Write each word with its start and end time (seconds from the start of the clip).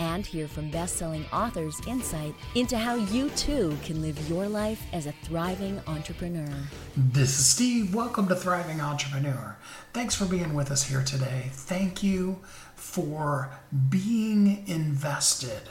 And 0.00 0.26
hear 0.26 0.48
from 0.48 0.70
best 0.70 0.96
selling 0.96 1.24
authors' 1.32 1.80
insight 1.86 2.34
into 2.54 2.76
how 2.76 2.94
you 2.96 3.30
too 3.30 3.76
can 3.84 4.02
live 4.02 4.28
your 4.28 4.48
life 4.48 4.84
as 4.92 5.06
a 5.06 5.12
thriving 5.22 5.80
entrepreneur. 5.86 6.52
This 6.96 7.38
is 7.38 7.46
Steve. 7.46 7.94
Welcome 7.94 8.28
to 8.28 8.34
Thriving 8.34 8.80
Entrepreneur. 8.80 9.56
Thanks 9.92 10.14
for 10.14 10.24
being 10.24 10.54
with 10.54 10.70
us 10.70 10.88
here 10.88 11.02
today. 11.02 11.50
Thank 11.52 12.02
you 12.02 12.40
for 12.74 13.50
being 13.88 14.64
invested 14.66 15.70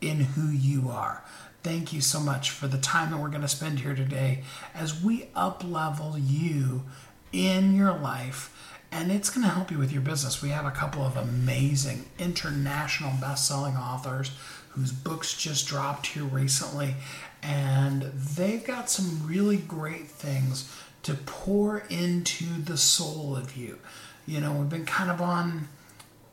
in 0.00 0.20
who 0.20 0.48
you 0.48 0.88
are. 0.88 1.22
Thank 1.62 1.92
you 1.92 2.00
so 2.00 2.20
much 2.20 2.50
for 2.50 2.66
the 2.66 2.78
time 2.78 3.10
that 3.10 3.18
we're 3.18 3.28
going 3.28 3.42
to 3.42 3.48
spend 3.48 3.80
here 3.80 3.94
today 3.94 4.44
as 4.74 5.02
we 5.02 5.28
up 5.34 5.62
level 5.62 6.16
you 6.18 6.84
in 7.32 7.74
your 7.76 7.92
life 7.92 8.59
and 8.92 9.12
it's 9.12 9.30
going 9.30 9.46
to 9.46 9.52
help 9.52 9.70
you 9.70 9.78
with 9.78 9.92
your 9.92 10.02
business. 10.02 10.42
We 10.42 10.48
have 10.50 10.66
a 10.66 10.70
couple 10.70 11.02
of 11.02 11.16
amazing 11.16 12.06
international 12.18 13.12
best-selling 13.20 13.76
authors 13.76 14.32
whose 14.70 14.92
books 14.92 15.36
just 15.36 15.66
dropped 15.66 16.08
here 16.08 16.24
recently 16.24 16.94
and 17.42 18.02
they've 18.02 18.64
got 18.64 18.90
some 18.90 19.26
really 19.26 19.56
great 19.56 20.08
things 20.08 20.74
to 21.02 21.14
pour 21.14 21.78
into 21.88 22.44
the 22.62 22.76
soul 22.76 23.36
of 23.36 23.56
you. 23.56 23.78
You 24.26 24.40
know, 24.40 24.52
we've 24.52 24.68
been 24.68 24.86
kind 24.86 25.10
of 25.10 25.20
on 25.20 25.68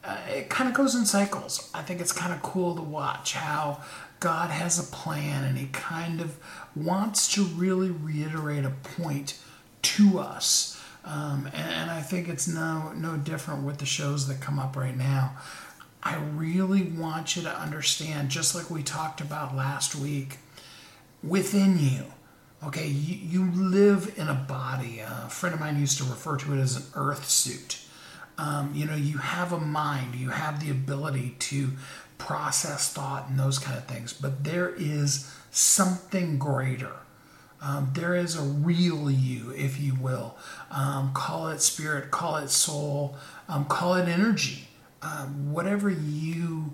uh, 0.03 0.17
it 0.29 0.49
kind 0.49 0.69
of 0.69 0.75
goes 0.75 0.95
in 0.95 1.05
cycles. 1.05 1.69
I 1.73 1.81
think 1.81 1.99
it's 1.99 2.13
kind 2.13 2.33
of 2.33 2.41
cool 2.41 2.75
to 2.75 2.81
watch 2.81 3.33
how 3.33 3.81
God 4.19 4.49
has 4.49 4.79
a 4.79 4.95
plan 4.95 5.43
and 5.43 5.57
He 5.57 5.67
kind 5.67 6.21
of 6.21 6.37
wants 6.75 7.33
to 7.33 7.43
really 7.43 7.91
reiterate 7.91 8.63
a 8.63 8.69
point 8.69 9.37
to 9.81 10.19
us. 10.19 10.76
Um, 11.07 11.49
and, 11.53 11.73
and 11.73 11.91
I 11.91 12.01
think 12.01 12.27
it's 12.27 12.47
no 12.49 12.91
no 12.91 13.15
different 13.15 13.63
with 13.63 13.77
the 13.77 13.85
shows 13.85 14.27
that 14.27 14.41
come 14.41 14.59
up 14.59 14.75
right 14.75 14.95
now. 14.95 15.37
I 16.03 16.17
really 16.17 16.83
want 16.83 17.35
you 17.35 17.43
to 17.43 17.49
understand, 17.49 18.29
just 18.29 18.53
like 18.53 18.69
we 18.69 18.83
talked 18.83 19.21
about 19.21 19.55
last 19.55 19.95
week, 19.95 20.37
within 21.23 21.79
you. 21.79 22.05
Okay, 22.65 22.87
you, 22.87 23.15
you 23.15 23.51
live 23.51 24.13
in 24.17 24.27
a 24.27 24.33
body. 24.33 24.99
A 24.99 25.29
friend 25.29 25.53
of 25.53 25.61
mine 25.61 25.79
used 25.79 25.97
to 25.99 26.03
refer 26.03 26.37
to 26.37 26.53
it 26.53 26.59
as 26.59 26.75
an 26.75 26.83
earth 26.95 27.29
suit. 27.29 27.79
Um, 28.37 28.71
you 28.73 28.85
know, 28.85 28.95
you 28.95 29.17
have 29.17 29.53
a 29.53 29.59
mind, 29.59 30.15
you 30.15 30.29
have 30.29 30.63
the 30.63 30.69
ability 30.71 31.35
to 31.39 31.71
process 32.17 32.91
thought 32.91 33.29
and 33.29 33.39
those 33.39 33.59
kind 33.59 33.77
of 33.77 33.85
things, 33.85 34.13
but 34.13 34.43
there 34.43 34.73
is 34.77 35.33
something 35.51 36.37
greater. 36.37 36.91
Um, 37.61 37.91
there 37.93 38.15
is 38.15 38.37
a 38.37 38.41
real 38.41 39.09
you, 39.09 39.51
if 39.51 39.79
you 39.79 39.95
will. 39.95 40.37
Um, 40.69 41.11
call 41.13 41.47
it 41.47 41.61
spirit, 41.61 42.11
call 42.11 42.37
it 42.37 42.49
soul, 42.49 43.15
um, 43.49 43.65
call 43.65 43.95
it 43.95 44.07
energy. 44.07 44.67
Um, 45.01 45.51
whatever 45.53 45.89
you 45.89 46.73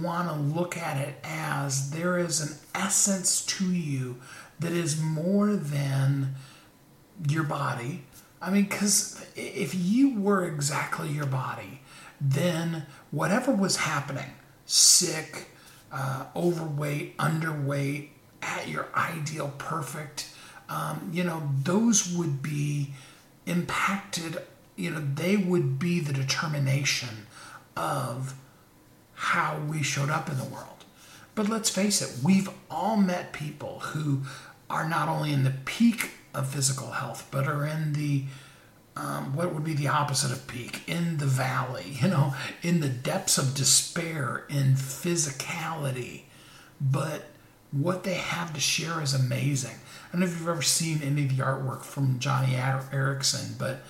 want 0.00 0.28
to 0.28 0.34
look 0.34 0.76
at 0.76 0.96
it 0.98 1.16
as, 1.24 1.90
there 1.90 2.18
is 2.18 2.40
an 2.40 2.56
essence 2.74 3.44
to 3.46 3.72
you 3.72 4.16
that 4.60 4.72
is 4.72 5.00
more 5.00 5.54
than 5.54 6.34
your 7.28 7.44
body, 7.44 8.04
I 8.40 8.50
mean, 8.50 8.64
because 8.64 9.24
if 9.34 9.74
you 9.74 10.20
were 10.20 10.44
exactly 10.44 11.08
your 11.08 11.26
body, 11.26 11.80
then 12.20 12.86
whatever 13.10 13.52
was 13.52 13.76
happening, 13.76 14.30
sick, 14.64 15.48
uh, 15.90 16.26
overweight, 16.36 17.16
underweight, 17.18 18.10
at 18.48 18.68
your 18.68 18.88
ideal 18.94 19.52
perfect, 19.58 20.28
um, 20.68 21.10
you 21.12 21.22
know, 21.22 21.50
those 21.62 22.12
would 22.12 22.42
be 22.42 22.90
impacted, 23.46 24.38
you 24.76 24.90
know, 24.90 25.02
they 25.14 25.36
would 25.36 25.78
be 25.78 26.00
the 26.00 26.12
determination 26.12 27.26
of 27.76 28.34
how 29.14 29.58
we 29.68 29.82
showed 29.82 30.10
up 30.10 30.28
in 30.28 30.36
the 30.38 30.44
world. 30.44 30.84
But 31.34 31.48
let's 31.48 31.70
face 31.70 32.02
it, 32.02 32.24
we've 32.24 32.50
all 32.70 32.96
met 32.96 33.32
people 33.32 33.80
who 33.80 34.22
are 34.68 34.88
not 34.88 35.08
only 35.08 35.32
in 35.32 35.44
the 35.44 35.54
peak 35.64 36.10
of 36.34 36.48
physical 36.48 36.92
health, 36.92 37.28
but 37.30 37.46
are 37.46 37.64
in 37.64 37.92
the 37.92 38.24
um, 38.96 39.36
what 39.36 39.54
would 39.54 39.62
be 39.62 39.74
the 39.74 39.86
opposite 39.86 40.32
of 40.32 40.48
peak 40.48 40.82
in 40.88 41.18
the 41.18 41.26
valley, 41.26 41.84
you 42.02 42.08
know, 42.08 42.34
in 42.62 42.80
the 42.80 42.88
depths 42.88 43.38
of 43.38 43.54
despair, 43.54 44.44
in 44.48 44.74
physicality. 44.74 46.22
But 46.80 47.26
what 47.70 48.04
they 48.04 48.14
have 48.14 48.52
to 48.54 48.60
share 48.60 49.02
is 49.02 49.14
amazing. 49.14 49.76
I 50.08 50.12
don't 50.12 50.20
know 50.20 50.26
if 50.26 50.38
you've 50.38 50.48
ever 50.48 50.62
seen 50.62 51.02
any 51.02 51.24
of 51.24 51.36
the 51.36 51.42
artwork 51.42 51.82
from 51.82 52.18
Joni 52.18 52.58
Eareckson, 52.90 53.58
but 53.58 53.82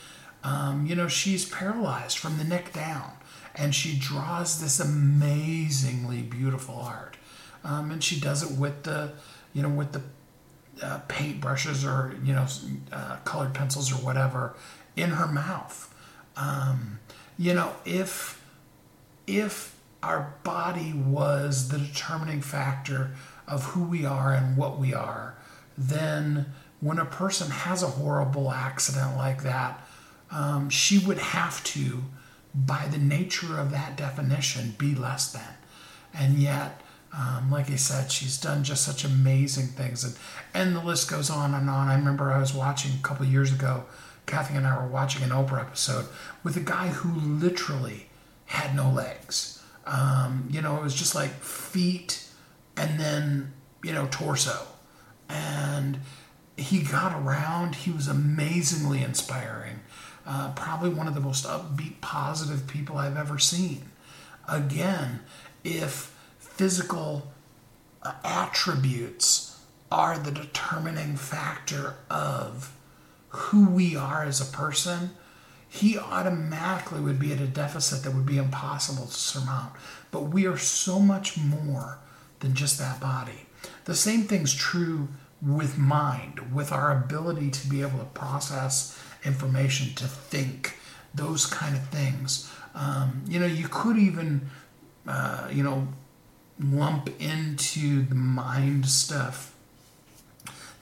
um, 0.42 0.86
you 0.86 0.94
know, 0.94 1.08
she's 1.08 1.48
paralyzed 1.48 2.18
from 2.18 2.38
the 2.38 2.44
neck 2.44 2.72
down, 2.72 3.12
and 3.54 3.74
she 3.74 3.98
draws 3.98 4.60
this 4.60 4.80
amazingly 4.80 6.22
beautiful 6.22 6.76
art. 6.76 7.16
Um, 7.64 7.90
and 7.90 8.02
she 8.02 8.20
does 8.20 8.48
it 8.48 8.56
with 8.56 8.84
the, 8.84 9.12
you 9.52 9.62
know, 9.62 9.68
with 9.68 9.92
the 9.92 10.02
uh, 10.82 11.00
paint 11.08 11.40
brushes 11.40 11.84
or 11.84 12.14
you 12.24 12.32
know 12.32 12.46
uh, 12.92 13.16
colored 13.24 13.52
pencils 13.52 13.92
or 13.92 13.96
whatever 13.96 14.54
in 14.96 15.10
her 15.10 15.26
mouth. 15.26 15.92
Um, 16.36 17.00
you 17.36 17.54
know, 17.54 17.74
if 17.84 18.42
if 19.26 19.76
our 20.02 20.34
body 20.44 20.92
was 20.92 21.68
the 21.68 21.78
determining 21.78 22.40
factor 22.40 23.10
of 23.48 23.64
who 23.64 23.82
we 23.82 24.04
are 24.04 24.32
and 24.32 24.56
what 24.56 24.78
we 24.78 24.94
are, 24.94 25.36
then 25.76 26.46
when 26.80 26.98
a 26.98 27.04
person 27.04 27.50
has 27.50 27.82
a 27.82 27.88
horrible 27.88 28.50
accident 28.50 29.16
like 29.16 29.42
that, 29.42 29.86
um, 30.30 30.68
she 30.70 30.98
would 30.98 31.18
have 31.18 31.62
to, 31.64 32.02
by 32.54 32.86
the 32.90 32.98
nature 32.98 33.58
of 33.58 33.70
that 33.70 33.96
definition, 33.96 34.74
be 34.78 34.94
less 34.94 35.32
than. 35.32 35.54
And 36.14 36.38
yet, 36.38 36.80
um, 37.16 37.50
like 37.50 37.70
I 37.70 37.76
said, 37.76 38.12
she's 38.12 38.38
done 38.38 38.64
just 38.64 38.84
such 38.84 39.04
amazing 39.04 39.68
things, 39.68 40.04
and 40.04 40.14
and 40.52 40.76
the 40.76 40.84
list 40.84 41.10
goes 41.10 41.30
on 41.30 41.54
and 41.54 41.70
on. 41.70 41.88
I 41.88 41.94
remember 41.94 42.30
I 42.30 42.38
was 42.38 42.52
watching 42.52 42.92
a 42.92 43.02
couple 43.02 43.24
years 43.26 43.52
ago. 43.52 43.84
Kathy 44.26 44.56
and 44.56 44.66
I 44.66 44.78
were 44.78 44.88
watching 44.88 45.22
an 45.22 45.30
Oprah 45.30 45.62
episode 45.62 46.04
with 46.44 46.54
a 46.56 46.60
guy 46.60 46.88
who 46.88 47.18
literally 47.18 48.10
had 48.44 48.76
no 48.76 48.90
legs. 48.90 49.62
Um, 49.86 50.48
you 50.50 50.60
know, 50.60 50.76
it 50.76 50.82
was 50.82 50.94
just 50.94 51.14
like 51.14 51.30
feet 51.30 52.27
and 52.78 52.98
then 52.98 53.52
you 53.82 53.92
know 53.92 54.08
torso, 54.10 54.66
and 55.28 55.98
he 56.56 56.82
got 56.82 57.12
around. 57.12 57.74
He 57.74 57.90
was 57.90 58.08
amazingly 58.08 59.02
inspiring. 59.02 59.80
Uh, 60.26 60.52
probably 60.52 60.90
one 60.90 61.08
of 61.08 61.14
the 61.14 61.20
most 61.20 61.46
upbeat, 61.46 62.00
positive 62.00 62.66
people 62.66 62.98
I've 62.98 63.16
ever 63.16 63.38
seen. 63.38 63.90
Again, 64.46 65.20
if 65.64 66.14
physical 66.38 67.32
uh, 68.02 68.12
attributes 68.24 69.58
are 69.90 70.18
the 70.18 70.30
determining 70.30 71.16
factor 71.16 71.94
of 72.10 72.74
who 73.30 73.68
we 73.70 73.96
are 73.96 74.22
as 74.22 74.40
a 74.40 74.56
person, 74.56 75.10
he 75.68 75.98
automatically 75.98 77.00
would 77.00 77.18
be 77.18 77.32
at 77.32 77.40
a 77.40 77.46
deficit 77.46 78.02
that 78.02 78.14
would 78.14 78.26
be 78.26 78.38
impossible 78.38 79.06
to 79.06 79.12
surmount. 79.12 79.72
But 80.10 80.24
we 80.24 80.46
are 80.46 80.58
so 80.58 80.98
much 80.98 81.38
more 81.38 81.98
than 82.40 82.54
just 82.54 82.78
that 82.78 83.00
body. 83.00 83.46
The 83.84 83.94
same 83.94 84.22
thing's 84.22 84.54
true 84.54 85.08
with 85.40 85.78
mind, 85.78 86.54
with 86.54 86.72
our 86.72 86.92
ability 86.92 87.50
to 87.50 87.68
be 87.68 87.80
able 87.80 87.98
to 87.98 88.04
process 88.06 89.00
information, 89.24 89.94
to 89.96 90.04
think, 90.04 90.76
those 91.14 91.46
kind 91.46 91.74
of 91.76 91.88
things. 91.88 92.52
Um, 92.74 93.24
you 93.26 93.38
know, 93.38 93.46
you 93.46 93.66
could 93.68 93.96
even, 93.96 94.48
uh, 95.06 95.48
you 95.50 95.62
know, 95.62 95.88
lump 96.60 97.08
into 97.20 98.02
the 98.02 98.14
mind 98.14 98.86
stuff 98.86 99.54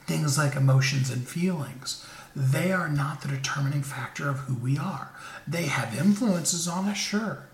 things 0.07 0.37
like 0.37 0.55
emotions 0.55 1.11
and 1.11 1.27
feelings. 1.27 2.03
They 2.35 2.71
are 2.71 2.87
not 2.87 3.21
the 3.21 3.27
determining 3.27 3.83
factor 3.83 4.29
of 4.29 4.39
who 4.39 4.55
we 4.55 4.77
are. 4.77 5.11
They 5.47 5.65
have 5.65 5.97
influences 5.97 6.67
on 6.67 6.87
us, 6.87 6.97
sure. 6.97 7.47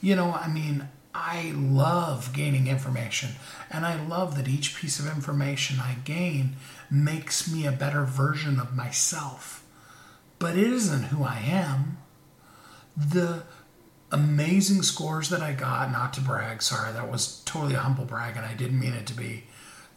You 0.00 0.16
know, 0.16 0.32
I 0.32 0.48
mean, 0.48 0.88
I 1.20 1.52
love 1.54 2.32
gaining 2.32 2.68
information, 2.68 3.30
and 3.70 3.84
I 3.84 4.00
love 4.06 4.36
that 4.36 4.46
each 4.46 4.76
piece 4.76 5.00
of 5.00 5.06
information 5.06 5.80
I 5.80 5.96
gain 6.04 6.54
makes 6.90 7.52
me 7.52 7.66
a 7.66 7.72
better 7.72 8.04
version 8.04 8.60
of 8.60 8.76
myself. 8.76 9.64
But 10.38 10.56
it 10.56 10.72
isn't 10.72 11.04
who 11.04 11.24
I 11.24 11.40
am. 11.40 11.98
The 12.96 13.42
amazing 14.12 14.82
scores 14.82 15.28
that 15.30 15.42
I 15.42 15.52
got, 15.52 15.90
not 15.90 16.14
to 16.14 16.20
brag, 16.20 16.62
sorry, 16.62 16.92
that 16.92 17.10
was 17.10 17.42
totally 17.44 17.74
a 17.74 17.80
humble 17.80 18.04
brag 18.04 18.36
and 18.36 18.46
I 18.46 18.54
didn't 18.54 18.80
mean 18.80 18.94
it 18.94 19.06
to 19.08 19.14
be. 19.14 19.44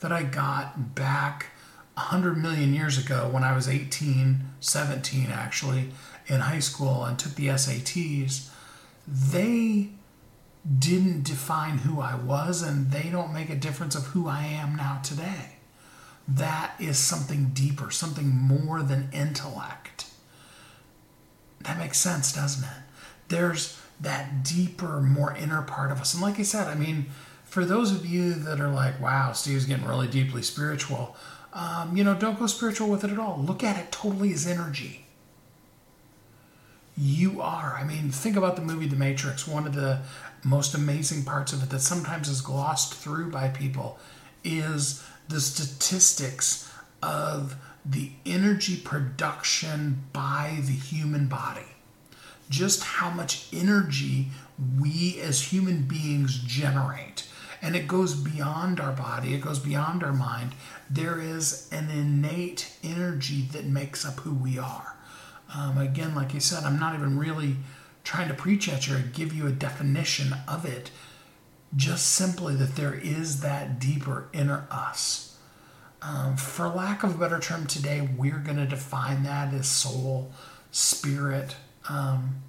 that 0.02 0.12
I 0.12 0.24
got 0.24 0.96
back 0.96 1.52
100 1.94 2.36
million 2.36 2.74
years 2.74 2.98
ago 2.98 3.30
when 3.32 3.44
I 3.44 3.54
was 3.56 3.70
18, 3.70 4.40
17 4.60 5.28
actually, 5.32 5.92
in 6.28 6.40
high 6.42 6.60
school 6.60 7.06
and 7.06 7.18
took 7.18 7.36
the 7.36 7.48
SATs, 7.48 8.50
they 9.08 9.90
didn't 10.80 11.24
define 11.24 11.80
who 11.80 12.02
I 12.02 12.16
was 12.16 12.62
and 12.62 12.92
they 12.92 13.10
don't 13.10 13.34
make 13.34 13.50
a 13.50 13.56
difference 13.56 13.96
of 13.96 14.08
who 14.08 14.28
I 14.28 14.44
am 14.44 14.76
now 14.76 15.00
today. 15.04 15.58
That 16.28 16.74
is 16.80 16.98
something 16.98 17.52
deeper, 17.54 17.90
something 17.90 18.30
more 18.30 18.84
than 18.84 19.10
intellect. 19.12 20.06
That 21.62 21.78
makes 21.78 22.00
sense, 22.00 22.32
doesn't 22.34 22.64
it? 22.64 22.84
There's 23.28 23.80
that 24.00 24.44
deeper, 24.44 25.02
more 25.02 25.36
inner 25.36 25.62
part 25.62 25.92
of 25.92 26.00
us. 26.00 26.14
And 26.14 26.22
like 26.22 26.40
I 26.40 26.44
said, 26.44 26.68
I 26.68 26.76
mean, 26.76 27.08
for 27.44 27.66
those 27.66 27.92
of 27.92 28.06
you 28.06 28.34
that 28.34 28.60
are 28.60 28.72
like, 28.72 29.00
wow, 29.02 29.34
Steve's 29.34 29.66
getting 29.66 29.86
really 29.86 30.08
deeply 30.08 30.42
spiritual, 30.42 31.16
um, 31.54 31.96
you 31.98 32.04
know, 32.04 32.16
don't 32.16 32.40
go 32.40 32.48
spiritual 32.48 32.88
with 32.90 33.04
it 33.04 33.12
at 33.12 33.20
all. 33.20 33.40
Look 33.40 33.64
at 33.64 33.78
it 33.78 33.92
totally 33.92 34.32
as 34.34 34.48
energy. 34.48 35.01
You 36.98 37.42
are. 37.42 37.78
I 37.80 37.84
mean, 37.84 38.12
think 38.12 38.36
about 38.36 38.56
the 38.56 38.62
movie 38.62 38.88
The 38.88 38.96
Matrix. 38.96 39.48
One 39.48 39.66
of 39.66 39.74
the 39.74 40.02
most 40.44 40.74
amazing 40.74 41.24
parts 41.24 41.54
of 41.54 41.64
it 41.64 41.70
that 41.70 41.80
sometimes 41.80 42.28
is 42.28 42.42
glossed 42.42 42.94
through 42.96 43.32
by 43.32 43.48
people 43.50 43.98
is 44.44 45.04
the 45.30 45.40
statistics 45.40 46.72
of 47.02 47.56
the 47.86 48.12
energy 48.26 48.78
production 48.78 50.04
by 50.14 50.58
the 50.62 50.74
human 50.74 51.28
body. 51.28 51.62
Just 52.50 52.84
how 52.84 53.10
much 53.10 53.48
energy 53.54 54.28
we 54.80 55.20
as 55.22 55.54
human 55.54 55.84
beings 55.84 56.40
generate. 56.40 57.28
And 57.62 57.76
it 57.76 57.88
goes 57.88 58.16
beyond 58.16 58.80
our 58.80 58.92
body, 58.92 59.34
it 59.34 59.42
goes 59.42 59.60
beyond 59.60 60.04
our 60.04 60.14
mind. 60.14 60.54
There 60.90 61.22
is 61.22 61.70
an 61.72 61.90
innate 61.90 62.74
energy 62.84 63.44
that 63.54 63.66
makes 63.66 64.06
up 64.06 64.20
who 64.22 64.34
we 64.34 64.58
are. 64.58 64.96
Um, 65.54 65.78
again, 65.78 66.16
like 66.16 66.34
I 66.34 66.40
said, 66.40 66.64
I'm 66.64 66.80
not 66.80 66.96
even 66.96 67.18
really 67.18 67.58
trying 68.04 68.28
to 68.30 68.34
preach 68.34 68.70
at 68.70 68.88
you 68.88 68.96
or 68.96 69.00
give 69.00 69.34
you 69.34 69.48
a 69.48 69.52
definition 69.52 70.34
of 70.48 70.66
it. 70.66 70.92
Just 71.76 72.10
simply 72.10 72.56
that 72.56 72.76
there 72.76 72.94
is 72.94 73.42
that 73.42 73.80
deeper 73.80 74.30
inner 74.34 74.68
us. 74.70 75.38
Um, 76.02 76.36
for 76.36 76.68
lack 76.68 77.04
of 77.04 77.16
a 77.16 77.18
better 77.18 77.40
term 77.40 77.68
today, 77.68 78.10
we're 78.18 78.40
going 78.40 78.58
to 78.58 78.66
define 78.66 79.24
that 79.24 79.54
as 79.54 79.68
soul, 79.68 80.32
spirit, 80.72 81.56
um, 81.90 82.42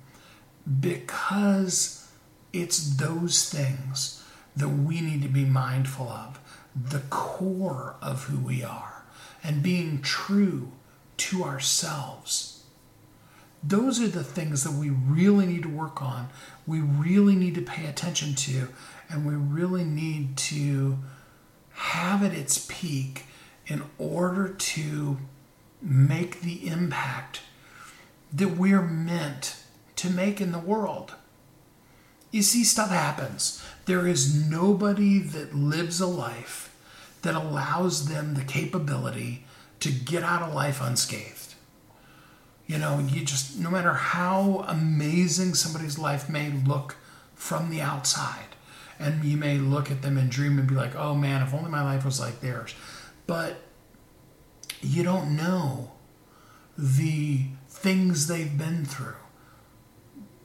because 0.81 2.11
it's 2.53 2.97
those 2.97 3.49
things 3.49 4.25
that 4.57 4.69
we 4.69 5.01
need 5.01 5.23
to 5.23 5.29
be 5.29 5.45
mindful 5.45 6.09
of, 6.09 6.41
the 6.75 7.01
core 7.11 7.97
of 8.01 8.25
who 8.25 8.39
we 8.39 8.63
are, 8.63 9.05
and 9.45 9.63
being 9.63 10.01
true 10.01 10.73
to 11.19 11.45
ourselves. 11.45 12.52
Those 13.63 14.01
are 14.01 14.09
the 14.09 14.25
things 14.25 14.65
that 14.65 14.73
we 14.73 14.91
really 14.91 15.47
need 15.47 15.63
to 15.63 15.69
work 15.69 16.03
on, 16.03 16.29
we 16.67 16.81
really 16.81 17.37
need 17.37 17.55
to 17.55 17.63
pay 17.63 17.87
attention 17.87 18.35
to, 18.35 18.69
and 19.09 19.25
we 19.25 19.35
really 19.35 19.85
need 19.85 20.37
to 20.37 20.99
have 21.75 22.23
at 22.23 22.35
its 22.35 22.67
peak 22.69 23.27
in 23.67 23.83
order 23.99 24.49
to 24.49 25.19
make 25.81 26.41
the 26.41 26.67
impact 26.67 27.43
that 28.33 28.57
we're 28.57 28.83
meant 28.83 29.57
to 29.97 30.11
make 30.11 30.41
in 30.41 30.53
the 30.53 30.59
world. 30.59 31.15
You 32.31 32.43
see, 32.43 32.65
stuff 32.65 32.91
happens. 32.91 33.63
There 33.85 34.07
is 34.07 34.49
nobody 34.49 35.19
that 35.19 35.55
lives 35.55 36.01
a 36.01 36.07
life 36.07 36.75
that 37.23 37.35
allows 37.35 38.09
them 38.09 38.35
the 38.35 38.45
capability 38.45 39.45
to 39.81 39.91
get 39.91 40.23
out 40.23 40.43
of 40.43 40.55
life 40.55 40.81
unscathed. 40.81 41.42
You 42.73 42.79
know, 42.79 42.99
you 43.01 43.23
just, 43.23 43.59
no 43.59 43.69
matter 43.69 43.93
how 43.93 44.65
amazing 44.67 45.53
somebody's 45.53 45.99
life 45.99 46.31
may 46.31 46.51
look 46.51 46.97
from 47.35 47.69
the 47.69 47.83
outside, 47.83 48.57
and 48.99 49.23
you 49.23 49.37
may 49.37 49.59
look 49.59 49.91
at 49.91 50.01
them 50.01 50.17
and 50.17 50.31
dream 50.31 50.59
and 50.59 50.67
be 50.67 50.75
like, 50.75 50.97
oh 50.97 51.15
man, 51.15 51.43
if 51.43 51.53
only 51.53 51.71
my 51.71 51.83
life 51.83 52.03
was 52.03 52.19
like 52.19 52.41
theirs. 52.41 52.75
But 53.27 53.59
you 54.81 55.03
don't 55.03 55.37
know 55.37 55.93
the 56.79 57.43
things 57.69 58.27
they've 58.27 58.57
been 58.57 58.87
through. 58.87 59.17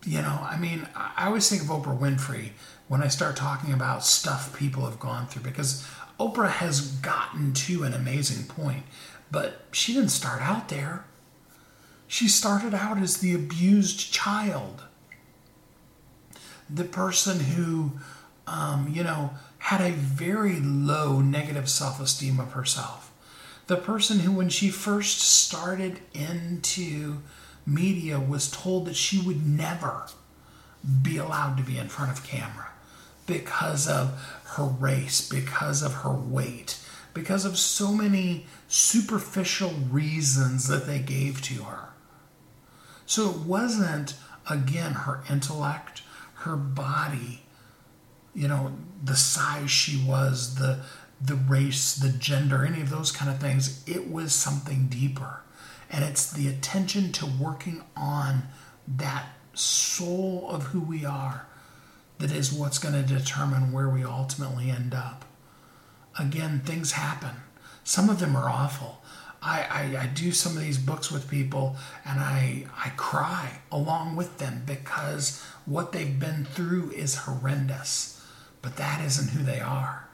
You 0.06 0.22
know, 0.22 0.40
I 0.42 0.58
mean, 0.58 0.86
I 0.98 1.28
always 1.28 1.50
think 1.50 1.62
of 1.62 1.70
Oprah 1.70 1.98
Winfrey 1.98 2.50
when 2.90 3.02
I 3.02 3.08
start 3.08 3.38
talking 3.38 3.72
about 3.72 4.04
stuff 4.04 4.54
people 4.58 4.84
have 4.84 5.00
gone 5.00 5.28
through 5.28 5.44
because 5.44 5.88
Oprah 6.20 6.50
has 6.50 6.92
gotten 6.92 7.54
to 7.54 7.84
an 7.84 7.94
amazing 7.94 8.48
point, 8.48 8.84
but 9.32 9.62
she 9.72 9.94
didn't 9.94 10.10
start 10.10 10.42
out 10.42 10.68
there. 10.68 11.06
She 12.08 12.28
started 12.28 12.74
out 12.74 12.98
as 12.98 13.18
the 13.18 13.34
abused 13.36 14.12
child, 14.14 14.84
the 16.70 16.86
person 16.86 17.40
who, 17.42 17.94
um, 18.48 18.92
you 18.94 19.04
know, 19.04 19.32
had 19.60 19.82
a 19.82 19.92
very 19.92 20.60
low 20.60 21.20
negative 21.20 21.70
self 21.70 22.00
esteem 22.00 22.40
of 22.40 22.54
herself. 22.54 23.12
The 23.68 23.76
person 23.76 24.20
who, 24.20 24.32
when 24.32 24.48
she 24.48 24.70
first 24.70 25.20
started 25.20 26.00
into 26.14 27.18
media, 27.66 28.20
was 28.20 28.50
told 28.50 28.86
that 28.86 28.96
she 28.96 29.20
would 29.20 29.46
never 29.46 30.08
be 31.02 31.18
allowed 31.18 31.58
to 31.58 31.64
be 31.64 31.78
in 31.78 31.90
front 31.90 32.12
of 32.12 32.26
camera 32.26 32.70
because 33.26 33.90
of 33.90 34.18
her 34.56 34.64
race, 34.64 35.28
because 35.28 35.84
of 35.84 35.94
her 35.96 36.14
weight, 36.14 36.80
because 37.14 37.44
of 37.44 37.58
so 37.58 37.92
many 37.92 38.46
superficial 38.70 39.72
reasons 39.92 40.70
that 40.70 40.88
they 40.88 41.00
gave 41.00 41.42
to 41.42 41.64
her. 41.64 41.90
So 43.08 43.32
it 43.32 43.38
wasn't, 43.38 44.14
again, 44.48 44.92
her 44.92 45.24
intellect, 45.30 46.04
her 46.36 46.56
body, 46.56 47.42
you 48.36 48.48
know, 48.48 48.74
the 49.04 49.16
size 49.16 49.72
she 49.72 50.04
was, 50.06 50.56
the 50.56 50.82
the 51.20 51.36
race, 51.36 51.96
the 51.96 52.10
gender, 52.10 52.64
any 52.64 52.82
of 52.82 52.92
those 52.92 53.12
kind 53.12 53.32
of 53.32 53.40
things. 53.40 53.84
It 53.88 54.12
was 54.12 54.34
something 54.34 54.88
deeper. 54.88 55.42
And 55.90 56.04
it's 56.04 56.32
the 56.32 56.48
attention 56.48 57.12
to 57.14 57.26
working 57.26 57.84
on 57.96 58.44
that 58.88 59.30
soul 59.54 60.48
of 60.50 60.66
who 60.66 60.80
we 60.80 61.06
are 61.06 61.48
that 62.20 62.32
is 62.32 62.54
what's 62.54 62.78
going 62.78 62.94
to 62.94 63.02
determine 63.02 63.72
where 63.72 63.90
we 63.90 64.04
ultimately 64.04 64.70
end 64.70 64.94
up. 64.94 65.26
Again, 66.20 66.62
things 66.64 66.94
happen. 66.94 67.38
Some 67.84 68.10
of 68.10 68.20
them 68.20 68.36
are 68.36 68.50
awful. 68.50 69.02
I, 69.48 69.66
I, 69.72 70.04
I, 70.04 70.08
do 70.08 70.34
some 70.34 70.58
of 70.58 70.62
these 70.62 70.78
books 70.78 71.10
with 71.10 71.30
people 71.30 71.78
and 72.04 72.20
I, 72.20 72.66
I 72.78 72.90
cry 72.98 73.60
along 73.72 74.18
with 74.18 74.40
them 74.40 74.64
because 74.66 75.42
what 75.66 75.94
they've 75.94 76.20
been 76.20 76.44
through 76.44 76.92
is 76.92 77.20
horrendous. 77.20 78.22
But 78.62 78.76
that 78.76 79.00
isn't 79.06 79.30
who 79.30 79.44
they 79.44 79.62
are. 79.62 80.10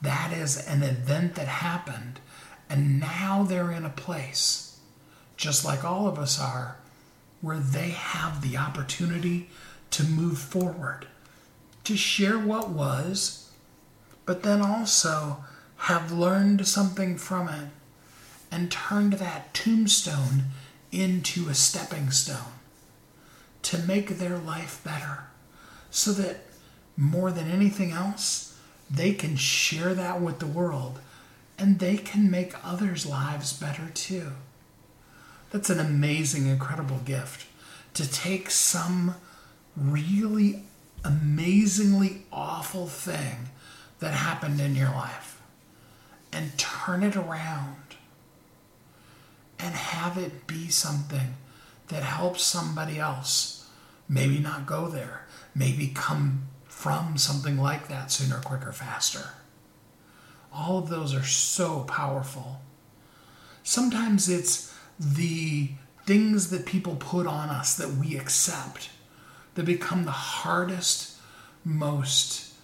That 0.00 0.32
is 0.32 0.66
an 0.66 0.82
event 0.82 1.34
that 1.34 1.48
happened, 1.48 2.20
and 2.70 3.00
now 3.00 3.42
they're 3.42 3.72
in 3.72 3.84
a 3.84 3.90
place, 3.90 4.78
just 5.36 5.64
like 5.64 5.84
all 5.84 6.06
of 6.06 6.18
us 6.18 6.40
are, 6.40 6.76
where 7.40 7.58
they 7.58 7.90
have 7.90 8.40
the 8.40 8.56
opportunity 8.56 9.50
to 9.90 10.04
move 10.04 10.38
forward, 10.38 11.08
to 11.82 11.96
share 11.96 12.38
what 12.38 12.70
was, 12.70 13.50
but 14.24 14.44
then 14.44 14.62
also 14.62 15.44
have 15.78 16.12
learned 16.12 16.66
something 16.66 17.18
from 17.18 17.48
it 17.48 17.68
and 18.50 18.70
turned 18.70 19.14
that 19.14 19.52
tombstone 19.54 20.44
into 20.90 21.48
a 21.48 21.54
stepping 21.54 22.10
stone 22.10 22.54
to 23.62 23.78
make 23.78 24.18
their 24.18 24.38
life 24.38 24.80
better 24.84 25.24
so 25.90 26.12
that 26.12 26.38
more 26.96 27.30
than 27.30 27.50
anything 27.50 27.92
else, 27.92 28.58
they 28.90 29.12
can 29.12 29.36
share 29.36 29.94
that 29.94 30.20
with 30.20 30.38
the 30.38 30.46
world 30.46 30.98
and 31.58 31.78
they 31.78 31.96
can 31.96 32.30
make 32.30 32.54
others' 32.64 33.04
lives 33.04 33.52
better 33.52 33.90
too. 33.94 34.32
That's 35.50 35.70
an 35.70 35.80
amazing, 35.80 36.46
incredible 36.46 36.98
gift 37.04 37.46
to 37.94 38.10
take 38.10 38.50
some 38.50 39.16
really 39.76 40.62
amazingly 41.04 42.22
awful 42.32 42.86
thing 42.86 43.48
that 44.00 44.12
happened 44.12 44.60
in 44.60 44.74
your 44.74 44.90
life 44.90 45.40
and 46.32 46.56
turn 46.58 47.02
it 47.02 47.16
around 47.16 47.87
and 49.58 49.74
have 49.74 50.16
it 50.16 50.46
be 50.46 50.68
something 50.68 51.34
that 51.88 52.02
helps 52.02 52.42
somebody 52.42 52.98
else 52.98 53.68
maybe 54.08 54.38
not 54.38 54.66
go 54.66 54.88
there, 54.88 55.26
maybe 55.54 55.88
come 55.94 56.48
from 56.66 57.18
something 57.18 57.58
like 57.58 57.88
that 57.88 58.10
sooner, 58.10 58.40
quicker, 58.40 58.72
faster. 58.72 59.30
All 60.52 60.78
of 60.78 60.88
those 60.88 61.14
are 61.14 61.24
so 61.24 61.80
powerful. 61.80 62.60
Sometimes 63.62 64.28
it's 64.28 64.74
the 64.98 65.70
things 66.06 66.50
that 66.50 66.64
people 66.64 66.96
put 66.96 67.26
on 67.26 67.50
us 67.50 67.76
that 67.76 67.90
we 67.90 68.16
accept 68.16 68.88
that 69.54 69.66
become 69.66 70.04
the 70.04 70.10
hardest, 70.10 71.16
most 71.64 72.54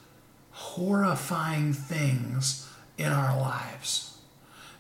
horrifying 0.51 1.73
things 1.73 2.71
in 2.97 3.13
our 3.13 3.39
lives 3.39 4.14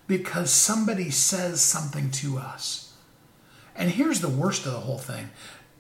because 0.07 0.51
somebody 0.51 1.11
says 1.11 1.61
something 1.61 2.11
to 2.11 2.39
us. 2.39 2.93
And 3.77 3.91
here's 3.91 4.21
the 4.21 4.29
worst 4.29 4.67
of 4.67 4.73
the 4.73 4.81
whole 4.81 4.99
thing. 4.99 5.31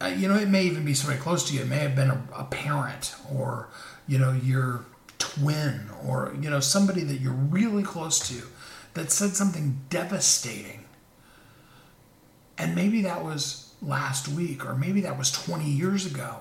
Uh, 0.00 0.06
you 0.06 0.28
know, 0.28 0.34
it 0.34 0.48
may 0.48 0.64
even 0.64 0.84
be 0.84 0.94
somebody 0.94 1.20
close 1.20 1.48
to 1.48 1.54
you. 1.54 1.60
It 1.60 1.68
may 1.68 1.78
have 1.78 1.94
been 1.94 2.10
a, 2.10 2.22
a 2.36 2.44
parent 2.44 3.14
or, 3.32 3.68
you 4.08 4.18
know, 4.18 4.32
your 4.32 4.84
twin 5.18 5.88
or, 6.04 6.34
you 6.40 6.50
know, 6.50 6.60
somebody 6.60 7.02
that 7.04 7.20
you're 7.20 7.32
really 7.32 7.82
close 7.82 8.18
to 8.28 8.42
that 8.94 9.10
said 9.10 9.30
something 9.30 9.80
devastating. 9.90 10.84
And 12.58 12.74
maybe 12.74 13.02
that 13.02 13.24
was 13.24 13.74
last 13.82 14.28
week 14.28 14.64
or 14.64 14.74
maybe 14.74 15.00
that 15.02 15.18
was 15.18 15.30
20 15.30 15.64
years 15.64 16.06
ago. 16.06 16.40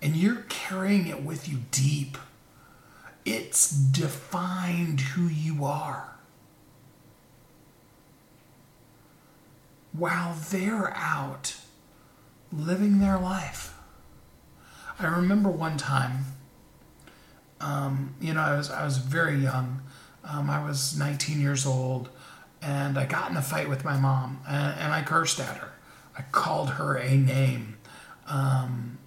And 0.00 0.16
you're 0.16 0.44
carrying 0.48 1.06
it 1.06 1.22
with 1.22 1.48
you 1.48 1.58
deep. 1.70 2.16
It's 3.24 3.70
defined 3.70 5.00
who 5.00 5.26
you 5.26 5.64
are. 5.64 6.17
While 9.98 10.36
they're 10.50 10.94
out 10.96 11.56
living 12.52 13.00
their 13.00 13.18
life. 13.18 13.74
I 14.98 15.06
remember 15.06 15.48
one 15.48 15.76
time, 15.76 16.24
um, 17.60 18.14
you 18.20 18.34
know, 18.34 18.40
I 18.40 18.56
was 18.56 18.70
I 18.70 18.84
was 18.84 18.98
very 18.98 19.36
young. 19.36 19.82
Um, 20.24 20.50
I 20.50 20.64
was 20.64 20.98
19 20.98 21.40
years 21.40 21.64
old, 21.64 22.08
and 22.60 22.98
I 22.98 23.06
got 23.06 23.30
in 23.30 23.36
a 23.36 23.42
fight 23.42 23.68
with 23.68 23.84
my 23.84 23.96
mom, 23.96 24.40
and, 24.48 24.78
and 24.78 24.92
I 24.92 25.02
cursed 25.02 25.40
at 25.40 25.56
her. 25.56 25.72
I 26.16 26.22
called 26.32 26.70
her 26.70 26.96
a 26.96 27.16
name, 27.16 27.78
um, 28.26 28.98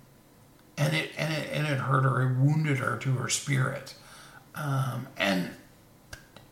and 0.77 0.95
it 0.95 1.11
and 1.17 1.33
it 1.33 1.49
and 1.51 1.67
it 1.67 1.79
hurt 1.79 2.03
her. 2.03 2.21
It 2.21 2.37
wounded 2.37 2.77
her 2.77 2.97
to 2.97 3.11
her 3.13 3.29
spirit. 3.29 3.95
Um, 4.55 5.07
and 5.17 5.51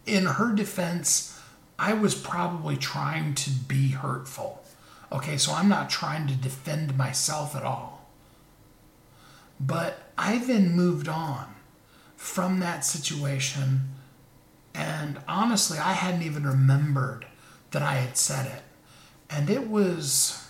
in 0.06 0.26
her 0.26 0.54
defense, 0.54 1.39
I 1.80 1.94
was 1.94 2.14
probably 2.14 2.76
trying 2.76 3.36
to 3.36 3.50
be 3.52 3.90
hurtful. 3.90 4.62
Okay, 5.12 5.38
so 5.38 5.54
I'm 5.54 5.70
not 5.70 5.90
trying 5.90 6.28
to 6.28 6.36
defend 6.36 6.98
myself 6.98 7.56
at 7.56 7.64
all. 7.64 8.10
But 9.60 10.12
I 10.18 10.38
then 10.40 10.74
moved 10.74 11.08
on 11.08 11.56
from 12.18 12.60
that 12.60 12.86
situation, 12.86 13.90
and 14.76 15.20
honestly, 15.28 15.80
I 15.80 15.94
hadn't 15.94 16.24
even 16.24 16.46
remembered 16.46 17.26
that 17.72 17.82
I 17.82 17.96
had 17.96 18.18
said 18.18 18.46
it. 18.46 18.62
And 19.30 19.50
it 19.50 19.68
was 19.68 20.46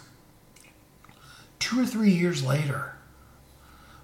two 1.60 1.80
or 1.80 1.86
three 1.86 2.12
years 2.12 2.44
later. 2.44 2.96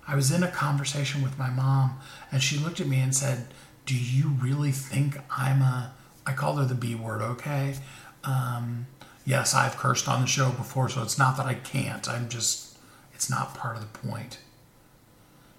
I 0.07 0.15
was 0.15 0.31
in 0.31 0.43
a 0.43 0.51
conversation 0.51 1.23
with 1.23 1.39
my 1.39 1.49
mom, 1.49 1.99
and 2.31 2.41
she 2.43 2.59
looked 2.59 2.79
at 2.79 2.87
me 2.87 2.99
and 2.99 3.15
said, 3.15 3.47
Do 3.85 3.95
you 3.95 4.29
really 4.29 4.71
think 4.71 5.17
I'm 5.35 5.61
a. 5.61 5.93
I 6.25 6.33
called 6.33 6.59
her 6.59 6.65
the 6.65 6.75
B 6.75 6.95
word, 6.95 7.21
okay? 7.21 7.75
Um, 8.23 8.87
yes, 9.25 9.53
I've 9.53 9.77
cursed 9.77 10.07
on 10.07 10.21
the 10.21 10.27
show 10.27 10.51
before, 10.51 10.89
so 10.89 11.03
it's 11.03 11.17
not 11.17 11.37
that 11.37 11.45
I 11.45 11.55
can't. 11.55 12.07
I'm 12.09 12.29
just, 12.29 12.77
it's 13.13 13.29
not 13.29 13.53
part 13.53 13.75
of 13.77 13.81
the 13.81 13.99
point. 13.99 14.39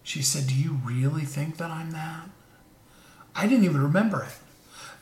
She 0.02 0.22
said, 0.22 0.46
Do 0.46 0.54
you 0.54 0.80
really 0.84 1.24
think 1.24 1.56
that 1.56 1.70
I'm 1.70 1.90
that? 1.90 2.30
I 3.34 3.46
didn't 3.46 3.64
even 3.64 3.82
remember 3.82 4.22
it. 4.22 4.38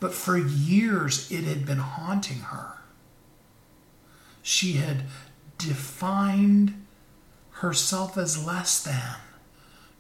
But 0.01 0.13
for 0.13 0.37
years, 0.37 1.31
it 1.31 1.45
had 1.45 1.65
been 1.65 1.79
haunting 1.79 2.41
her. 2.41 2.79
She 4.43 4.73
had 4.73 5.05
defined 5.57 6.85
herself 7.53 8.19
as 8.19 8.45
less 8.45 8.83
than 8.83 9.17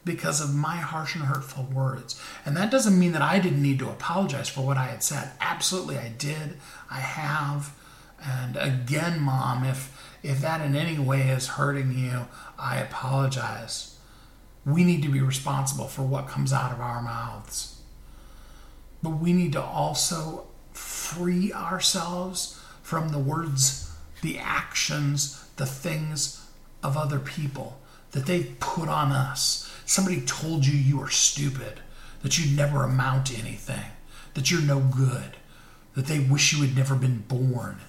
because 0.04 0.40
of 0.40 0.54
my 0.54 0.76
harsh 0.76 1.14
and 1.14 1.24
hurtful 1.24 1.64
words. 1.64 2.20
And 2.44 2.56
that 2.56 2.70
doesn't 2.70 2.98
mean 2.98 3.12
that 3.12 3.22
I 3.22 3.38
didn't 3.38 3.62
need 3.62 3.78
to 3.78 3.88
apologize 3.88 4.48
for 4.48 4.64
what 4.64 4.76
I 4.76 4.86
had 4.86 5.02
said. 5.02 5.30
Absolutely, 5.40 5.98
I 5.98 6.08
did. 6.08 6.58
I 6.90 7.00
have. 7.00 7.74
And 8.22 8.56
again, 8.56 9.20
mom, 9.20 9.64
if 9.64 9.90
if 10.22 10.40
that 10.40 10.62
in 10.62 10.74
any 10.74 10.98
way 10.98 11.28
is 11.28 11.48
hurting 11.48 11.96
you, 11.98 12.26
I 12.58 12.78
apologize. 12.78 13.98
We 14.64 14.82
need 14.82 15.02
to 15.02 15.10
be 15.10 15.20
responsible 15.20 15.86
for 15.86 16.02
what 16.02 16.28
comes 16.28 16.52
out 16.52 16.72
of 16.72 16.80
our 16.80 17.02
mouths. 17.02 17.82
But 19.02 19.10
we 19.10 19.34
need 19.34 19.52
to 19.52 19.62
also 19.62 20.46
free 20.72 21.52
ourselves 21.52 22.58
from 22.82 23.10
the 23.10 23.18
words, 23.18 23.92
the 24.22 24.38
actions, 24.38 25.46
the 25.56 25.66
things 25.66 26.46
of 26.82 26.96
other 26.96 27.18
people 27.18 27.78
that 28.12 28.24
they've 28.24 28.56
put 28.60 28.88
on 28.88 29.12
us. 29.12 29.70
Somebody 29.86 30.20
told 30.22 30.66
you 30.66 30.76
you 30.76 31.00
are 31.02 31.10
stupid, 31.10 31.80
that 32.22 32.38
you 32.38 32.56
never 32.56 32.82
amount 32.82 33.26
to 33.26 33.36
anything, 33.36 33.84
that 34.34 34.50
you're 34.50 34.62
no 34.62 34.80
good, 34.80 35.36
that 35.94 36.06
they 36.06 36.18
wish 36.18 36.52
you 36.52 36.64
had 36.64 36.76
never 36.76 36.94
been 36.94 37.24
born 37.28 37.80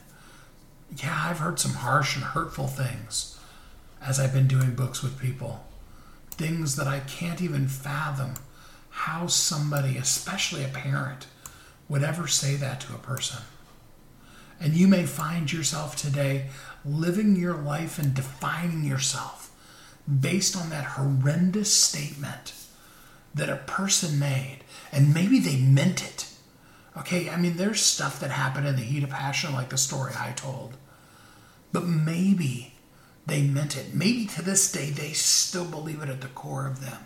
yeah, 1.02 1.28
I've 1.30 1.40
heard 1.40 1.60
some 1.60 1.74
harsh 1.74 2.16
and 2.16 2.24
hurtful 2.24 2.68
things 2.68 3.40
as 4.02 4.20
I've 4.20 4.34
been 4.34 4.48
doing 4.48 4.76
books 4.76 5.02
with 5.02 5.20
people. 5.20 5.66
Things 6.32 6.76
that 6.76 6.88
I 6.88 7.00
can't 7.00 7.42
even 7.42 7.68
fathom 7.68 8.36
how 8.90 9.28
somebody, 9.28 9.98
especially 9.98 10.64
a 10.64 10.70
parent, 10.70 11.28
would 11.90 12.04
ever 12.04 12.28
say 12.28 12.56
that 12.56 12.80
to 12.82 12.94
a 12.94 13.00
person. 13.00 13.44
And 14.60 14.74
you 14.74 14.88
may 14.88 15.06
find 15.06 15.52
yourself 15.52 15.96
today 15.98 16.48
living 16.86 17.36
your 17.36 17.56
life 17.56 18.00
and 18.00 18.14
defining 18.14 18.86
yourself 18.86 19.45
based 20.08 20.56
on 20.56 20.70
that 20.70 20.86
horrendous 20.86 21.74
statement 21.74 22.54
that 23.34 23.50
a 23.50 23.58
person 23.58 24.20
made. 24.20 24.60
And 24.92 25.14
maybe 25.14 25.40
they 25.40 25.58
meant 25.58 26.04
it. 26.04 26.30
Okay, 26.98 27.30
I 27.30 27.38
mean, 27.38 27.58
there's 27.58 27.82
stuff 27.82 28.20
that 28.22 28.32
happened 28.32 28.68
in 28.68 28.76
the 28.76 28.82
heat 28.82 29.04
of 29.04 29.10
passion, 29.10 29.54
like 29.54 29.70
the 29.70 29.78
story 29.78 30.14
I 30.18 30.32
told. 30.32 30.78
But 31.72 31.86
maybe 31.86 32.76
they 33.26 33.42
meant 33.42 33.76
it. 33.76 33.94
Maybe 33.94 34.26
to 34.28 34.42
this 34.42 34.72
day 34.72 34.92
they 34.92 35.12
still 35.12 35.66
believe 35.66 36.02
it 36.02 36.10
at 36.10 36.22
the 36.22 36.28
core 36.28 36.68
of 36.68 36.82
them. 36.82 37.06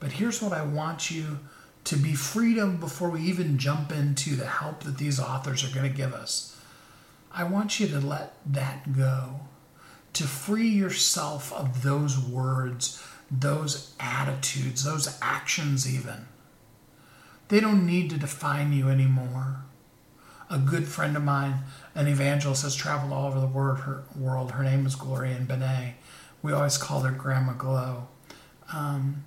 But 0.00 0.12
here's 0.12 0.40
what 0.40 0.52
I 0.52 0.62
want 0.62 1.10
you 1.10 1.40
to 1.84 1.96
be 1.96 2.14
freed 2.14 2.58
of 2.58 2.80
before 2.80 3.08
we 3.08 3.22
even 3.22 3.58
jump 3.58 3.90
into 3.90 4.36
the 4.36 4.46
help 4.46 4.84
that 4.84 4.98
these 4.98 5.18
authors 5.18 5.64
are 5.64 5.74
going 5.74 5.90
to 5.90 5.96
give 5.96 6.12
us. 6.12 6.56
I 7.32 7.44
want 7.44 7.80
you 7.80 7.88
to 7.88 8.00
let 8.00 8.34
that 8.46 8.96
go, 8.96 9.40
to 10.18 10.24
free 10.24 10.68
yourself 10.68 11.52
of 11.52 11.84
those 11.84 12.18
words, 12.18 13.00
those 13.30 13.94
attitudes, 14.00 14.82
those 14.82 15.16
actions, 15.22 15.88
even. 15.88 16.26
They 17.46 17.60
don't 17.60 17.86
need 17.86 18.10
to 18.10 18.18
define 18.18 18.72
you 18.72 18.88
anymore. 18.88 19.58
A 20.50 20.58
good 20.58 20.88
friend 20.88 21.16
of 21.16 21.22
mine 21.22 21.60
an 21.94 22.08
evangelist 22.08 22.64
has 22.64 22.74
traveled 22.74 23.12
all 23.12 23.28
over 23.28 23.38
the 23.38 23.46
world. 23.46 24.50
Her, 24.50 24.64
name 24.64 24.86
is 24.86 24.96
Gloria 24.96 25.36
and 25.36 25.46
Benet. 25.46 25.94
We 26.42 26.52
always 26.52 26.78
called 26.78 27.06
her 27.06 27.12
Grandma 27.12 27.52
Glow. 27.52 28.08
Um, 28.72 29.22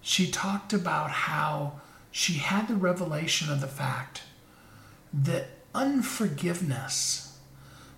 she 0.00 0.32
talked 0.32 0.72
about 0.72 1.10
how 1.10 1.80
she 2.10 2.34
had 2.34 2.66
the 2.66 2.74
revelation 2.74 3.52
of 3.52 3.60
the 3.60 3.68
fact 3.68 4.22
that 5.12 5.46
unforgiveness 5.72 7.23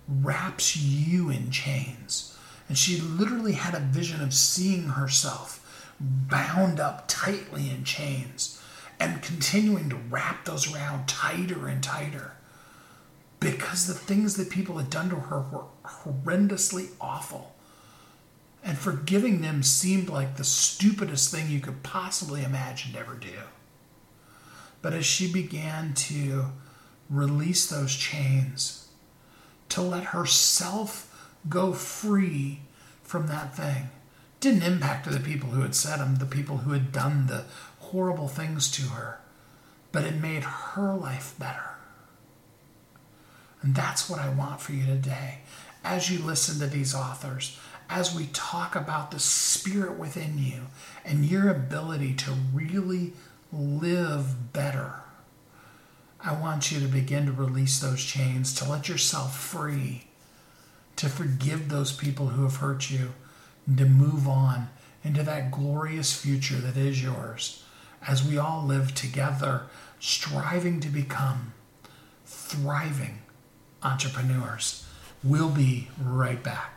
wraps 0.07 0.75
you 0.75 1.29
in 1.29 1.51
chains. 1.51 2.37
And 2.69 2.77
she 2.77 2.99
literally 2.99 3.53
had 3.53 3.75
a 3.75 3.79
vision 3.79 4.21
of 4.21 4.33
seeing 4.33 4.83
herself 4.89 5.63
bound 5.99 6.79
up 6.79 7.05
tightly 7.07 7.69
in 7.69 7.83
chains 7.83 8.61
and 8.99 9.21
continuing 9.21 9.89
to 9.89 9.95
wrap 9.95 10.45
those 10.45 10.73
around 10.73 11.07
tighter 11.07 11.67
and 11.67 11.83
tighter 11.83 12.33
because 13.39 13.85
the 13.85 13.93
things 13.93 14.35
that 14.35 14.49
people 14.49 14.77
had 14.77 14.89
done 14.89 15.09
to 15.09 15.15
her 15.15 15.41
were 15.41 15.65
horrendously 15.85 16.89
awful. 16.99 17.55
And 18.63 18.77
forgiving 18.77 19.41
them 19.41 19.63
seemed 19.63 20.09
like 20.09 20.35
the 20.35 20.43
stupidest 20.43 21.31
thing 21.31 21.49
you 21.49 21.59
could 21.59 21.83
possibly 21.83 22.43
imagine 22.43 22.93
to 22.93 22.99
ever 22.99 23.15
do. 23.15 23.29
But 24.81 24.93
as 24.93 25.05
she 25.05 25.31
began 25.31 25.93
to 25.93 26.45
release 27.09 27.67
those 27.69 27.95
chains, 27.95 28.86
to 29.69 29.81
let 29.81 30.05
herself 30.05 31.31
go 31.49 31.73
free 31.73 32.61
from 33.03 33.27
that 33.27 33.55
thing, 33.55 33.89
didn't 34.39 34.63
impact 34.63 35.09
the 35.09 35.19
people 35.19 35.49
who 35.49 35.61
had 35.61 35.75
said 35.75 35.97
them, 35.97 36.15
the 36.15 36.25
people 36.25 36.57
who 36.57 36.71
had 36.71 36.91
done 36.91 37.27
the 37.27 37.45
horrible 37.79 38.27
things 38.27 38.69
to 38.71 38.83
her, 38.89 39.19
but 39.91 40.03
it 40.03 40.15
made 40.15 40.43
her 40.43 40.93
life 40.93 41.33
better. 41.39 41.75
And 43.61 43.73
that's 43.73 44.09
what 44.09 44.19
I 44.19 44.29
want 44.29 44.61
for 44.61 44.73
you 44.73 44.85
today. 44.85 45.39
As 45.83 46.09
you 46.09 46.19
listen 46.19 46.59
to 46.59 46.67
these 46.67 46.93
authors, 46.93 47.57
as 47.89 48.13
we 48.13 48.27
talk 48.33 48.75
about 48.75 49.11
the 49.11 49.19
spirit 49.19 49.97
within 49.97 50.37
you 50.37 50.63
and 51.05 51.25
your 51.25 51.49
ability 51.49 52.13
to 52.15 52.31
really 52.53 53.13
live 53.51 54.51
better, 54.53 55.01
I 56.27 56.33
want 56.33 56.73
you 56.73 56.81
to 56.81 56.87
begin 56.87 57.25
to 57.27 57.31
release 57.31 57.79
those 57.79 58.03
chains, 58.03 58.53
to 58.55 58.69
let 58.69 58.89
yourself 58.89 59.39
free, 59.39 60.07
to 60.97 61.07
forgive 61.07 61.69
those 61.69 61.93
people 61.93 62.27
who 62.27 62.43
have 62.43 62.57
hurt 62.57 62.91
you, 62.91 63.13
and 63.65 63.77
to 63.77 63.85
move 63.85 64.27
on 64.27 64.67
into 65.05 65.23
that 65.23 65.51
glorious 65.51 66.13
future 66.19 66.57
that 66.57 66.75
is 66.75 67.01
yours 67.01 67.63
as 68.05 68.27
we 68.27 68.37
all 68.37 68.65
live 68.65 68.93
together, 68.93 69.67
striving 70.01 70.81
to 70.81 70.89
become 70.89 71.53
thriving 72.25 73.21
entrepreneurs. 73.81 74.85
We'll 75.23 75.49
be 75.49 75.87
right 76.01 76.43
back. 76.43 76.76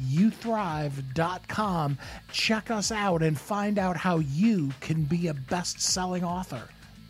WeHelpYouThrive.com, 0.00 1.98
check 2.30 2.70
us 2.70 2.90
out, 2.92 3.22
and 3.22 3.38
find 3.38 3.78
out 3.78 3.96
how 3.96 4.18
you 4.18 4.70
can 4.80 5.02
be 5.04 5.28
a 5.28 5.34
best 5.34 5.80
selling 5.80 6.24
author 6.24 6.62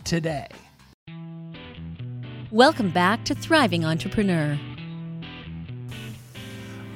today. 0.05 0.49
Welcome 2.51 2.91
back 2.91 3.25
to 3.25 3.35
Thriving 3.35 3.85
Entrepreneur. 3.85 4.59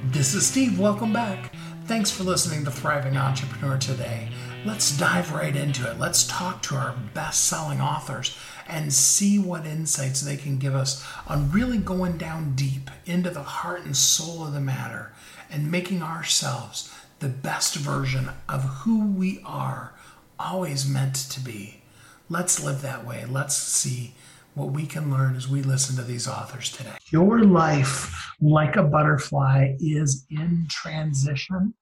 This 0.07 0.35
is 0.35 0.47
Steve. 0.47 0.78
Welcome 0.78 1.12
back. 1.12 1.52
Thanks 1.87 2.11
for 2.11 2.25
listening 2.25 2.64
to 2.64 2.71
Thriving 2.71 3.16
Entrepreneur 3.16 3.78
today. 3.78 4.28
Let's 4.64 4.97
dive 4.99 5.33
right 5.33 5.55
into 5.55 5.88
it. 5.90 5.99
Let's 5.99 6.26
talk 6.26 6.61
to 6.64 6.75
our 6.75 6.95
best 7.14 7.45
selling 7.45 7.81
authors 7.81 8.37
and 8.69 8.93
see 8.93 9.38
what 9.38 9.64
insights 9.64 10.21
they 10.21 10.37
can 10.37 10.59
give 10.59 10.75
us 10.75 11.07
on 11.28 11.50
really 11.52 11.78
going 11.78 12.19
down 12.19 12.55
deep 12.55 12.90
into 13.05 13.31
the 13.31 13.43
heart 13.43 13.85
and 13.85 13.97
soul 13.97 14.45
of 14.47 14.52
the 14.52 14.61
matter 14.61 15.12
and 15.50 15.70
making 15.70 16.02
ourselves 16.02 16.92
the 17.20 17.28
best 17.28 17.76
version 17.76 18.30
of 18.48 18.62
who 18.62 19.06
we 19.06 19.40
are 19.44 19.94
always 20.38 20.88
meant 20.88 21.14
to 21.14 21.40
be. 21.40 21.82
Let's 22.28 22.62
live 22.62 22.82
that 22.82 23.06
way. 23.06 23.24
Let's 23.28 23.56
see 23.56 24.14
what 24.54 24.72
we 24.72 24.86
can 24.86 25.10
learn 25.10 25.36
as 25.36 25.48
we 25.48 25.62
listen 25.62 25.96
to 25.96 26.02
these 26.02 26.26
authors 26.26 26.70
today. 26.70 26.96
Your 27.10 27.44
life, 27.44 28.32
like 28.40 28.76
a 28.76 28.82
butterfly, 28.82 29.76
is 29.78 30.26
in 30.30 30.66
transition 30.68 31.74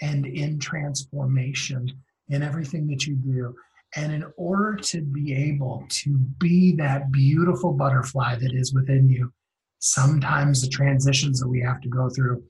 and 0.00 0.24
in 0.26 0.58
transformation 0.58 1.88
in 2.28 2.42
everything 2.42 2.86
that 2.88 3.06
you 3.06 3.16
do. 3.16 3.54
And 3.94 4.12
in 4.12 4.24
order 4.36 4.76
to 4.76 5.02
be 5.02 5.34
able 5.34 5.84
to 5.88 6.16
be 6.38 6.74
that 6.76 7.12
beautiful 7.12 7.72
butterfly 7.72 8.36
that 8.36 8.54
is 8.54 8.72
within 8.72 9.08
you, 9.08 9.32
sometimes 9.80 10.62
the 10.62 10.68
transitions 10.68 11.40
that 11.40 11.48
we 11.48 11.60
have 11.60 11.80
to 11.82 11.88
go 11.88 12.08
through 12.08 12.42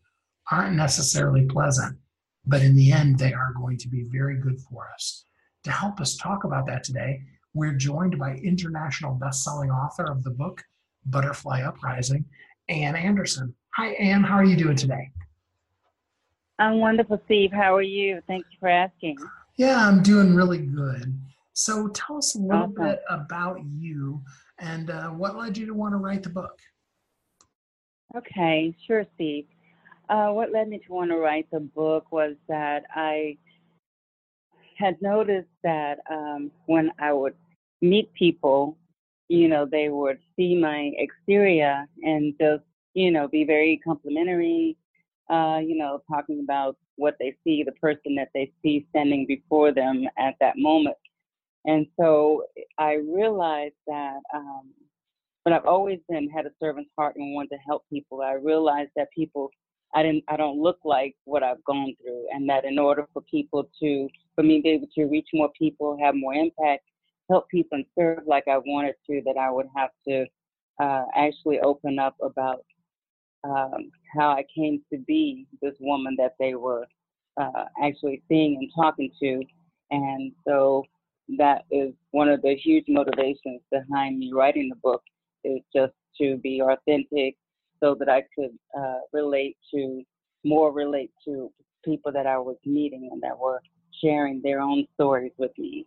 aren't 0.53 0.77
necessarily 0.77 1.47
pleasant, 1.47 1.97
but 2.45 2.61
in 2.61 2.77
the 2.77 2.93
end, 2.93 3.19
they 3.19 3.33
are 3.33 3.55
going 3.57 3.79
to 3.79 3.89
be 3.89 4.03
very 4.13 4.39
good 4.39 4.61
for 4.61 4.91
us. 4.95 5.25
To 5.65 5.71
help 5.71 5.99
us 5.99 6.17
talk 6.17 6.45
about 6.45 6.67
that 6.67 6.85
today, 6.85 7.23
we're 7.55 7.73
joined 7.73 8.19
by 8.19 8.35
international 8.35 9.15
best-selling 9.15 9.71
author 9.71 10.05
of 10.11 10.23
the 10.23 10.31
book 10.31 10.63
Butterfly 11.07 11.63
Uprising, 11.63 12.27
Ann 12.69 12.97
Anderson. 12.97 13.55
Hi, 13.77 13.93
Ann. 13.93 14.23
How 14.23 14.37
are 14.37 14.45
you 14.45 14.57
doing 14.57 14.77
today? 14.77 15.11
I'm 16.59 16.79
wonderful, 16.79 17.21
Steve. 17.25 17.51
How 17.51 17.75
are 17.75 17.83
you? 17.83 18.21
Thank 18.27 18.45
you 18.51 18.59
for 18.61 18.69
asking. 18.69 19.17
Yeah, 19.57 19.89
I'm 19.89 20.03
doing 20.03 20.35
really 20.35 20.59
good. 20.59 21.19
So 21.55 21.89
tell 21.89 22.19
us 22.19 22.35
a 22.35 22.39
little 22.39 22.65
awesome. 22.65 22.75
bit 22.75 23.01
about 23.09 23.59
you 23.65 24.21
and 24.59 24.91
uh, 24.91 25.09
what 25.09 25.37
led 25.37 25.57
you 25.57 25.65
to 25.67 25.75
want 25.75 25.95
to 25.95 25.97
write 25.97 26.23
the 26.23 26.31
book. 26.31 26.59
Okay, 28.15 28.77
sure, 28.87 29.07
Steve. 29.15 29.47
Uh, 30.13 30.29
what 30.29 30.53
led 30.53 30.69
me 30.69 30.77
to 30.77 30.93
want 30.93 31.11
to 31.11 31.17
write 31.17 31.47
the 31.51 31.61
book 31.61 32.13
was 32.13 32.35
that 32.47 32.85
I 32.95 33.39
had 34.77 35.01
noticed 35.01 35.49
that 35.65 36.01
um, 36.11 36.51
when 36.67 36.91
I 36.99 37.15
would 37.15 37.35
meet 37.81 38.13
people, 38.13 38.77
you 39.29 39.49
know, 39.49 39.65
they 39.65 39.89
would 39.89 40.19
see 40.37 40.55
my 40.55 40.93
exterior 40.99 41.87
and 42.03 42.35
just, 42.39 42.63
you 42.93 43.11
know, 43.11 43.27
be 43.27 43.45
very 43.45 43.81
complimentary, 43.83 44.77
uh, 45.31 45.61
you 45.65 45.77
know, 45.79 46.03
talking 46.11 46.41
about 46.45 46.77
what 46.97 47.17
they 47.19 47.35
see, 47.43 47.63
the 47.63 47.73
person 47.73 48.15
that 48.17 48.29
they 48.35 48.53
see 48.61 48.87
standing 48.91 49.25
before 49.27 49.73
them 49.73 50.05
at 50.19 50.35
that 50.41 50.59
moment. 50.59 50.99
And 51.65 51.87
so 51.99 52.43
I 52.77 52.97
realized 52.97 53.81
that, 53.87 54.21
um, 54.35 54.75
but 55.43 55.55
I've 55.55 55.65
always 55.65 56.01
been 56.07 56.29
had 56.29 56.45
a 56.45 56.51
servant's 56.61 56.91
heart 56.99 57.17
and 57.17 57.35
wanted 57.35 57.57
to 57.57 57.63
help 57.67 57.85
people. 57.91 58.21
I 58.21 58.35
realized 58.35 58.91
that 58.97 59.09
people, 59.17 59.51
I 59.95 60.03
didn't, 60.03 60.25
I 60.29 60.37
don't 60.37 60.61
look 60.61 60.79
like 60.85 61.15
what 61.25 61.43
I've 61.43 61.63
gone 61.65 61.95
through, 62.03 62.27
and 62.33 62.49
that 62.49 62.65
in 62.65 62.79
order 62.79 63.07
for 63.13 63.23
people 63.23 63.69
to, 63.81 64.09
for 64.35 64.43
me 64.43 64.59
to 64.59 64.63
be 64.63 64.69
able 64.71 64.89
to 64.95 65.05
reach 65.05 65.29
more 65.35 65.51
people, 65.59 65.99
have 66.03 66.15
more 66.15 66.35
impact, 66.35 66.85
help 67.31 67.49
people 67.49 67.77
and 67.77 67.85
serve 67.99 68.21
like 68.27 68.45
I 68.49 68.59
wanted 68.59 68.95
to, 69.09 69.23
that 69.27 69.37
I 69.39 69.51
would 69.51 69.67
have 69.77 69.91
to 70.09 70.27
uh, 70.81 71.05
actually 71.15 71.61
open 71.61 71.99
up 71.99 72.17
about 72.23 72.65
um, 73.45 73.91
how 74.17 74.31
I 74.31 74.45
came 74.55 74.83
to 74.93 74.99
be 74.99 75.47
this 75.61 75.75
woman 75.81 76.17
that 76.19 76.35
they 76.39 76.55
were 76.55 76.87
uh, 77.41 77.65
actually 77.83 78.23
seeing 78.29 78.57
and 78.57 78.71
talking 78.75 79.11
to. 79.21 79.43
And 79.91 80.33
so 80.47 80.85
that 81.39 81.65
is 81.71 81.93
one 82.11 82.29
of 82.29 82.43
the 82.43 82.55
huge 82.57 82.85
motivations 82.89 83.61
behind 83.71 84.19
me 84.19 84.33
writing 84.35 84.69
the 84.69 84.77
book 84.77 85.03
is 85.45 85.61
just 85.75 85.93
to 86.21 86.37
be 86.39 86.63
authentic 86.63 87.37
so 87.83 87.95
that 87.97 88.09
I 88.09 88.23
could 88.35 88.57
uh, 88.79 89.01
relate 89.13 89.57
to 89.75 90.03
more 90.45 90.73
relate 90.73 91.11
to 91.25 91.51
people 91.85 92.13
that 92.13 92.27
I 92.27 92.39
was 92.39 92.57
meeting 92.65 93.09
and 93.13 93.23
that 93.23 93.39
were 93.39 93.61
sharing 94.03 94.41
their 94.43 94.61
own 94.61 94.87
stories 94.95 95.33
with 95.37 95.51
me. 95.59 95.87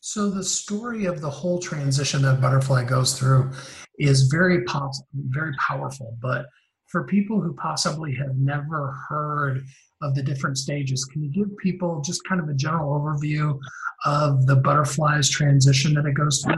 So 0.00 0.30
the 0.30 0.44
story 0.44 1.04
of 1.06 1.20
the 1.20 1.30
whole 1.30 1.58
transition 1.58 2.22
that 2.22 2.40
Butterfly 2.40 2.84
goes 2.84 3.18
through 3.18 3.50
is 3.98 4.22
very 4.22 4.64
pos- 4.64 5.02
very 5.14 5.52
powerful. 5.58 6.16
But 6.22 6.46
for 6.86 7.04
people 7.04 7.40
who 7.40 7.52
possibly 7.54 8.14
have 8.14 8.36
never 8.36 8.96
heard 9.08 9.64
of 10.00 10.14
the 10.14 10.22
different 10.22 10.56
stages, 10.56 11.04
can 11.04 11.22
you 11.22 11.30
give 11.30 11.54
people 11.58 12.00
just 12.00 12.22
kind 12.26 12.40
of 12.40 12.48
a 12.48 12.54
general 12.54 12.98
overview 12.98 13.58
of 14.06 14.46
the 14.46 14.56
butterfly's 14.56 15.28
transition 15.28 15.94
that 15.94 16.06
it 16.06 16.14
goes 16.14 16.42
through? 16.42 16.56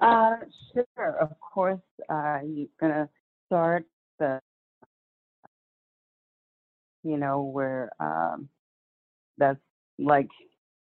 Uh, 0.00 0.36
sure. 0.72 1.16
Of 1.20 1.30
course, 1.40 1.80
uh, 2.08 2.40
you're 2.44 2.68
gonna 2.80 3.08
start 3.46 3.84
the, 4.18 4.40
you 7.02 7.16
know, 7.16 7.42
where 7.42 7.90
um, 7.98 8.48
that's 9.38 9.60
like 9.98 10.28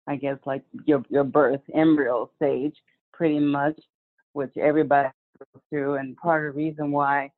I 0.08 0.16
guess 0.16 0.38
like 0.46 0.62
your 0.87 1.04
your 1.11 1.24
birth 1.24 1.61
embryo 1.74 2.30
stage, 2.37 2.74
pretty 3.12 3.38
much, 3.38 3.78
which 4.32 4.56
everybody 4.56 5.11
goes 5.38 5.62
through. 5.70 5.94
And 5.96 6.16
part 6.16 6.48
of 6.48 6.54
the 6.54 6.58
reason 6.58 6.90
why 6.90 7.30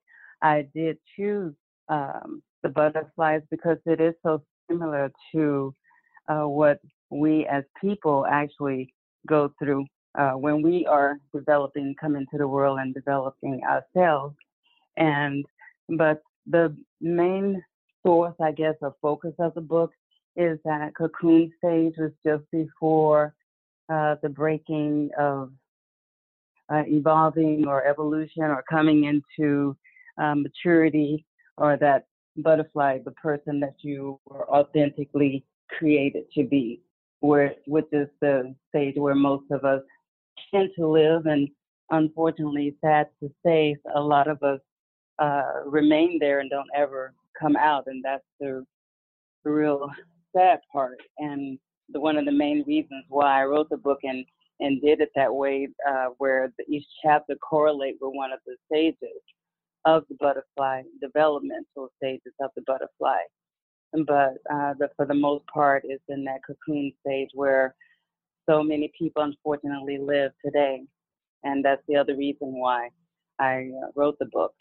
I 0.42 0.66
did 0.74 0.98
choose 1.16 1.54
um, 1.88 2.42
the 2.62 2.70
butterflies 2.70 3.42
because 3.50 3.78
it 3.84 4.00
is 4.00 4.14
so 4.22 4.42
similar 4.70 5.12
to 5.32 5.74
uh, 6.28 6.46
what 6.46 6.80
we 7.10 7.46
as 7.46 7.64
people 7.80 8.24
actually 8.30 8.94
go 9.26 9.52
through 9.58 9.84
uh, 10.18 10.32
when 10.32 10.62
we 10.62 10.86
are 10.86 11.18
developing, 11.34 11.94
coming 12.00 12.26
to 12.30 12.38
the 12.38 12.48
world 12.48 12.78
and 12.80 12.94
developing 12.94 13.62
ourselves. 13.64 14.36
And 14.96 15.44
but 15.88 16.22
the 16.46 16.76
main 17.00 17.62
source, 18.04 18.34
I 18.40 18.52
guess, 18.52 18.74
or 18.80 18.94
focus 19.00 19.34
of 19.38 19.54
the 19.54 19.60
book 19.60 19.92
is 20.36 20.58
that 20.64 20.94
cocoon 20.96 21.52
stage 21.58 21.94
was 21.98 22.12
just 22.24 22.44
before 22.50 23.34
uh, 23.88 24.16
the 24.22 24.28
breaking 24.28 25.10
of 25.18 25.52
uh, 26.72 26.84
evolving 26.86 27.66
or 27.66 27.84
evolution 27.84 28.44
or 28.44 28.64
coming 28.70 29.04
into 29.04 29.76
um, 30.18 30.42
maturity 30.42 31.24
or 31.56 31.76
that 31.76 32.06
butterfly, 32.36 32.98
the 33.04 33.10
person 33.12 33.60
that 33.60 33.74
you 33.82 34.18
were 34.26 34.48
authentically 34.50 35.44
created 35.68 36.24
to 36.32 36.44
be, 36.44 36.80
where 37.20 37.54
which 37.66 37.86
is 37.92 38.08
the 38.20 38.54
stage 38.68 38.94
where 38.96 39.14
most 39.14 39.50
of 39.50 39.64
us 39.64 39.82
tend 40.52 40.70
to 40.76 40.86
live 40.86 41.26
and 41.26 41.48
unfortunately, 41.90 42.76
sad 42.80 43.08
to 43.20 43.30
say, 43.44 43.76
a 43.94 44.00
lot 44.00 44.28
of 44.28 44.42
us 44.42 44.60
uh, 45.18 45.62
remain 45.66 46.18
there 46.18 46.40
and 46.40 46.50
don't 46.50 46.68
ever 46.74 47.12
come 47.38 47.56
out, 47.56 47.84
and 47.86 48.02
that's 48.04 48.24
the, 48.40 48.64
real 49.44 49.90
sad 50.36 50.60
part. 50.70 50.98
And 51.18 51.58
the, 51.88 51.98
one 51.98 52.18
of 52.18 52.26
the 52.26 52.32
main 52.32 52.62
reasons 52.66 53.04
why 53.08 53.40
I 53.40 53.44
wrote 53.44 53.70
the 53.70 53.76
book 53.76 54.00
and 54.02 54.24
and 54.62 54.82
did 54.82 55.00
it 55.00 55.10
that 55.16 55.34
way, 55.34 55.68
uh, 55.88 56.08
where 56.18 56.52
the, 56.58 56.64
each 56.68 56.84
chapter 57.02 57.34
correlate 57.36 57.96
with 57.98 58.14
one 58.14 58.30
of 58.30 58.40
the 58.46 58.56
stages 58.66 59.22
of 59.86 60.04
the 60.10 60.16
butterfly, 60.20 60.82
developmental 61.00 61.88
stages 61.96 62.34
of 62.42 62.50
the 62.54 62.62
butterfly. 62.66 63.16
But 64.06 64.34
uh, 64.52 64.74
the, 64.78 64.90
for 64.96 65.06
the 65.06 65.14
most 65.14 65.46
part, 65.46 65.86
is 65.88 66.00
in 66.10 66.24
that 66.24 66.40
cocoon 66.46 66.92
stage 67.00 67.30
where 67.32 67.74
so 68.48 68.62
many 68.62 68.90
people 68.98 69.22
unfortunately 69.22 69.98
live 69.98 70.32
today. 70.44 70.82
And 71.44 71.64
that's 71.64 71.82
the 71.88 71.96
other 71.96 72.16
reason 72.16 72.58
why 72.58 72.90
I 73.38 73.70
uh, 73.82 73.88
wrote 73.96 74.18
the 74.18 74.26
book, 74.26 74.52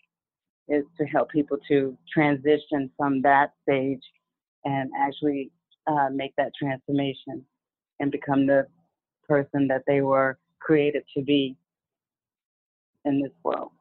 is 0.67 0.83
to 0.97 1.05
help 1.05 1.29
people 1.29 1.57
to 1.67 1.97
transition 2.13 2.89
from 2.95 3.21
that 3.23 3.51
stage 3.63 4.01
and 4.65 4.89
actually 4.97 5.51
uh, 5.87 6.09
make 6.11 6.33
that 6.37 6.51
transformation 6.57 7.45
and 7.99 8.11
become 8.11 8.45
the 8.45 8.67
person 9.27 9.67
that 9.67 9.83
they 9.87 10.01
were 10.01 10.37
created 10.59 11.03
to 11.15 11.23
be 11.23 11.57
in 13.05 13.21
this 13.21 13.31
world. 13.43 13.71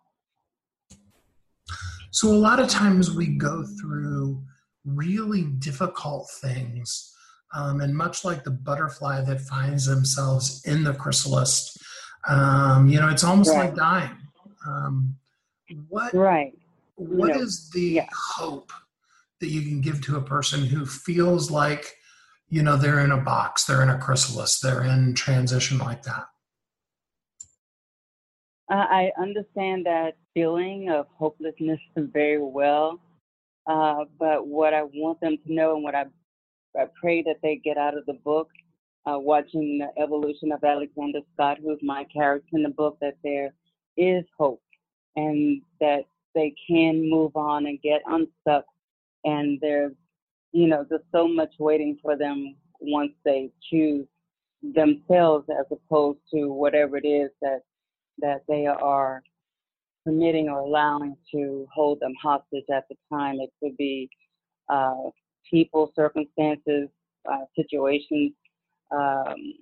So, 2.10 2.28
a 2.28 2.32
lot 2.32 2.58
of 2.58 2.68
times 2.68 3.10
we 3.10 3.26
go 3.26 3.64
through 3.64 4.42
really 4.84 5.42
difficult 5.42 6.30
things. 6.40 7.14
Um, 7.54 7.80
and 7.80 7.94
much 7.94 8.24
like 8.24 8.44
the 8.44 8.50
butterfly 8.50 9.22
that 9.22 9.40
finds 9.40 9.86
themselves 9.86 10.62
in 10.66 10.84
the 10.84 10.92
chrysalis, 10.92 11.76
um, 12.28 12.88
you 12.88 13.00
know, 13.00 13.08
it's 13.08 13.24
almost 13.24 13.50
right. 13.50 13.66
like 13.66 13.74
dying. 13.74 14.16
Um, 14.66 15.16
what 15.88 16.12
right? 16.12 16.52
What 16.96 17.36
is 17.36 17.70
the 17.70 17.80
yeah. 17.80 18.08
hope 18.12 18.72
that 19.40 19.48
you 19.48 19.62
can 19.62 19.80
give 19.80 20.02
to 20.02 20.16
a 20.16 20.22
person 20.22 20.64
who 20.64 20.84
feels 20.84 21.50
like, 21.50 21.94
you 22.48 22.62
know, 22.62 22.76
they're 22.76 23.00
in 23.00 23.12
a 23.12 23.18
box, 23.18 23.64
they're 23.64 23.82
in 23.82 23.88
a 23.88 23.98
chrysalis, 23.98 24.60
they're 24.60 24.82
in 24.82 25.14
transition 25.14 25.78
like 25.78 26.02
that? 26.02 26.26
Uh, 28.70 28.84
I 28.90 29.12
understand 29.18 29.86
that 29.86 30.16
feeling 30.34 30.90
of 30.90 31.06
hopelessness 31.16 31.80
very 31.96 32.42
well. 32.42 33.00
Uh, 33.66 34.04
but 34.18 34.46
what 34.46 34.74
I 34.74 34.82
want 34.82 35.20
them 35.20 35.36
to 35.46 35.52
know 35.52 35.74
and 35.74 35.84
what 35.84 35.94
I, 35.94 36.06
I 36.78 36.86
pray 37.00 37.22
that 37.22 37.38
they 37.42 37.56
get 37.56 37.76
out 37.76 37.96
of 37.96 38.06
the 38.06 38.18
book, 38.24 38.48
uh, 39.06 39.18
watching 39.18 39.78
the 39.78 40.02
evolution 40.02 40.52
of 40.52 40.62
Alexander 40.62 41.20
Scott, 41.34 41.58
who's 41.62 41.78
my 41.82 42.04
character 42.04 42.48
in 42.52 42.62
the 42.62 42.68
book, 42.68 42.98
that 43.00 43.16
there 43.24 43.52
is 43.96 44.24
hope 44.38 44.62
and 45.16 45.60
that 45.80 46.04
they 46.34 46.54
can 46.68 47.08
move 47.08 47.34
on 47.34 47.66
and 47.66 47.80
get 47.82 48.00
unstuck. 48.06 48.64
And 49.24 49.58
there's, 49.60 49.92
you 50.52 50.68
know, 50.68 50.84
there's 50.88 51.02
so 51.12 51.26
much 51.26 51.52
waiting 51.58 51.98
for 52.00 52.16
them 52.16 52.54
once 52.80 53.12
they 53.24 53.50
choose 53.70 54.06
themselves 54.62 55.46
as 55.50 55.66
opposed 55.70 56.18
to 56.32 56.52
whatever 56.52 56.96
it 56.96 57.06
is 57.06 57.30
that 57.40 57.60
that 58.20 58.42
they 58.48 58.66
are 58.66 59.22
permitting 60.04 60.48
or 60.48 60.58
allowing 60.58 61.16
to 61.32 61.66
hold 61.72 62.00
them 62.00 62.12
hostage 62.20 62.64
at 62.72 62.84
the 62.88 62.96
time. 63.12 63.36
It 63.40 63.50
could 63.62 63.76
be 63.76 64.08
uh, 64.68 65.10
people, 65.50 65.92
circumstances, 65.94 66.88
uh, 67.30 67.44
situations. 67.56 68.32
Um, 68.90 69.54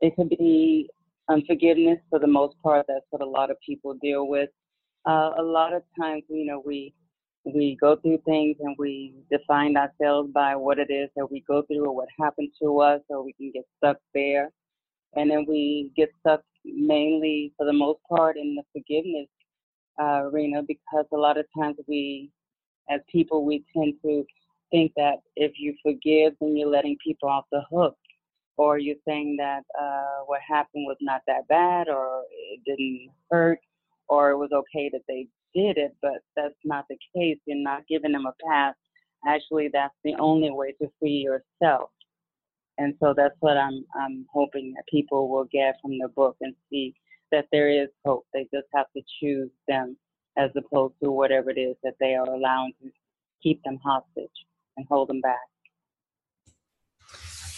it 0.00 0.14
could 0.16 0.28
be 0.30 0.88
unforgiveness 1.28 1.98
for 2.10 2.18
the 2.18 2.26
most 2.26 2.56
part. 2.62 2.86
That's 2.88 3.04
what 3.10 3.22
a 3.22 3.28
lot 3.28 3.50
of 3.50 3.56
people 3.64 3.94
deal 4.00 4.28
with. 4.28 4.50
Uh, 5.06 5.32
a 5.38 5.42
lot 5.42 5.72
of 5.72 5.82
times, 5.98 6.24
you 6.28 6.46
know, 6.46 6.62
we 6.64 6.94
we 7.44 7.78
go 7.80 7.96
through 7.96 8.18
things 8.26 8.56
and 8.60 8.76
we 8.78 9.14
define 9.30 9.76
ourselves 9.76 10.30
by 10.34 10.54
what 10.54 10.78
it 10.78 10.90
is 10.90 11.08
that 11.16 11.30
we 11.30 11.42
go 11.48 11.62
through 11.62 11.86
or 11.86 11.94
what 11.94 12.08
happened 12.20 12.50
to 12.60 12.80
us, 12.80 13.00
or 13.08 13.24
we 13.24 13.32
can 13.34 13.50
get 13.52 13.64
stuck 13.78 13.96
there. 14.14 14.50
And 15.14 15.30
then 15.30 15.46
we 15.48 15.90
get 15.96 16.10
stuck 16.20 16.42
mainly, 16.64 17.52
for 17.56 17.64
the 17.64 17.72
most 17.72 18.00
part, 18.08 18.36
in 18.36 18.54
the 18.54 18.62
forgiveness 18.72 19.28
uh, 20.00 20.28
arena 20.30 20.62
because 20.66 21.06
a 21.12 21.16
lot 21.16 21.38
of 21.38 21.46
times 21.58 21.76
we, 21.86 22.30
as 22.90 23.00
people, 23.10 23.44
we 23.44 23.64
tend 23.74 23.94
to 24.04 24.24
think 24.70 24.92
that 24.96 25.16
if 25.36 25.52
you 25.58 25.74
forgive, 25.82 26.34
then 26.40 26.56
you're 26.56 26.68
letting 26.68 26.96
people 27.04 27.28
off 27.28 27.44
the 27.52 27.62
hook, 27.70 27.96
or 28.56 28.78
you're 28.78 28.96
saying 29.06 29.36
that 29.38 29.62
uh, 29.80 30.24
what 30.26 30.40
happened 30.46 30.86
was 30.86 30.96
not 31.00 31.22
that 31.26 31.48
bad, 31.48 31.88
or 31.88 32.24
it 32.30 32.60
didn't 32.66 33.10
hurt, 33.30 33.60
or 34.08 34.30
it 34.30 34.38
was 34.38 34.50
okay 34.52 34.90
that 34.92 35.02
they 35.08 35.28
did 35.54 35.78
it. 35.78 35.96
But 36.02 36.22
that's 36.36 36.54
not 36.64 36.86
the 36.88 36.98
case. 37.16 37.38
You're 37.46 37.58
not 37.58 37.86
giving 37.88 38.12
them 38.12 38.26
a 38.26 38.34
pass. 38.48 38.74
Actually, 39.26 39.70
that's 39.72 39.94
the 40.04 40.14
only 40.18 40.50
way 40.50 40.72
to 40.82 40.90
free 41.00 41.26
yourself. 41.28 41.90
And 42.78 42.94
so 43.00 43.14
that's 43.16 43.36
what 43.40 43.56
I'm 43.56 43.84
I'm 44.00 44.26
hoping 44.32 44.74
that 44.76 44.84
people 44.88 45.28
will 45.28 45.46
get 45.52 45.76
from 45.82 45.98
the 45.98 46.08
book 46.08 46.36
and 46.40 46.54
see 46.70 46.94
that 47.32 47.46
there 47.52 47.70
is 47.70 47.88
hope. 48.04 48.26
They 48.34 48.44
just 48.54 48.68
have 48.74 48.86
to 48.96 49.02
choose 49.20 49.50
them 49.68 49.96
as 50.36 50.50
opposed 50.56 50.94
to 51.02 51.10
whatever 51.10 51.50
it 51.50 51.58
is 51.58 51.76
that 51.84 51.94
they 52.00 52.14
are 52.14 52.28
allowing 52.28 52.72
to 52.82 52.90
keep 53.42 53.62
them 53.64 53.78
hostage 53.84 54.30
and 54.78 54.86
hold 54.88 55.08
them 55.08 55.20
back. 55.20 55.36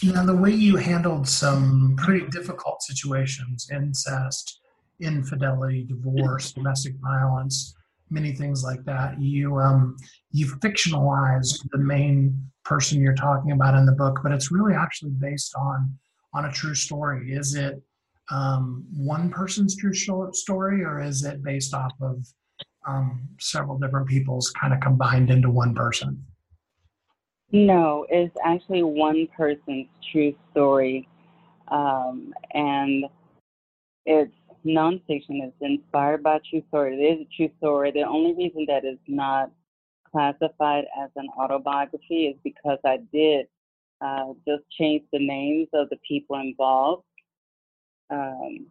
Now, 0.02 0.24
the 0.24 0.34
way 0.34 0.50
you 0.50 0.76
handled 0.76 1.28
some 1.28 1.94
pretty 1.98 2.26
difficult 2.28 2.82
situations 2.82 3.68
incest, 3.70 4.60
infidelity, 5.00 5.84
divorce, 5.84 6.52
domestic 6.54 6.94
violence, 7.02 7.74
many 8.08 8.32
things 8.32 8.64
like 8.64 8.82
that. 8.84 9.20
You 9.20 9.58
um, 9.58 9.96
you 10.32 10.46
fictionalized 10.46 11.68
the 11.70 11.78
main 11.78 12.50
person 12.64 13.02
you're 13.02 13.14
talking 13.14 13.52
about 13.52 13.74
in 13.74 13.86
the 13.86 13.92
book, 13.92 14.20
but 14.22 14.32
it's 14.32 14.50
really 14.50 14.74
actually 14.74 15.12
based 15.12 15.54
on 15.54 15.98
on 16.32 16.46
a 16.46 16.52
true 16.52 16.74
story. 16.74 17.32
Is 17.32 17.54
it 17.54 17.82
um, 18.30 18.86
one 18.94 19.28
person's 19.28 19.76
true 19.76 19.94
story, 19.94 20.82
or 20.82 21.02
is 21.02 21.24
it 21.24 21.42
based 21.42 21.74
off 21.74 21.92
of 22.00 22.24
um, 22.86 23.28
several 23.38 23.78
different 23.78 24.08
people's 24.08 24.50
kind 24.50 24.72
of 24.72 24.80
combined 24.80 25.30
into 25.30 25.50
one 25.50 25.74
person? 25.74 26.24
No, 27.52 28.06
it's 28.08 28.34
actually 28.44 28.82
one 28.82 29.26
person's 29.36 29.88
true 30.12 30.34
story, 30.52 31.08
um, 31.68 32.32
and 32.54 33.04
it's 34.06 34.32
nonfiction. 34.64 35.42
It's 35.42 35.56
inspired 35.60 36.22
by 36.22 36.38
true 36.48 36.62
story. 36.68 36.94
It 36.96 37.20
is 37.20 37.26
a 37.26 37.36
true 37.36 37.50
story. 37.58 37.90
The 37.90 38.02
only 38.02 38.34
reason 38.34 38.66
that 38.68 38.84
it's 38.84 39.00
not 39.08 39.50
classified 40.10 40.84
as 41.02 41.10
an 41.16 41.28
autobiography 41.38 42.26
is 42.26 42.36
because 42.44 42.78
I 42.84 42.98
did 43.12 43.46
uh, 44.00 44.32
just 44.46 44.64
change 44.78 45.02
the 45.12 45.18
names 45.18 45.68
of 45.74 45.88
the 45.90 45.98
people 46.08 46.36
involved 46.36 47.04
um, 48.10 48.66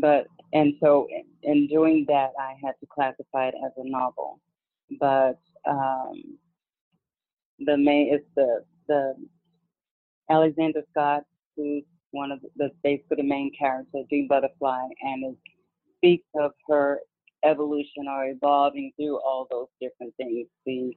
but 0.00 0.26
and 0.52 0.74
so 0.80 1.06
in, 1.10 1.24
in, 1.42 1.66
doing 1.68 2.04
that, 2.08 2.32
I 2.38 2.54
had 2.62 2.72
to 2.80 2.86
classify 2.86 3.48
it 3.48 3.54
as 3.64 3.72
a 3.76 3.88
novel. 3.88 4.40
But 4.98 5.38
um, 5.68 6.38
the 7.58 7.76
main 7.76 8.14
is 8.14 8.22
the 8.34 8.64
the 8.88 9.14
Alexander 10.30 10.82
Scott, 10.90 11.24
who's 11.56 11.84
one 12.10 12.30
of 12.30 12.40
the 12.56 12.70
basically 12.82 13.16
the 13.18 13.22
main 13.22 13.50
character, 13.58 14.02
Dee 14.10 14.26
Butterfly, 14.28 14.82
and 15.02 15.24
it 15.24 15.36
speaks 15.96 16.26
of 16.34 16.52
her 16.68 17.00
evolution 17.44 18.06
or 18.08 18.26
evolving 18.26 18.92
through 18.96 19.18
all 19.20 19.46
those 19.50 19.68
different 19.80 20.14
things: 20.16 20.46
the 20.64 20.96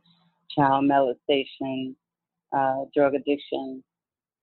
child 0.49 0.85
molestation, 0.85 1.95
uh, 2.55 2.85
drug 2.93 3.15
addiction, 3.15 3.83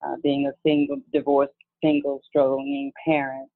uh, 0.05 0.17
being 0.23 0.47
a 0.47 0.53
single 0.69 1.01
divorced 1.13 1.53
single 1.83 2.21
struggling 2.27 2.91
parent 3.05 3.49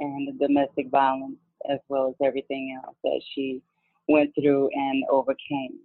and 0.00 0.28
the 0.28 0.46
domestic 0.46 0.88
violence 0.90 1.38
as 1.70 1.78
well 1.88 2.08
as 2.08 2.26
everything 2.26 2.78
else 2.84 2.96
that 3.04 3.20
she 3.34 3.62
went 4.08 4.30
through 4.34 4.68
and 4.72 5.04
overcame. 5.10 5.78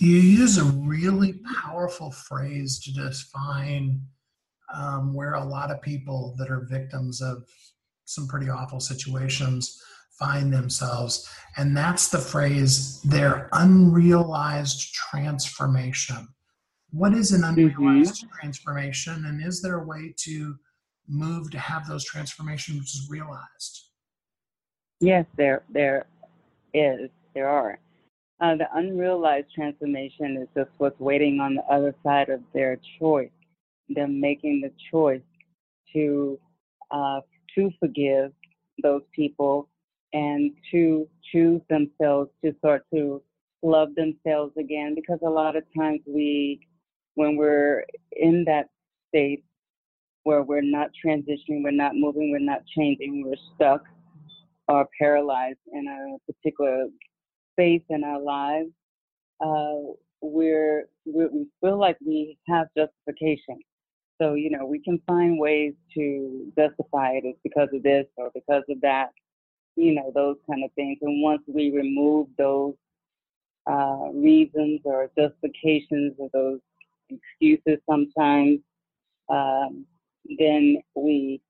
You 0.00 0.16
use 0.16 0.56
a 0.56 0.64
really 0.64 1.42
powerful 1.62 2.10
phrase 2.10 2.80
to 2.80 2.92
define 2.92 4.00
um, 4.74 5.12
where 5.12 5.34
a 5.34 5.44
lot 5.44 5.70
of 5.70 5.82
people 5.82 6.34
that 6.38 6.50
are 6.50 6.66
victims 6.70 7.20
of 7.20 7.44
some 8.06 8.26
pretty 8.26 8.48
awful 8.48 8.80
situations 8.80 9.78
find 10.18 10.50
themselves. 10.50 11.28
And 11.58 11.76
that's 11.76 12.08
the 12.08 12.18
phrase 12.18 13.02
their 13.02 13.50
unrealized 13.52 14.94
transformation. 14.94 16.28
What 16.92 17.12
is 17.12 17.32
an 17.32 17.44
unrealized 17.44 18.24
mm-hmm. 18.24 18.38
transformation, 18.40 19.26
and 19.26 19.44
is 19.46 19.60
there 19.60 19.80
a 19.80 19.86
way 19.86 20.14
to 20.20 20.56
move 21.08 21.50
to 21.50 21.58
have 21.58 21.86
those 21.86 22.06
transformations 22.06 23.06
realized? 23.10 23.90
Yes, 24.98 25.26
there 25.36 25.62
there 25.68 26.06
is. 26.72 27.10
There 27.34 27.48
are. 27.48 27.78
Uh, 28.40 28.56
the 28.56 28.66
unrealized 28.74 29.48
transformation 29.54 30.38
is 30.40 30.48
just 30.56 30.70
what's 30.78 30.98
waiting 30.98 31.40
on 31.40 31.54
the 31.54 31.62
other 31.64 31.94
side 32.02 32.30
of 32.30 32.40
their 32.54 32.78
choice. 32.98 33.30
Them 33.90 34.20
making 34.20 34.62
the 34.62 34.72
choice 34.90 35.20
to 35.92 36.38
uh, 36.90 37.20
to 37.54 37.70
forgive 37.78 38.32
those 38.82 39.02
people 39.14 39.68
and 40.12 40.52
to 40.70 41.08
choose 41.30 41.60
themselves 41.68 42.30
to 42.44 42.54
start 42.58 42.84
to 42.94 43.22
love 43.62 43.94
themselves 43.94 44.52
again 44.58 44.94
because 44.94 45.18
a 45.24 45.28
lot 45.28 45.54
of 45.56 45.64
times 45.76 46.00
we 46.06 46.60
when 47.14 47.36
we're 47.36 47.84
in 48.12 48.44
that 48.46 48.68
state 49.08 49.44
where 50.22 50.42
we're 50.42 50.62
not 50.62 50.90
transitioning, 51.04 51.62
we're 51.62 51.70
not 51.70 51.94
moving, 51.94 52.30
we're 52.30 52.38
not 52.38 52.62
changing, 52.76 53.24
we're 53.24 53.36
stuck 53.54 53.82
or 54.68 54.88
paralyzed 54.98 55.58
in 55.72 55.86
a 55.88 56.32
particular 56.32 56.86
space 57.52 57.82
in 57.88 58.04
our 58.04 58.20
lives, 58.20 58.70
uh, 59.40 59.92
we're, 60.22 60.84
we 61.06 61.26
we 61.26 61.46
feel 61.60 61.78
like 61.78 61.96
we 62.04 62.38
have 62.46 62.68
justification. 62.76 63.58
So, 64.20 64.34
you 64.34 64.50
know, 64.50 64.66
we 64.66 64.80
can 64.80 65.00
find 65.06 65.38
ways 65.38 65.72
to 65.94 66.52
justify 66.56 67.12
it. 67.12 67.24
It's 67.24 67.38
because 67.42 67.68
of 67.72 67.82
this 67.82 68.04
or 68.18 68.30
because 68.34 68.64
of 68.68 68.80
that, 68.82 69.10
you 69.76 69.94
know, 69.94 70.12
those 70.14 70.36
kind 70.48 70.62
of 70.62 70.70
things. 70.74 70.98
And 71.00 71.22
once 71.22 71.42
we 71.46 71.70
remove 71.70 72.28
those 72.36 72.74
uh, 73.66 74.10
reasons 74.12 74.80
or 74.84 75.10
justifications 75.18 76.14
or 76.18 76.28
those 76.34 76.60
excuses 77.08 77.80
sometimes, 77.88 78.60
um, 79.30 79.86
then 80.38 80.76
we 80.94 81.40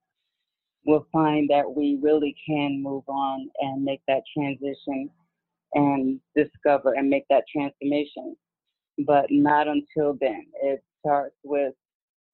will 0.86 1.06
find 1.12 1.50
that 1.50 1.74
we 1.74 1.98
really 2.00 2.34
can 2.46 2.82
move 2.82 3.04
on 3.08 3.48
and 3.60 3.84
make 3.84 4.00
that 4.06 4.22
transition 4.36 5.10
and 5.74 6.20
discover 6.36 6.94
and 6.94 7.08
make 7.08 7.24
that 7.30 7.44
transformation. 7.50 8.36
But 9.06 9.26
not 9.30 9.66
until 9.68 10.16
then. 10.20 10.46
It 10.62 10.82
starts 11.00 11.34
with 11.42 11.74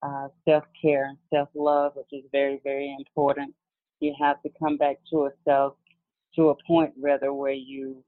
uh, 0.02 0.28
self 0.48 0.64
care, 0.80 1.12
self 1.32 1.48
love, 1.54 1.92
which 1.94 2.08
is 2.12 2.24
very, 2.32 2.60
very 2.64 2.94
important. 2.98 3.54
You 4.00 4.14
have 4.20 4.42
to 4.42 4.50
come 4.58 4.76
back 4.76 4.96
to 5.10 5.26
a 5.26 5.30
self, 5.46 5.74
to 6.34 6.50
a 6.50 6.54
point 6.66 6.92
rather 7.00 7.32
where 7.32 7.52
you 7.52 8.02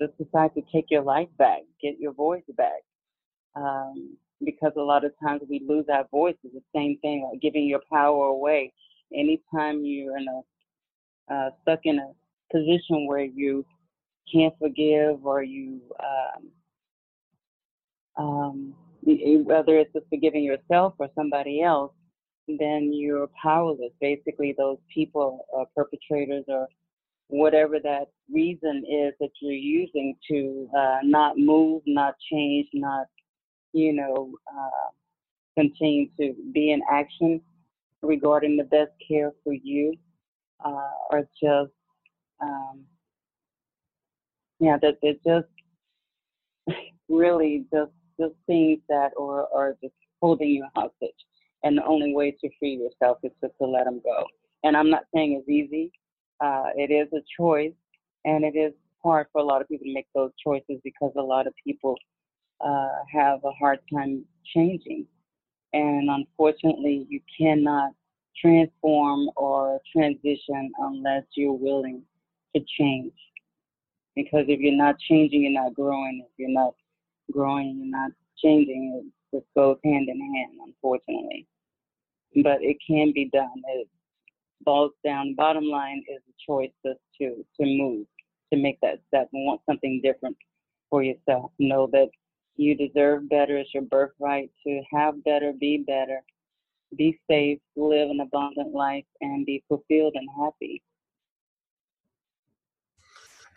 just 0.00 0.16
decide 0.18 0.54
to 0.54 0.62
take 0.72 0.86
your 0.90 1.02
life 1.02 1.28
back, 1.38 1.60
get 1.82 1.98
your 1.98 2.12
voice 2.12 2.42
back. 2.56 2.82
Um, 3.56 4.16
because 4.44 4.72
a 4.76 4.82
lot 4.82 5.04
of 5.04 5.12
times 5.22 5.42
we 5.48 5.64
lose 5.66 5.86
our 5.92 6.06
voice. 6.12 6.36
The 6.44 6.60
same 6.74 6.98
thing, 7.00 7.28
like 7.28 7.40
giving 7.40 7.66
your 7.66 7.82
power 7.92 8.26
away. 8.26 8.72
Anytime 9.12 9.84
you're 9.84 10.16
in 10.16 10.26
a 10.28 11.34
uh, 11.34 11.50
stuck 11.62 11.80
in 11.84 11.98
a 11.98 12.12
position 12.52 13.06
where 13.06 13.24
you 13.24 13.64
can't 14.32 14.54
forgive 14.58 15.24
or 15.24 15.42
you 15.42 15.80
um, 16.00 16.50
um, 18.18 18.74
whether 19.44 19.78
it's 19.78 19.92
just 19.92 20.06
forgiving 20.10 20.42
yourself 20.42 20.94
or 20.98 21.08
somebody 21.14 21.62
else, 21.62 21.92
then 22.46 22.90
you're 22.92 23.28
powerless. 23.40 23.92
Basically, 24.00 24.54
those 24.56 24.78
people 24.92 25.46
or 25.50 25.66
perpetrators 25.76 26.44
or 26.48 26.66
whatever 27.28 27.78
that 27.78 28.08
reason 28.30 28.84
is 28.90 29.14
that 29.20 29.30
you're 29.40 29.52
using 29.52 30.16
to 30.28 30.68
uh, 30.76 30.98
not 31.02 31.38
move, 31.38 31.82
not 31.86 32.14
change, 32.30 32.66
not, 32.72 33.06
you 33.72 33.92
know, 33.92 34.32
uh, 34.52 34.90
continue 35.56 36.08
to 36.18 36.34
be 36.52 36.72
in 36.72 36.80
action 36.90 37.40
regarding 38.02 38.56
the 38.56 38.64
best 38.64 38.92
care 39.06 39.32
for 39.44 39.52
you 39.52 39.94
uh, 40.64 40.90
are 41.10 41.28
just, 41.40 41.72
um, 42.40 42.84
yeah, 44.60 44.76
that 44.82 44.98
they're 45.02 45.14
just 45.24 45.48
really 47.08 47.64
just 47.72 47.92
just 48.20 48.34
things 48.46 48.80
that 48.88 49.10
are, 49.18 49.46
are 49.54 49.76
just 49.82 49.94
holding 50.20 50.48
you 50.48 50.66
hostage. 50.74 51.14
And 51.62 51.78
the 51.78 51.84
only 51.84 52.14
way 52.14 52.36
to 52.40 52.50
free 52.58 52.74
yourself 52.76 53.18
is 53.22 53.32
just 53.42 53.54
to 53.60 53.66
let 53.66 53.84
them 53.84 54.00
go. 54.04 54.24
And 54.64 54.76
I'm 54.76 54.90
not 54.90 55.04
saying 55.14 55.40
it's 55.40 55.48
easy. 55.48 55.92
Uh, 56.40 56.66
it 56.76 56.92
is 56.92 57.08
a 57.12 57.22
choice, 57.36 57.72
and 58.24 58.44
it 58.44 58.56
is 58.56 58.72
hard 59.02 59.26
for 59.32 59.40
a 59.40 59.44
lot 59.44 59.60
of 59.60 59.68
people 59.68 59.86
to 59.86 59.94
make 59.94 60.06
those 60.14 60.30
choices 60.44 60.80
because 60.84 61.12
a 61.16 61.22
lot 61.22 61.46
of 61.46 61.54
people 61.64 61.96
uh, 62.60 62.88
have 63.12 63.40
a 63.44 63.50
hard 63.52 63.78
time 63.92 64.24
changing. 64.54 65.06
And 65.72 66.08
unfortunately, 66.10 67.06
you 67.08 67.20
cannot 67.38 67.92
transform 68.40 69.30
or 69.36 69.80
transition 69.94 70.70
unless 70.78 71.24
you're 71.34 71.52
willing 71.52 72.02
to 72.54 72.62
change. 72.78 73.12
Because 74.18 74.46
if 74.48 74.58
you're 74.58 74.72
not 74.74 74.98
changing, 74.98 75.42
you're 75.42 75.62
not 75.62 75.74
growing. 75.74 76.24
If 76.26 76.32
you're 76.38 76.50
not 76.50 76.74
growing 77.30 77.78
you're 77.78 78.00
not 78.00 78.10
changing. 78.42 79.12
It 79.32 79.36
just 79.36 79.46
goes 79.56 79.78
hand 79.84 80.08
in 80.08 80.20
hand, 80.20 80.58
unfortunately. 80.66 81.46
But 82.42 82.58
it 82.62 82.78
can 82.84 83.12
be 83.12 83.30
done. 83.32 83.62
It 83.68 83.88
boils 84.64 84.90
down. 85.04 85.36
Bottom 85.36 85.64
line 85.64 86.02
is 86.08 86.20
a 86.28 86.34
choice 86.44 86.72
just 86.84 86.98
to 87.20 87.44
to 87.60 87.64
move, 87.64 88.06
to 88.52 88.58
make 88.58 88.80
that 88.80 88.98
step 89.06 89.28
and 89.32 89.46
want 89.46 89.60
something 89.66 90.00
different 90.02 90.36
for 90.90 91.04
yourself. 91.04 91.52
Know 91.60 91.88
that 91.92 92.08
you 92.56 92.74
deserve 92.74 93.28
better. 93.28 93.56
It's 93.58 93.72
your 93.72 93.84
birthright 93.84 94.50
to 94.66 94.82
have 94.92 95.22
better, 95.22 95.52
be 95.52 95.84
better, 95.86 96.22
be 96.96 97.20
safe, 97.30 97.60
live 97.76 98.10
an 98.10 98.18
abundant 98.18 98.74
life, 98.74 99.04
and 99.20 99.46
be 99.46 99.62
fulfilled 99.68 100.14
and 100.16 100.28
happy. 100.36 100.82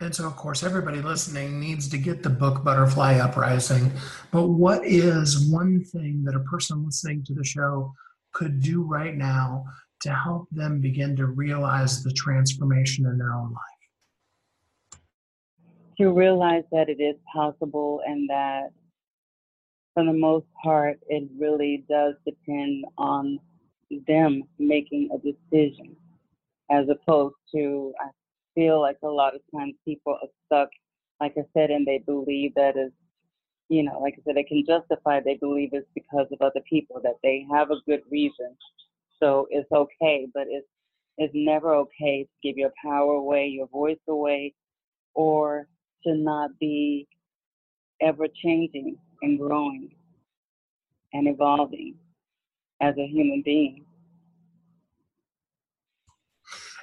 And 0.02 0.12
so, 0.12 0.26
of 0.26 0.34
course, 0.34 0.64
everybody 0.64 1.00
listening 1.00 1.60
needs 1.60 1.88
to 1.88 1.96
get 1.96 2.24
the 2.24 2.30
book 2.30 2.64
Butterfly 2.64 3.18
Uprising. 3.18 3.92
But 4.32 4.48
what 4.48 4.84
is 4.84 5.48
one 5.48 5.84
thing 5.84 6.24
that 6.24 6.34
a 6.34 6.40
person 6.40 6.84
listening 6.84 7.22
to 7.26 7.34
the 7.34 7.44
show 7.44 7.94
could 8.32 8.60
do 8.60 8.82
right 8.82 9.14
now 9.14 9.64
to 10.00 10.12
help 10.12 10.48
them 10.50 10.80
begin 10.80 11.14
to 11.16 11.26
realize 11.26 12.02
the 12.02 12.12
transformation 12.14 13.06
in 13.06 13.16
their 13.16 13.32
own 13.32 13.52
life? 13.52 14.98
To 15.98 16.10
realize 16.10 16.64
that 16.72 16.88
it 16.88 17.00
is 17.00 17.14
possible 17.32 18.00
and 18.04 18.28
that 18.28 18.70
for 19.94 20.04
the 20.04 20.12
most 20.12 20.46
part, 20.64 20.98
it 21.06 21.28
really 21.38 21.84
does 21.88 22.14
depend 22.26 22.84
on 22.98 23.38
them 24.08 24.42
making 24.58 25.10
a 25.14 25.18
decision 25.18 25.94
as 26.72 26.86
opposed 26.88 27.36
to, 27.54 27.92
I 28.00 28.08
feel 28.54 28.80
like 28.80 28.98
a 29.02 29.08
lot 29.08 29.34
of 29.34 29.40
times 29.54 29.74
people 29.84 30.18
are 30.22 30.28
stuck, 30.46 30.68
like 31.20 31.34
I 31.36 31.42
said, 31.54 31.70
and 31.70 31.86
they 31.86 31.98
believe 31.98 32.54
that 32.54 32.76
is, 32.76 32.92
you 33.68 33.82
know, 33.82 33.98
like 34.00 34.14
I 34.18 34.22
said, 34.24 34.36
they 34.36 34.44
can 34.44 34.64
justify 34.66 35.20
they 35.20 35.36
believe 35.36 35.70
it's 35.72 35.86
because 35.94 36.26
of 36.32 36.40
other 36.42 36.60
people 36.68 37.00
that 37.02 37.16
they 37.22 37.46
have 37.52 37.70
a 37.70 37.80
good 37.86 38.02
reason, 38.10 38.56
so 39.20 39.46
it's 39.50 39.70
okay. 39.72 40.26
But 40.34 40.44
it's 40.48 40.66
it's 41.18 41.32
never 41.34 41.74
okay 41.74 42.24
to 42.24 42.30
give 42.42 42.56
your 42.56 42.72
power 42.82 43.14
away, 43.14 43.46
your 43.48 43.68
voice 43.68 43.98
away, 44.08 44.54
or 45.14 45.68
to 46.06 46.14
not 46.14 46.50
be 46.58 47.06
ever 48.00 48.26
changing 48.42 48.96
and 49.22 49.38
growing 49.38 49.90
and 51.12 51.28
evolving 51.28 51.94
as 52.80 52.94
a 52.98 53.06
human 53.06 53.42
being. 53.44 53.84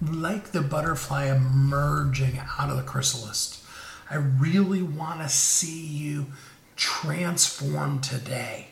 like 0.00 0.52
the 0.52 0.62
butterfly 0.62 1.26
emerging 1.26 2.40
out 2.58 2.70
of 2.70 2.76
the 2.76 2.82
chrysalis. 2.82 3.64
I 4.10 4.16
really 4.16 4.82
want 4.82 5.20
to 5.20 5.28
see 5.28 5.86
you 5.86 6.26
transform 6.76 8.00
today. 8.00 8.68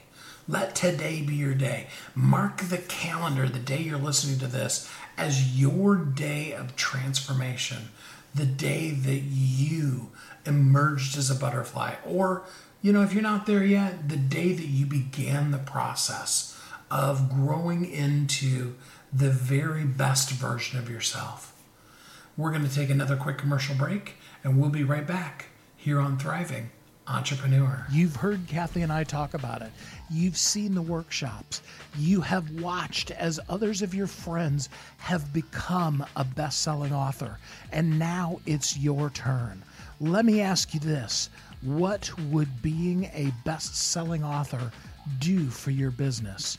Let 0.49 0.77
today 0.77 1.23
be 1.23 1.35
your 1.35 1.55
day. 1.55 1.89
Mark 2.15 2.59
the 2.59 2.79
calendar, 2.79 3.49
the 3.49 3.59
day 3.59 3.81
you're 3.81 3.99
listening 3.99 4.39
to 4.39 4.47
this, 4.47 4.89
as 5.17 5.59
your 5.59 5.97
day 5.97 6.53
of 6.53 6.77
transformation, 6.77 7.89
the 8.33 8.47
day 8.47 8.91
that 8.91 9.23
you 9.23 10.13
emerged 10.45 11.17
as 11.17 11.31
a 11.31 11.35
butterfly. 11.35 11.95
Or, 12.05 12.45
you 12.81 12.93
know, 12.93 13.03
if 13.03 13.13
you're 13.13 13.23
not 13.23 13.47
there 13.47 13.65
yet, 13.65 14.09
the 14.09 14.17
day 14.17 14.53
that 14.53 14.67
you 14.67 14.87
began 14.87 15.51
the 15.51 15.59
process 15.59 16.57
of 16.93 17.29
growing 17.29 17.85
into 17.85 18.75
the 19.13 19.31
very 19.31 19.85
best 19.85 20.31
version 20.31 20.79
of 20.79 20.89
yourself. 20.89 21.55
We're 22.37 22.53
going 22.53 22.69
to 22.69 22.75
take 22.75 22.91
another 22.91 23.17
quick 23.17 23.39
commercial 23.39 23.75
break 23.75 24.15
and 24.45 24.61
we'll 24.61 24.71
be 24.71 24.85
right 24.85 25.07
back 25.07 25.47
here 25.77 25.99
on 25.99 26.19
Thriving 26.19 26.71
Entrepreneur. 27.09 27.87
You've 27.91 28.17
heard 28.17 28.47
Kathy 28.49 28.83
and 28.83 28.93
I 28.93 29.05
talk 29.05 29.35
about 29.35 29.63
it. 29.63 29.71
You've 30.11 30.37
seen 30.37 30.75
the 30.75 30.83
workshops. 30.83 31.63
You 31.97 32.21
have 32.21 32.51
watched 32.61 33.11
as 33.13 33.39
others 33.49 33.83
of 33.83 33.95
your 33.95 34.09
friends 34.09 34.69
have 34.99 35.33
become 35.33 36.05
a 36.17 36.25
best 36.25 36.63
selling 36.63 36.93
author. 36.93 37.39
And 37.71 37.99
now 37.99 38.41
it's 38.45 38.77
your 38.77 39.11
turn. 39.11 39.63
Let 40.01 40.25
me 40.25 40.41
ask 40.41 40.75
you 40.75 40.81
this 40.81 41.31
What 41.63 42.11
would 42.25 42.61
being 42.61 43.05
a 43.15 43.33
best 43.45 43.77
selling 43.77 44.25
author 44.25 44.73
do 45.21 45.49
for 45.49 45.71
your 45.71 45.91
business? 45.93 46.59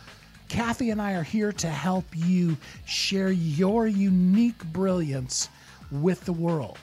Kathy 0.51 0.89
and 0.89 1.01
I 1.01 1.13
are 1.13 1.23
here 1.23 1.53
to 1.53 1.69
help 1.69 2.03
you 2.13 2.57
share 2.85 3.31
your 3.31 3.87
unique 3.87 4.61
brilliance 4.65 5.47
with 5.89 6.25
the 6.25 6.33
world. 6.33 6.77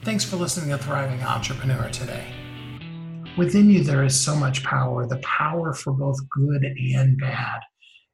Thanks 0.01 0.25
for 0.25 0.35
listening 0.35 0.75
to 0.75 0.83
Thriving 0.83 1.21
Entrepreneur 1.21 1.89
today. 1.89 2.34
Within 3.37 3.69
you, 3.69 3.83
there 3.83 4.05
is 4.05 4.17
so 4.17 4.33
much 4.33 4.63
power 4.63 5.05
the 5.05 5.17
power 5.17 5.73
for 5.73 5.91
both 5.91 6.17
good 6.29 6.63
and 6.63 7.19
bad. 7.19 7.59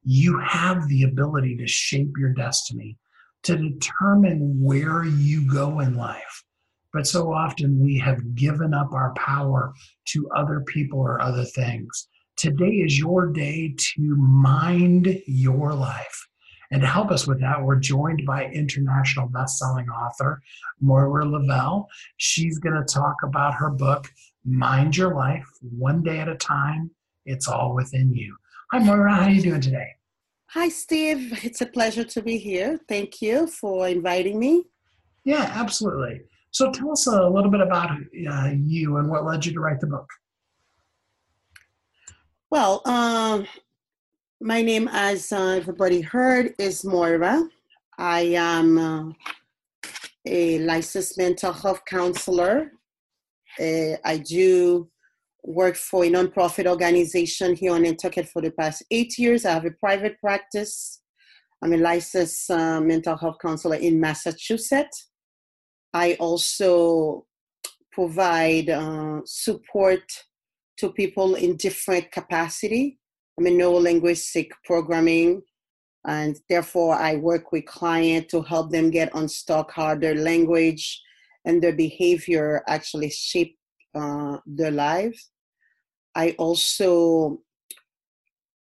You 0.04 0.40
have 0.40 0.88
the 0.88 1.04
ability 1.04 1.58
to 1.58 1.68
shape 1.68 2.14
your 2.18 2.34
destiny, 2.34 2.98
to 3.44 3.56
determine 3.56 4.60
where 4.60 5.06
you 5.06 5.48
go 5.48 5.80
in 5.80 5.96
life. 5.96 6.44
But 6.92 7.06
so 7.06 7.32
often 7.32 7.80
we 7.80 8.00
have 8.00 8.34
given 8.34 8.74
up 8.74 8.94
our 8.94 9.14
power 9.14 9.74
to 10.08 10.28
other 10.36 10.62
people 10.62 11.00
or 11.00 11.22
other 11.22 11.46
things. 11.46 12.08
Today 12.36 12.82
is 12.84 12.98
your 12.98 13.28
day 13.28 13.76
to 13.78 14.16
mind 14.16 15.22
your 15.28 15.76
life. 15.76 16.28
And 16.72 16.82
to 16.82 16.88
help 16.88 17.12
us 17.12 17.28
with 17.28 17.40
that, 17.42 17.62
we're 17.62 17.76
joined 17.76 18.26
by 18.26 18.46
international 18.46 19.28
best-selling 19.28 19.88
author 19.90 20.42
Moira 20.80 21.26
Leveille. 21.26 21.86
She's 22.18 22.58
going 22.58 22.76
to 22.76 22.94
talk 22.94 23.18
about 23.24 23.54
her 23.54 23.70
book, 23.70 24.08
Mind 24.46 24.98
Your 24.98 25.14
Life, 25.14 25.48
One 25.62 26.04
Day 26.04 26.20
at 26.20 26.28
a 26.28 26.36
Time. 26.36 26.92
It's 27.26 27.48
all 27.48 27.76
within 27.76 28.14
you. 28.14 28.36
Hi, 28.72 28.80
Moira. 28.80 29.14
How 29.14 29.22
are 29.24 29.30
you 29.30 29.42
doing 29.42 29.62
today? 29.62 29.88
Hi, 30.50 30.70
Steve. 30.70 31.46
It's 31.46 31.62
a 31.62 31.66
pleasure 31.66 32.04
to 32.04 32.22
be 32.22 32.38
here. 32.38 32.80
Thank 32.88 33.22
you 33.22 33.48
for 33.48 33.88
inviting 33.88 34.40
me. 34.40 34.66
Yeah, 35.24 35.52
absolutely. 35.54 36.22
So 36.52 36.72
tell 36.72 36.92
us 36.92 37.08
a 37.08 37.28
little 37.30 37.52
bit 37.52 37.62
about 37.62 37.92
uh, 37.92 38.52
you 38.54 38.98
and 38.98 39.10
what 39.10 39.26
led 39.26 39.46
you 39.46 39.54
to 39.54 39.60
write 39.60 39.80
the 39.80 39.88
book. 39.88 40.10
Well, 42.50 42.82
um, 42.86 43.48
my 44.42 44.62
name, 44.62 44.90
as 44.92 45.32
uh, 45.32 45.54
everybody 45.56 46.02
heard, 46.02 46.54
is 46.58 46.84
Moira. 46.84 47.48
I 47.98 48.22
am 48.36 48.78
uh, 48.78 49.14
a 50.26 50.60
licensed 50.60 51.18
mental 51.18 51.54
health 51.54 51.86
counselor. 51.86 52.72
Uh, 53.60 53.98
I 54.06 54.18
do 54.18 54.90
work 55.44 55.76
for 55.76 56.06
a 56.06 56.10
nonprofit 56.10 56.68
organization 56.68 57.56
here 57.56 57.74
on 57.74 57.84
Nantucket 57.84 58.28
for 58.28 58.42
the 58.42 58.52
past 58.52 58.84
eight 58.92 59.18
years. 59.18 59.46
I 59.46 59.52
have 59.52 59.66
a 59.66 59.72
private 59.72 60.20
practice. 60.20 61.02
I'm 61.62 61.74
a 61.74 61.78
licensed 61.78 62.50
uh, 62.50 62.82
mental 62.82 63.18
health 63.18 63.38
counselor 63.42 63.76
in 63.76 64.00
Massachusetts. 64.00 65.10
I 65.94 66.16
also 66.20 67.26
provide 67.92 68.70
uh, 68.70 69.22
support 69.26 70.04
to 70.78 70.92
people 70.92 71.36
in 71.36 71.58
different 71.58 72.12
capacity 72.12 73.00
I'm 73.42 73.48
in 73.48 73.58
neuro-linguistic 73.58 74.52
programming, 74.66 75.42
and 76.06 76.38
therefore 76.50 76.96
I 76.96 77.16
work 77.16 77.52
with 77.52 77.66
clients 77.66 78.32
to 78.32 78.42
help 78.42 78.72
them 78.72 78.92
get 78.92 79.16
unstuck 79.16 79.72
how 79.72 79.96
their 79.96 80.16
language 80.16 81.02
and 81.46 81.62
their 81.62 81.74
behavior 81.74 82.64
actually 82.68 83.10
shape 83.10 83.58
uh, 83.96 84.38
their 84.46 84.72
lives. 84.72 85.32
I 86.16 86.36
also 86.38 87.42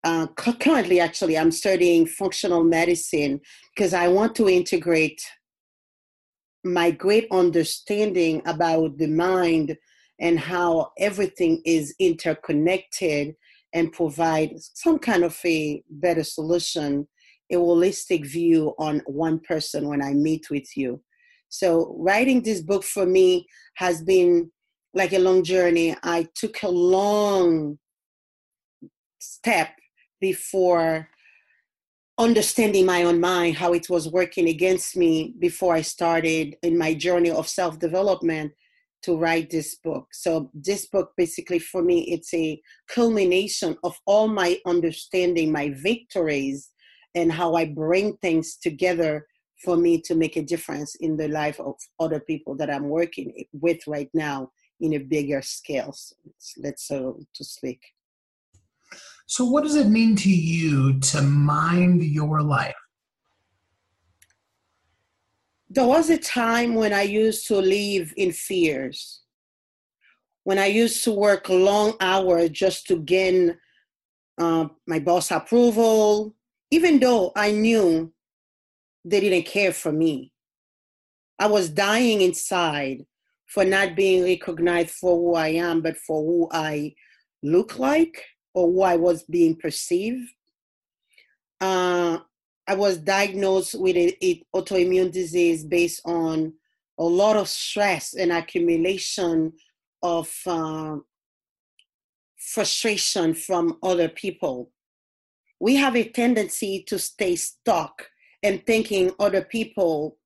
uh, 0.02 0.26
currently 0.36 1.00
actually 1.00 1.38
I'm 1.38 1.50
studying 1.50 2.06
functional 2.06 2.62
medicine 2.62 3.40
because 3.74 3.94
I 3.94 4.08
want 4.08 4.34
to 4.36 4.48
integrate 4.48 5.22
my 6.62 6.90
great 6.90 7.26
understanding 7.30 8.42
about 8.46 8.98
the 8.98 9.06
mind 9.06 9.76
and 10.20 10.38
how 10.38 10.92
everything 10.98 11.60
is 11.64 11.94
interconnected 11.98 13.34
and 13.74 13.92
provide 13.92 14.52
some 14.56 14.98
kind 14.98 15.24
of 15.24 15.36
a 15.44 15.82
better 15.90 16.22
solution, 16.22 17.06
a 17.50 17.56
holistic 17.56 18.24
view 18.24 18.72
on 18.78 19.02
one 19.06 19.40
person 19.40 19.88
when 19.88 20.02
I 20.02 20.14
meet 20.14 20.48
with 20.50 20.76
you. 20.76 21.02
So, 21.54 21.94
writing 22.00 22.42
this 22.42 22.60
book 22.60 22.82
for 22.82 23.06
me 23.06 23.46
has 23.76 24.02
been 24.02 24.50
like 24.92 25.12
a 25.12 25.20
long 25.20 25.44
journey. 25.44 25.94
I 26.02 26.26
took 26.34 26.60
a 26.64 26.68
long 26.68 27.78
step 29.20 29.68
before 30.20 31.08
understanding 32.18 32.84
my 32.84 33.04
own 33.04 33.20
mind, 33.20 33.54
how 33.54 33.72
it 33.72 33.88
was 33.88 34.08
working 34.08 34.48
against 34.48 34.96
me 34.96 35.34
before 35.38 35.74
I 35.74 35.82
started 35.82 36.56
in 36.64 36.76
my 36.76 36.92
journey 36.92 37.30
of 37.30 37.46
self 37.46 37.78
development 37.78 38.50
to 39.04 39.16
write 39.16 39.50
this 39.50 39.76
book. 39.76 40.08
So 40.10 40.50
this 40.54 40.86
book 40.86 41.12
basically 41.16 41.60
for 41.60 41.82
me 41.84 42.00
it's 42.14 42.34
a 42.34 42.60
culmination 42.88 43.76
of 43.84 43.94
all 44.06 44.26
my 44.26 44.58
understanding, 44.66 45.52
my 45.52 45.72
victories 45.76 46.70
and 47.14 47.30
how 47.30 47.54
I 47.54 47.66
bring 47.66 48.16
things 48.16 48.56
together 48.56 49.28
for 49.64 49.76
me 49.76 50.00
to 50.02 50.14
make 50.14 50.36
a 50.36 50.42
difference 50.42 50.94
in 50.96 51.16
the 51.16 51.28
life 51.28 51.58
of 51.60 51.74
other 51.98 52.20
people 52.20 52.54
that 52.56 52.70
I'm 52.70 52.88
working 52.88 53.32
with 53.52 53.86
right 53.86 54.10
now 54.14 54.50
in 54.80 54.94
a 54.94 54.98
bigger 54.98 55.42
scale. 55.42 55.94
Let's 56.58 56.86
so 56.88 57.18
to 57.34 57.44
speak. 57.44 57.80
So 59.26 59.44
what 59.44 59.64
does 59.64 59.76
it 59.76 59.88
mean 59.88 60.16
to 60.16 60.30
you 60.30 61.00
to 61.00 61.22
mind 61.22 62.02
your 62.02 62.42
life? 62.42 62.74
there 65.74 65.86
was 65.86 66.08
a 66.08 66.18
time 66.18 66.74
when 66.74 66.92
I 66.92 67.02
used 67.02 67.48
to 67.48 67.56
live 67.56 68.14
in 68.16 68.30
fears, 68.30 69.22
when 70.44 70.58
I 70.58 70.66
used 70.66 71.02
to 71.04 71.12
work 71.12 71.48
long 71.48 71.94
hours 72.00 72.50
just 72.50 72.86
to 72.88 72.96
gain 72.96 73.56
uh, 74.38 74.68
my 74.86 75.00
boss 75.00 75.32
approval, 75.32 76.36
even 76.70 77.00
though 77.00 77.32
I 77.34 77.50
knew 77.50 78.12
they 79.04 79.20
didn't 79.20 79.46
care 79.46 79.72
for 79.72 79.92
me. 79.92 80.32
I 81.38 81.46
was 81.46 81.68
dying 81.68 82.20
inside 82.20 83.04
for 83.46 83.64
not 83.64 83.96
being 83.96 84.24
recognized 84.24 84.90
for 84.90 85.16
who 85.16 85.34
I 85.34 85.48
am, 85.48 85.82
but 85.82 85.96
for 85.96 86.22
who 86.22 86.48
I 86.52 86.94
look 87.42 87.78
like 87.78 88.24
or 88.54 88.68
who 88.68 88.82
I 88.82 88.96
was 88.96 89.24
being 89.24 89.56
perceived. 89.56 90.28
Uh, 91.60 92.18
I 92.66 92.74
was 92.74 92.98
diagnosed 92.98 93.74
with 93.78 93.96
an 93.96 94.12
autoimmune 94.54 95.12
disease 95.12 95.64
based 95.64 96.00
on 96.04 96.54
a 96.98 97.04
lot 97.04 97.36
of 97.36 97.48
stress 97.48 98.14
and 98.14 98.32
accumulation 98.32 99.52
of 100.02 100.32
uh, 100.46 100.96
frustration 102.38 103.34
from 103.34 103.78
other 103.82 104.08
people. 104.08 104.70
We 105.60 105.76
have 105.76 105.96
a 105.96 106.08
tendency 106.08 106.84
to 106.86 106.98
stay 106.98 107.36
stuck 107.36 108.08
and 108.44 108.64
thinking 108.66 109.10
other 109.18 109.42
people 109.42 110.18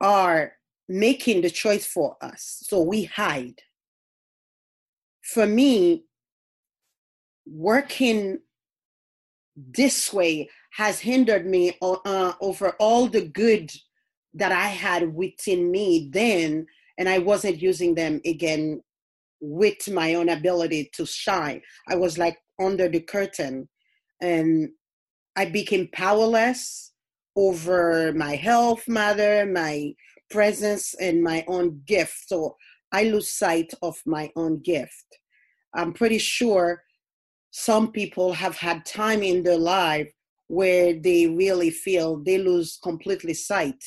are 0.00 0.52
making 0.88 1.40
the 1.40 1.50
choice 1.50 1.86
for 1.86 2.16
us. 2.20 2.62
So 2.62 2.82
we 2.82 3.04
hide. 3.04 3.60
For 5.22 5.46
me, 5.46 6.04
working 7.46 8.38
this 9.56 10.12
way 10.12 10.50
has 10.72 11.00
hindered 11.00 11.46
me 11.46 11.76
uh, 11.80 12.34
over 12.40 12.76
all 12.78 13.06
the 13.06 13.26
good 13.26 13.72
that 14.34 14.52
I 14.52 14.66
had 14.66 15.14
within 15.14 15.70
me 15.70 16.10
then, 16.12 16.66
and 16.98 17.08
I 17.08 17.18
wasn't 17.18 17.62
using 17.62 17.94
them 17.94 18.20
again 18.26 18.82
with 19.40 19.88
my 19.90 20.14
own 20.14 20.28
ability 20.28 20.90
to 20.94 21.06
shine. 21.06 21.62
I 21.88 21.96
was 21.96 22.18
like 22.18 22.36
under 22.60 22.88
the 22.88 23.00
curtain, 23.00 23.70
and 24.20 24.68
I 25.34 25.46
became 25.46 25.88
powerless 25.92 26.92
over 27.36 28.12
my 28.14 28.34
health 28.34 28.88
matter, 28.88 29.46
my 29.46 29.94
presence, 30.30 30.94
and 30.94 31.22
my 31.22 31.44
own 31.46 31.82
gift. 31.86 32.28
So 32.28 32.56
I 32.92 33.04
lose 33.04 33.30
sight 33.30 33.72
of 33.82 33.96
my 34.06 34.30
own 34.36 34.60
gift. 34.60 35.18
I'm 35.74 35.92
pretty 35.92 36.18
sure 36.18 36.82
some 37.50 37.92
people 37.92 38.32
have 38.32 38.56
had 38.56 38.84
time 38.84 39.22
in 39.22 39.42
their 39.42 39.58
life 39.58 40.10
where 40.48 40.94
they 40.94 41.26
really 41.26 41.70
feel 41.70 42.16
they 42.16 42.38
lose 42.38 42.78
completely 42.82 43.34
sight 43.34 43.82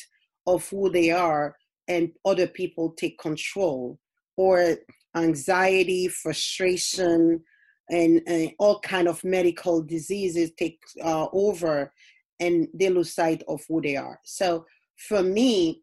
of 0.46 0.68
who 0.68 0.90
they 0.90 1.10
are 1.10 1.56
and 1.88 2.12
other 2.24 2.46
people 2.46 2.92
take 2.92 3.18
control 3.18 3.98
or 4.36 4.76
anxiety 5.16 6.08
frustration 6.08 7.42
and, 7.90 8.22
and 8.26 8.52
all 8.58 8.78
kind 8.80 9.08
of 9.08 9.22
medical 9.24 9.82
diseases 9.82 10.52
take 10.56 10.78
uh, 11.02 11.26
over 11.32 11.92
and 12.40 12.68
they 12.74 12.88
lose 12.88 13.14
sight 13.14 13.42
of 13.48 13.60
who 13.68 13.80
they 13.80 13.96
are 13.96 14.18
so 14.24 14.64
for 15.08 15.22
me 15.22 15.82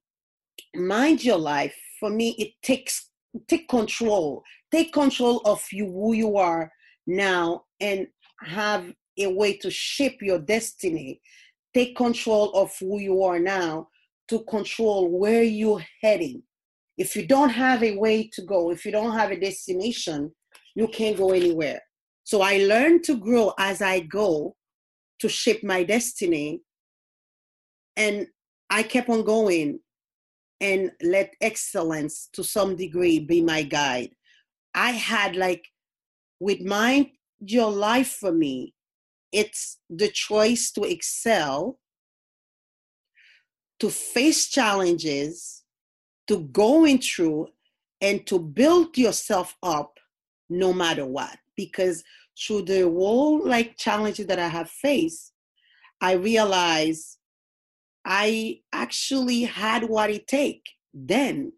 mind 0.75 1.23
your 1.23 1.37
life 1.37 1.75
for 1.99 2.09
me 2.09 2.35
it 2.37 2.51
takes 2.61 3.09
take 3.47 3.67
control 3.69 4.43
take 4.71 4.91
control 4.91 5.41
of 5.45 5.63
you 5.71 5.85
who 5.85 6.13
you 6.13 6.37
are 6.37 6.71
now 7.07 7.63
and 7.79 8.07
have 8.41 8.91
a 9.17 9.27
way 9.27 9.57
to 9.57 9.71
shape 9.71 10.21
your 10.21 10.39
destiny. 10.39 11.21
Take 11.73 11.95
control 11.95 12.51
of 12.51 12.75
who 12.79 12.99
you 12.99 13.23
are 13.23 13.39
now 13.39 13.89
to 14.29 14.43
control 14.43 15.09
where 15.09 15.43
you're 15.43 15.83
heading. 16.01 16.43
If 16.97 17.15
you 17.15 17.25
don't 17.25 17.49
have 17.49 17.83
a 17.83 17.97
way 17.97 18.29
to 18.33 18.41
go, 18.41 18.71
if 18.71 18.85
you 18.85 18.91
don't 18.91 19.13
have 19.13 19.31
a 19.31 19.39
destination, 19.39 20.31
you 20.75 20.87
can't 20.87 21.17
go 21.17 21.31
anywhere. 21.31 21.81
So 22.23 22.41
I 22.41 22.57
learned 22.57 23.03
to 23.05 23.15
grow 23.17 23.53
as 23.57 23.81
I 23.81 24.01
go 24.01 24.55
to 25.19 25.29
shape 25.29 25.63
my 25.63 25.83
destiny. 25.83 26.61
And 27.95 28.27
I 28.69 28.83
kept 28.83 29.09
on 29.09 29.23
going 29.23 29.79
and 30.59 30.91
let 31.01 31.33
excellence 31.41 32.29
to 32.33 32.43
some 32.43 32.75
degree 32.75 33.19
be 33.19 33.41
my 33.41 33.63
guide. 33.63 34.11
I 34.73 34.91
had 34.91 35.35
like 35.35 35.65
with 36.39 36.61
mind 36.61 37.07
your 37.39 37.71
life 37.71 38.09
for 38.19 38.31
me, 38.31 38.73
it's 39.31 39.79
the 39.89 40.07
choice 40.07 40.71
to 40.71 40.83
excel, 40.83 41.79
to 43.79 43.89
face 43.89 44.47
challenges, 44.47 45.63
to 46.27 46.39
going 46.39 46.99
through, 46.99 47.47
and 48.01 48.25
to 48.27 48.39
build 48.39 48.97
yourself 48.97 49.55
up 49.61 49.99
no 50.49 50.73
matter 50.73 51.05
what. 51.05 51.37
Because 51.55 52.03
through 52.39 52.63
the 52.63 52.81
whole 52.81 53.45
like 53.45 53.77
challenges 53.77 54.27
that 54.27 54.39
I 54.39 54.47
have 54.47 54.69
faced, 54.69 55.33
I 56.01 56.13
realized 56.13 57.17
I 58.05 58.59
actually 58.71 59.43
had 59.43 59.83
what 59.83 60.09
it 60.09 60.27
take 60.27 60.63
then, 60.93 61.51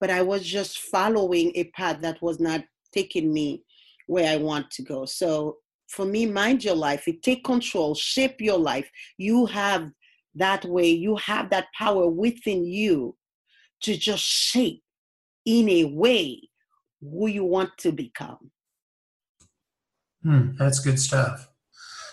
but 0.00 0.10
I 0.10 0.22
was 0.22 0.44
just 0.44 0.78
following 0.78 1.52
a 1.54 1.64
path 1.64 2.00
that 2.02 2.22
was 2.22 2.40
not 2.40 2.64
taking 2.92 3.32
me 3.32 3.62
where 4.06 4.32
I 4.32 4.36
want 4.36 4.70
to 4.72 4.82
go. 4.82 5.04
So 5.04 5.58
for 5.88 6.04
me, 6.04 6.26
mind 6.26 6.64
your 6.64 6.74
life. 6.74 7.06
You 7.06 7.14
take 7.20 7.44
control, 7.44 7.94
shape 7.94 8.40
your 8.40 8.58
life. 8.58 8.90
You 9.18 9.46
have 9.46 9.90
that 10.34 10.64
way, 10.64 10.88
you 10.88 11.16
have 11.16 11.50
that 11.50 11.66
power 11.76 12.08
within 12.08 12.64
you 12.64 13.16
to 13.82 13.96
just 13.96 14.22
shape 14.22 14.82
in 15.44 15.68
a 15.68 15.84
way 15.84 16.48
who 17.00 17.28
you 17.28 17.44
want 17.44 17.70
to 17.78 17.92
become. 17.92 18.50
Hmm, 20.26 20.56
that's 20.58 20.80
good 20.80 20.98
stuff. 20.98 21.48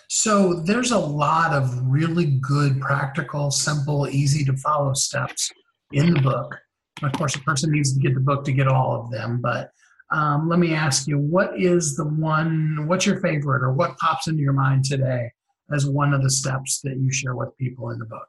So 0.08 0.62
there's 0.62 0.92
a 0.92 1.00
lot 1.00 1.52
of 1.52 1.76
really 1.82 2.38
good, 2.42 2.80
practical, 2.80 3.50
simple, 3.50 4.08
easy 4.08 4.46
to 4.46 4.56
follow 4.58 4.94
steps 4.94 5.52
in 5.92 6.14
the 6.14 6.22
book. 6.22 6.56
Of 7.02 7.12
course, 7.14 7.36
a 7.36 7.40
person 7.40 7.72
needs 7.72 7.92
to 7.92 8.00
get 8.00 8.14
the 8.14 8.20
book 8.20 8.46
to 8.46 8.52
get 8.52 8.68
all 8.68 9.02
of 9.02 9.10
them, 9.10 9.42
but 9.42 9.72
um, 10.12 10.48
let 10.48 10.60
me 10.60 10.76
ask 10.76 11.08
you, 11.08 11.18
what 11.18 11.60
is 11.60 11.96
the 11.96 12.06
one, 12.06 12.86
what's 12.86 13.08
your 13.08 13.20
favorite, 13.20 13.64
or 13.64 13.74
what 13.74 13.98
pops 13.98 14.28
into 14.28 14.44
your 14.44 14.54
mind 14.54 14.86
today 14.86 15.32
as 15.74 15.88
one 15.88 16.14
of 16.14 16.22
the 16.22 16.30
steps 16.30 16.82
that 16.82 16.98
you 16.98 17.12
share 17.12 17.36
with 17.36 17.58
people 17.58 17.90
in 17.90 17.98
the 17.98 18.06
book? 18.06 18.28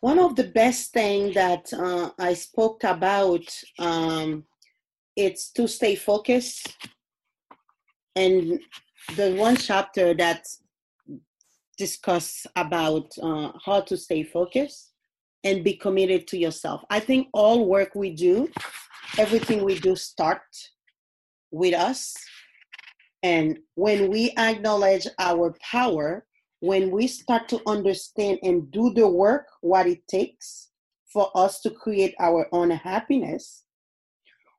One 0.00 0.18
of 0.18 0.36
the 0.36 0.44
best 0.44 0.92
thing 0.92 1.32
that 1.32 1.72
uh, 1.72 2.10
I 2.18 2.34
spoke 2.34 2.84
about, 2.84 3.46
um, 3.78 4.44
it's 5.16 5.50
to 5.52 5.66
stay 5.66 5.94
focused. 5.94 6.76
And 8.16 8.60
the 9.16 9.34
one 9.34 9.56
chapter 9.56 10.14
that 10.14 10.46
discuss 11.78 12.46
about 12.56 13.10
uh, 13.22 13.52
how 13.64 13.80
to 13.80 13.96
stay 13.96 14.22
focused 14.22 14.92
and 15.44 15.64
be 15.64 15.74
committed 15.74 16.26
to 16.28 16.36
yourself. 16.36 16.82
I 16.90 17.00
think 17.00 17.28
all 17.32 17.66
work 17.66 17.94
we 17.94 18.10
do 18.10 18.50
everything 19.18 19.64
we 19.64 19.78
do 19.78 19.96
start 19.96 20.42
with 21.50 21.74
us. 21.74 22.14
And 23.22 23.58
when 23.74 24.10
we 24.10 24.30
acknowledge 24.38 25.06
our 25.18 25.54
power, 25.60 26.26
when 26.60 26.90
we 26.90 27.06
start 27.06 27.48
to 27.48 27.60
understand 27.66 28.38
and 28.42 28.70
do 28.70 28.92
the 28.94 29.08
work, 29.08 29.46
what 29.60 29.86
it 29.86 30.06
takes 30.08 30.68
for 31.12 31.30
us 31.34 31.60
to 31.62 31.70
create 31.70 32.14
our 32.20 32.46
own 32.52 32.70
happiness, 32.70 33.64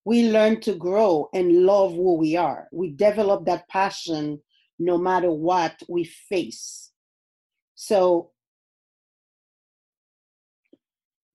we 0.03 0.29
learn 0.29 0.59
to 0.61 0.73
grow 0.73 1.29
and 1.33 1.63
love 1.65 1.93
who 1.93 2.15
we 2.15 2.35
are. 2.35 2.67
We 2.71 2.91
develop 2.91 3.45
that 3.45 3.67
passion 3.69 4.41
no 4.79 4.97
matter 4.97 5.31
what 5.31 5.81
we 5.87 6.05
face. 6.05 6.91
So 7.75 8.31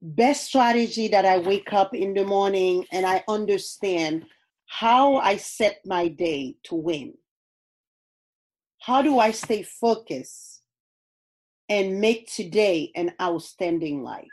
best 0.02 0.44
strategy 0.44 1.08
that 1.08 1.24
I 1.24 1.38
wake 1.38 1.72
up 1.72 1.94
in 1.94 2.14
the 2.14 2.24
morning 2.24 2.84
and 2.92 3.06
I 3.06 3.22
understand 3.28 4.24
how 4.66 5.16
I 5.16 5.36
set 5.36 5.80
my 5.84 6.08
day 6.08 6.56
to 6.64 6.74
win. 6.74 7.14
How 8.80 9.02
do 9.02 9.18
I 9.18 9.30
stay 9.30 9.62
focused 9.62 10.62
and 11.68 12.00
make 12.00 12.32
today 12.32 12.90
an 12.94 13.12
outstanding 13.20 14.02
life? 14.02 14.26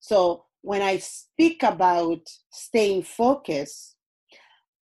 So 0.00 0.44
when 0.62 0.82
I 0.82 0.98
speak 0.98 1.62
about 1.62 2.20
staying 2.50 3.04
focused, 3.04 3.96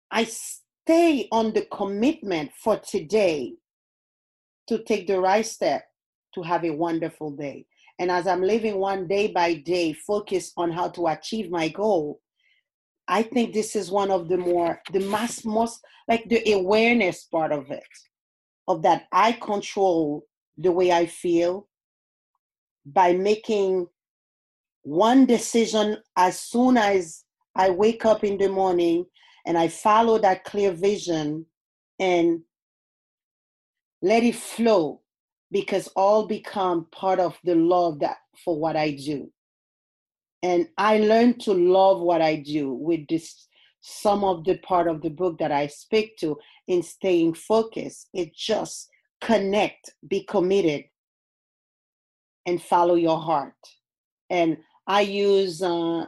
I 0.10 0.26
stay 0.26 1.28
on 1.32 1.54
the 1.54 1.66
commitment 1.72 2.52
for 2.62 2.78
today 2.78 3.54
to 4.68 4.84
take 4.84 5.08
the 5.08 5.20
right 5.20 5.46
step 5.46 5.84
to 6.36 6.42
have 6.42 6.64
a 6.64 6.72
wonderful 6.72 7.32
day. 7.32 7.66
And 8.00 8.10
as 8.10 8.26
I'm 8.26 8.42
living 8.42 8.78
one 8.78 9.08
day 9.08 9.28
by 9.28 9.56
day, 9.56 9.94
focused 9.94 10.54
on 10.58 10.72
how 10.72 10.90
to 10.90 11.08
achieve 11.08 11.52
my 11.52 11.68
goal, 11.68 12.20
I 13.08 13.24
think 13.24 13.54
this 13.54 13.76
is 13.76 13.92
one 13.92 14.10
of 14.10 14.28
the 14.30 14.38
more, 14.38 14.82
the 14.92 15.02
most, 15.02 15.46
most 15.46 15.82
like 16.08 16.28
the 16.30 16.54
awareness 16.54 17.26
part 17.26 17.52
of 17.52 17.70
it, 17.70 17.84
of 18.68 18.82
that 18.84 19.04
I 19.12 19.34
control 19.34 20.26
the 20.58 20.72
way 20.72 20.92
I 20.92 21.06
feel 21.06 21.68
by 22.86 23.14
making 23.14 23.88
one 24.84 25.26
decision 25.26 25.98
as 26.16 26.40
soon 26.40 26.78
as 26.78 27.24
I 27.56 27.70
wake 27.70 28.06
up 28.06 28.24
in 28.24 28.38
the 28.38 28.50
morning 28.50 29.06
and 29.46 29.58
I 29.58 29.68
follow 29.68 30.18
that 30.20 30.44
clear 30.44 30.72
vision 30.72 31.46
and 32.00 32.42
let 34.02 34.24
it 34.24 34.36
flow 34.36 35.02
because 35.52 35.88
all 35.96 36.26
become 36.26 36.88
part 36.92 37.20
of 37.20 37.38
the 37.44 37.56
love 37.56 38.00
that 38.00 38.18
for 38.44 38.58
what 38.58 38.76
I 38.76 38.92
do. 38.92 39.32
And 40.44 40.68
I 40.78 41.00
learned 41.00 41.42
to 41.42 41.54
love 41.54 42.00
what 42.02 42.22
I 42.22 42.38
do 42.38 42.74
with 42.74 43.08
this 43.08 43.48
some 43.82 44.24
of 44.24 44.44
the 44.44 44.58
part 44.60 44.88
of 44.88 45.02
the 45.02 45.10
book 45.10 45.40
that 45.40 45.52
I 45.52 45.68
speak 45.68 46.18
to 46.18 46.38
in 46.68 46.84
staying 46.84 47.34
focused. 47.34 48.10
It 48.14 48.34
just 48.36 48.90
connect, 49.20 49.94
be 50.08 50.24
committed, 50.24 50.86
and 52.46 52.62
follow 52.62 52.96
your 52.96 53.20
heart. 53.20 53.56
And 54.30 54.58
I 54.88 55.02
use 55.02 55.62
uh, 55.62 56.06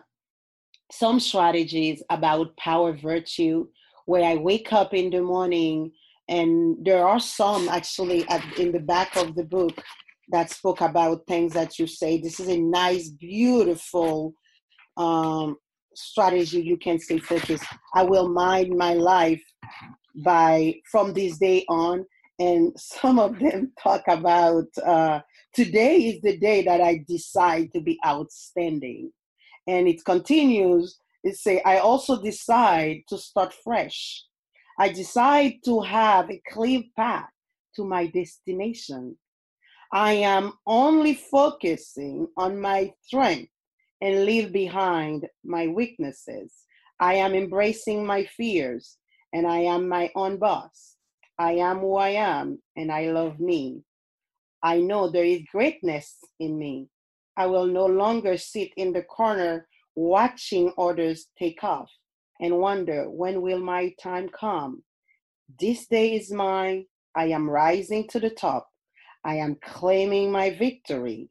some 0.92 1.20
strategies 1.20 2.04
about 2.10 2.56
power 2.58 2.94
virtue 2.94 3.68
where 4.06 4.24
I 4.24 4.36
wake 4.36 4.74
up 4.74 4.94
in 4.94 5.10
the 5.10 5.22
morning 5.22 5.92
and 6.28 6.78
there 6.86 7.06
are 7.06 7.20
some 7.20 7.70
actually 7.70 8.28
at, 8.30 8.44
in 8.58 8.72
the 8.72 8.80
back 8.80 9.16
of 9.16 9.36
the 9.36 9.44
book 9.44 9.74
that 10.30 10.50
spoke 10.50 10.82
about 10.82 11.28
things 11.28 11.54
that 11.54 11.78
you 11.78 11.88
say. 11.88 12.20
This 12.20 12.40
is 12.40 12.48
a 12.48 12.58
nice, 12.58 13.10
beautiful 13.10 14.34
um, 14.98 15.58
strategy 15.96 16.62
you 16.62 16.78
can 16.78 17.00
stay 17.00 17.20
focused. 17.20 17.66
I 17.94 18.04
will 18.04 18.30
mind 18.30 18.78
my 18.78 18.94
life 18.94 19.44
by 20.16 20.76
from 20.92 21.14
this 21.14 21.38
day 21.38 21.66
on. 21.70 22.06
And 22.40 22.74
some 22.78 23.20
of 23.20 23.40
them 23.40 23.72
talk 23.82 24.04
about 24.08 24.66
uh, 24.84 25.22
today 25.54 25.98
is 26.08 26.22
the 26.22 26.38
day 26.38 26.64
that 26.64 26.82
I 26.82 27.04
decide 27.08 27.72
to 27.74 27.82
be 27.82 28.00
outstanding. 28.06 29.12
And 29.68 29.88
it 29.88 30.04
continues, 30.04 31.00
it 31.24 31.36
say, 31.36 31.62
I 31.64 31.78
also 31.78 32.22
decide 32.22 33.04
to 33.10 33.18
start 33.18 33.54
fresh. 33.64 34.24
I 34.80 34.90
decide 34.90 35.60
to 35.66 35.82
have 35.82 36.30
a 36.30 36.42
clear 36.52 36.84
path 36.96 37.30
to 37.76 37.86
my 37.86 38.08
destination. 38.08 39.18
I 39.92 40.14
am 40.14 40.54
only 40.66 41.14
focusing 41.14 42.28
on 42.36 42.60
my 42.60 42.94
strength 43.04 43.52
and 44.02 44.26
leave 44.26 44.52
behind 44.52 45.28
my 45.46 45.68
weaknesses. 45.68 46.52
I 47.00 47.16
am 47.16 47.36
embracing 47.36 48.06
my 48.06 48.26
fears 48.26 48.98
and 49.34 49.46
I 49.46 49.60
am 49.60 49.88
my 49.88 50.12
own 50.16 50.38
boss. 50.38 50.93
I 51.38 51.54
am 51.54 51.80
who 51.80 51.96
I 51.96 52.10
am 52.10 52.60
and 52.76 52.92
I 52.92 53.12
love 53.12 53.40
me. 53.40 53.82
I 54.62 54.80
know 54.80 55.10
there 55.10 55.26
is 55.26 55.42
greatness 55.52 56.16
in 56.40 56.58
me. 56.58 56.88
I 57.36 57.48
will 57.48 57.66
no 57.66 57.86
longer 57.86 58.38
sit 58.38 58.70
in 58.78 58.94
the 58.94 59.04
corner 59.04 59.68
watching 59.96 60.72
others 60.78 61.28
take 61.38 61.64
off 61.64 61.90
and 62.40 62.60
wonder 62.60 63.10
when 63.10 63.42
will 63.42 63.60
my 63.60 63.94
time 64.02 64.30
come. 64.30 64.84
This 65.60 65.88
day 65.88 66.16
is 66.16 66.32
mine. 66.32 66.86
I 67.16 67.26
am 67.26 67.50
rising 67.50 68.08
to 68.10 68.20
the 68.20 68.30
top. 68.30 68.68
I 69.24 69.36
am 69.36 69.58
claiming 69.64 70.32
my 70.32 70.52
victory. 70.52 71.30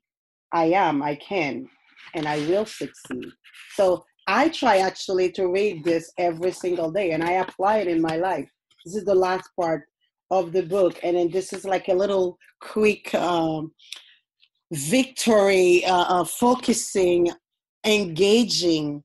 I 0.53 0.67
am, 0.67 1.03
I 1.03 1.17
can, 1.17 1.69
and 2.15 2.27
I 2.27 2.39
will 2.49 2.67
succeed. 2.67 3.31
So 3.75 4.05
I 4.27 4.49
try 4.49 4.79
actually 4.79 5.33
to 5.33 5.49
read 5.49 5.85
this 5.85 6.13
every 6.19 6.53
single 6.53 6.91
day 6.91 7.13
and 7.13 7.23
I 7.23 7.33
apply 7.33 7.79
it 7.79 7.89
in 7.89 8.01
my 8.01 8.17
life. 8.17 8.49
This 8.85 8.97
is 8.97 9.05
the 9.05 9.15
last 9.15 9.49
part 9.59 9.85
of 10.33 10.53
the 10.53 10.63
book. 10.63 10.99
And 11.03 11.17
then 11.17 11.31
this 11.31 11.53
is 11.53 11.65
like 11.65 11.89
a 11.89 11.95
little 11.95 12.39
quick 12.61 13.15
um, 13.15 13.73
victory, 14.73 15.85
uh, 15.85 16.07
uh, 16.15 16.25
focusing, 16.25 17.31
engaging 17.85 19.05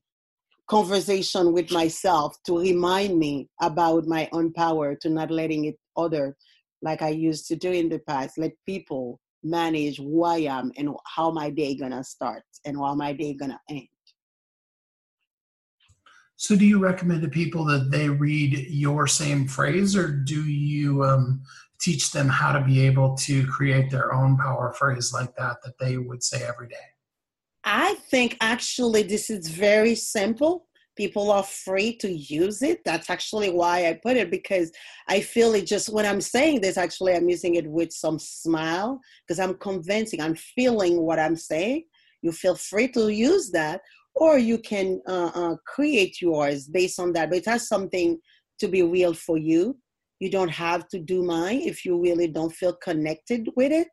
conversation 0.68 1.52
with 1.52 1.70
myself 1.70 2.36
to 2.46 2.58
remind 2.58 3.18
me 3.18 3.48
about 3.60 4.06
my 4.06 4.28
own 4.32 4.52
power, 4.54 4.94
to 4.96 5.10
not 5.10 5.30
letting 5.30 5.66
it 5.66 5.76
other 5.96 6.34
like 6.80 7.02
I 7.02 7.10
used 7.10 7.46
to 7.48 7.56
do 7.56 7.72
in 7.72 7.90
the 7.90 7.98
past. 8.00 8.38
Let 8.38 8.52
people 8.64 9.20
manage 9.44 9.98
who 9.98 10.24
I 10.24 10.38
am 10.38 10.72
and 10.78 10.90
how 11.14 11.30
my 11.30 11.50
day 11.50 11.74
gonna 11.74 12.04
start 12.04 12.42
and 12.64 12.76
how 12.78 12.94
my 12.94 13.12
day 13.12 13.34
gonna 13.34 13.60
end. 13.68 13.88
So, 16.38 16.56
do 16.56 16.64
you 16.64 16.78
recommend 16.78 17.22
to 17.22 17.28
people 17.28 17.64
that 17.66 17.90
they 17.90 18.08
read 18.08 18.68
your 18.70 19.06
same 19.06 19.46
phrase, 19.46 19.94
or 19.94 20.08
do 20.08 20.42
you 20.44 21.04
um, 21.04 21.42
teach 21.80 22.12
them 22.12 22.28
how 22.28 22.52
to 22.52 22.64
be 22.64 22.86
able 22.86 23.16
to 23.18 23.46
create 23.46 23.90
their 23.90 24.14
own 24.14 24.38
power 24.38 24.72
phrase 24.72 25.12
like 25.12 25.34
that 25.36 25.58
that 25.64 25.78
they 25.78 25.98
would 25.98 26.22
say 26.22 26.42
every 26.44 26.68
day? 26.68 26.76
I 27.64 27.94
think 28.10 28.36
actually 28.40 29.02
this 29.02 29.28
is 29.28 29.48
very 29.48 29.94
simple 29.94 30.68
people 30.98 31.30
are 31.30 31.44
free 31.44 31.94
to 31.94 32.10
use 32.10 32.60
it. 32.60 32.84
That's 32.84 33.08
actually 33.08 33.50
why 33.50 33.86
I 33.86 33.92
put 33.92 34.16
it 34.16 34.32
because 34.32 34.72
I 35.06 35.20
feel 35.20 35.54
it 35.54 35.64
just 35.64 35.90
when 35.90 36.04
I'm 36.04 36.20
saying 36.20 36.60
this, 36.60 36.76
actually, 36.76 37.14
I'm 37.14 37.28
using 37.28 37.54
it 37.54 37.68
with 37.68 37.92
some 37.92 38.18
smile 38.18 39.00
because 39.22 39.38
I'm 39.38 39.54
convincing, 39.54 40.20
I'm 40.20 40.34
feeling 40.34 41.00
what 41.00 41.20
I'm 41.20 41.36
saying. 41.36 41.84
You 42.20 42.32
feel 42.32 42.56
free 42.56 42.88
to 42.88 43.10
use 43.10 43.50
that, 43.52 43.80
or 44.18 44.38
you 44.38 44.58
can 44.58 45.00
uh, 45.06 45.30
uh, 45.34 45.56
create 45.66 46.20
yours 46.20 46.68
based 46.68 46.98
on 46.98 47.12
that. 47.12 47.30
But 47.30 47.38
it 47.38 47.46
has 47.46 47.68
something 47.68 48.18
to 48.58 48.68
be 48.68 48.82
real 48.82 49.14
for 49.14 49.38
you. 49.38 49.78
You 50.18 50.30
don't 50.30 50.50
have 50.50 50.88
to 50.88 50.98
do 50.98 51.22
mine 51.22 51.60
if 51.62 51.84
you 51.84 52.00
really 52.00 52.26
don't 52.26 52.52
feel 52.52 52.74
connected 52.74 53.48
with 53.54 53.70
it, 53.70 53.88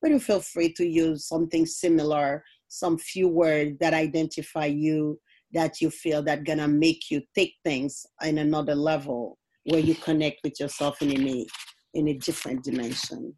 but 0.00 0.10
you 0.10 0.18
feel 0.18 0.40
free 0.40 0.72
to 0.74 0.86
use 0.86 1.26
something 1.26 1.64
similar, 1.64 2.44
some 2.68 2.98
few 2.98 3.28
words 3.28 3.78
that 3.80 3.94
identify 3.94 4.66
you 4.66 5.18
that 5.54 5.80
you 5.80 5.90
feel 5.90 6.22
that 6.22 6.44
gonna 6.44 6.68
make 6.68 7.10
you 7.10 7.22
take 7.34 7.54
things 7.64 8.06
in 8.22 8.38
another 8.38 8.74
level 8.74 9.38
where 9.64 9.80
you 9.80 9.94
connect 9.94 10.40
with 10.44 10.58
yourself 10.58 11.00
in 11.02 11.28
a 11.28 11.46
in 11.94 12.08
a 12.08 12.14
different 12.14 12.64
dimension. 12.64 13.34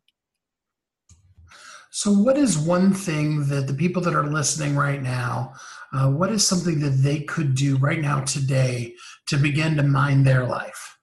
So, 1.96 2.10
what 2.12 2.36
is 2.36 2.58
one 2.58 2.92
thing 2.92 3.46
that 3.48 3.68
the 3.68 3.74
people 3.74 4.02
that 4.02 4.16
are 4.16 4.26
listening 4.26 4.74
right 4.74 5.00
now, 5.00 5.54
uh, 5.94 6.10
what 6.10 6.32
is 6.32 6.46
something 6.46 6.80
that 6.80 7.02
they 7.02 7.20
could 7.20 7.54
do 7.54 7.76
right 7.76 8.00
now 8.00 8.20
today 8.20 8.94
to 9.28 9.36
begin 9.36 9.76
to 9.76 9.82
mind 9.82 10.26
their 10.26 10.44
life? 10.44 10.98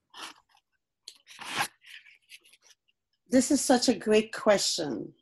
This 3.30 3.52
is 3.52 3.62
such 3.62 3.88
a 3.88 3.94
great 3.94 4.34
question 4.34 5.14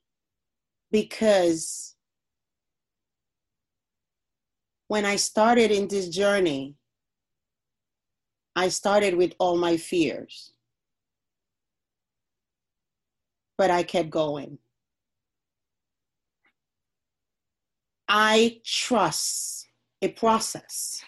because 0.92 1.96
when 4.88 5.06
I 5.06 5.18
started 5.18 5.70
in 5.70 5.88
this 5.88 6.10
journey, 6.10 6.76
I 8.56 8.70
started 8.70 9.14
with 9.14 9.34
all 9.38 9.56
my 9.56 9.78
fears. 9.78 10.52
But 13.56 13.70
I 13.70 13.84
kept 13.84 14.10
going. 14.10 14.58
I 18.08 18.62
trust 18.66 19.59
a 20.02 20.10
process. 20.10 21.02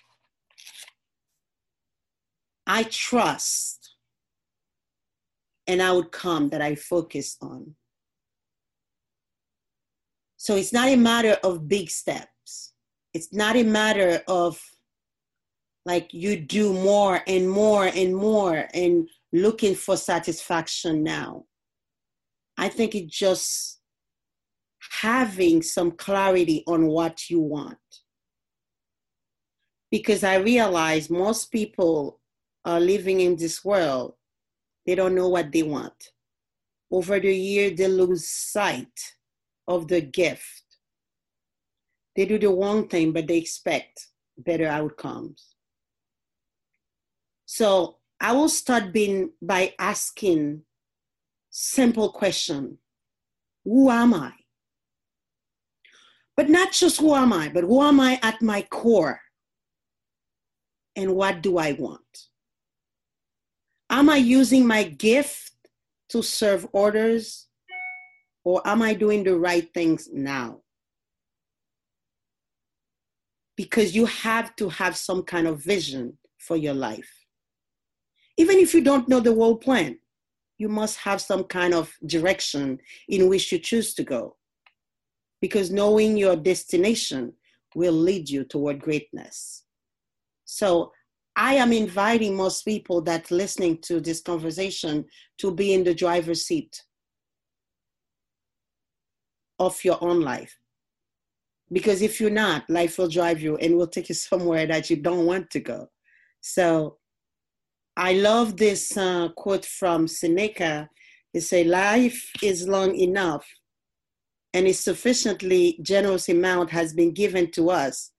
I 2.68 2.84
trust 2.84 3.96
an 5.68 5.82
outcome 5.82 6.50
that 6.50 6.62
I 6.62 6.76
focus 6.76 7.38
on. 7.42 7.76
So 10.38 10.56
it's 10.56 10.74
not 10.74 10.88
a 10.88 10.96
matter 10.96 11.38
of 11.44 11.68
big 11.68 11.90
steps 11.90 12.32
it's 13.14 13.34
not 13.34 13.56
a 13.56 13.64
matter 13.64 14.22
of 14.28 14.60
like 15.86 16.14
you 16.14 16.40
do 16.40 16.74
more 16.74 17.22
and 17.28 17.50
more 17.50 17.86
and 17.86 18.16
more 18.16 18.68
and 18.74 19.10
looking 19.34 19.76
for 19.76 19.98
satisfaction 19.98 21.04
now. 21.04 21.46
I 22.58 22.70
think 22.70 22.94
it's 22.94 23.18
just 23.18 23.80
having 25.02 25.62
some 25.62 25.92
clarity 25.92 26.64
on 26.68 26.88
what 26.88 27.30
you 27.30 27.40
want. 27.40 27.78
Because 29.92 30.24
I 30.24 30.36
realize 30.36 31.10
most 31.10 31.52
people 31.52 32.20
are 32.66 32.80
living 32.80 33.20
in 33.20 33.36
this 33.36 33.64
world, 33.64 34.14
they 34.86 34.96
don't 34.96 35.16
know 35.16 35.28
what 35.28 35.52
they 35.52 35.64
want. 35.64 36.12
Over 36.90 37.20
the 37.20 37.36
year, 37.36 37.70
they 37.72 37.88
lose 37.88 38.28
sight 38.28 39.16
of 39.68 39.88
the 39.88 40.02
gift 40.02 40.64
they 42.16 42.26
do 42.26 42.38
the 42.38 42.50
wrong 42.50 42.88
thing, 42.88 43.12
but 43.12 43.28
they 43.28 43.38
expect 43.38 44.08
better 44.38 44.68
outcomes. 44.68 45.56
So 47.46 47.98
I 48.20 48.34
will 48.34 48.50
start 48.50 48.94
being 48.94 49.32
by 49.42 49.74
asking 49.80 50.64
simple 51.50 52.12
question. 52.12 52.78
Who 53.64 53.90
am 53.90 54.14
I? 54.14 54.34
But 56.36 56.50
not 56.50 56.72
just 56.72 57.00
who 57.00 57.14
am 57.14 57.34
I, 57.34 57.50
but 57.50 57.64
who 57.64 57.82
am 57.82 58.00
I 58.00 58.20
at 58.24 58.42
my 58.42 58.62
core? 58.64 59.21
And 60.96 61.16
what 61.16 61.42
do 61.42 61.58
I 61.58 61.74
want? 61.74 62.28
Am 63.90 64.10
I 64.10 64.18
using 64.18 64.66
my 64.66 64.84
gift 64.84 65.54
to 66.10 66.22
serve 66.22 66.68
others? 66.74 67.48
Or 68.44 68.62
am 68.66 68.82
I 68.82 68.94
doing 68.94 69.24
the 69.24 69.38
right 69.38 69.72
things 69.74 70.10
now? 70.12 70.62
because 73.62 73.96
you 73.96 74.08
have 74.08 74.56
to 74.56 74.70
have 74.70 74.98
some 74.98 75.22
kind 75.22 75.46
of 75.46 75.64
vision 75.64 76.18
for 76.40 76.58
your 76.58 76.74
life. 76.74 77.12
Even 78.36 78.58
if 78.58 78.74
you 78.74 78.82
don't 78.82 79.08
know 79.08 79.20
the 79.20 79.36
whole 79.36 79.56
plan, 79.56 80.00
you 80.58 80.68
must 80.68 80.98
have 80.98 81.22
some 81.22 81.44
kind 81.44 81.76
of 81.76 81.94
direction 82.08 82.80
in 83.08 83.30
which 83.30 83.52
you 83.52 83.60
choose 83.60 83.94
to 83.94 84.04
go. 84.04 84.36
Because 85.42 85.70
knowing 85.70 86.18
your 86.18 86.36
destination 86.36 87.34
will 87.76 87.94
lead 87.94 88.30
you 88.32 88.44
toward 88.44 88.80
greatness. 88.80 89.61
So 90.54 90.92
I 91.38 91.54
am 91.56 91.72
inviting 91.72 92.36
most 92.36 92.66
people 92.66 93.02
that 93.04 93.32
listening 93.32 93.78
to 93.84 94.02
this 94.02 94.20
conversation 94.20 95.06
to 95.38 95.56
be 95.56 95.74
in 95.74 95.86
the 95.86 95.96
driver's 95.96 96.44
seat 96.46 96.84
of 99.60 99.82
your 99.86 99.98
own 100.04 100.20
life 100.20 100.54
Because 101.72 102.02
if 102.02 102.20
you're 102.20 102.30
not, 102.46 102.70
life 102.70 102.98
will 102.98 103.08
drive 103.08 103.42
you 103.42 103.56
and 103.56 103.78
will 103.78 103.88
take 103.88 104.10
you 104.10 104.16
somewhere 104.30 104.68
that 104.68 104.90
you 104.90 104.98
don't 104.98 105.26
want 105.26 105.50
to 105.52 105.62
go. 105.62 105.88
So 106.42 106.98
I 107.96 108.12
love 108.14 108.58
this 108.58 108.98
uh, 108.98 109.30
quote 109.38 109.66
from 109.66 110.06
Seneca. 110.06 110.90
It 111.34 111.42
say, 111.42 111.64
"Life 111.64 112.30
is 112.44 112.68
long 112.68 112.94
enough, 112.96 113.46
and 114.54 114.68
a 114.68 114.74
sufficiently 114.74 115.80
generous 115.82 116.28
amount 116.28 116.72
has 116.72 116.94
been 116.94 117.14
given 117.14 117.52
to 117.52 117.70
us 117.70 118.12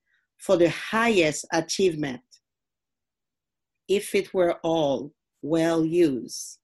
for 0.45 0.57
the 0.57 0.71
highest 0.71 1.47
achievement, 1.53 2.21
if 3.89 4.15
it 4.15 4.35
were 4.35 4.59
all 4.63 5.13
well 5.43 5.85
used." 5.85 6.59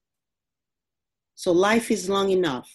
So 1.35 1.51
life 1.51 1.89
is 1.89 2.09
long 2.09 2.29
enough. 2.31 2.69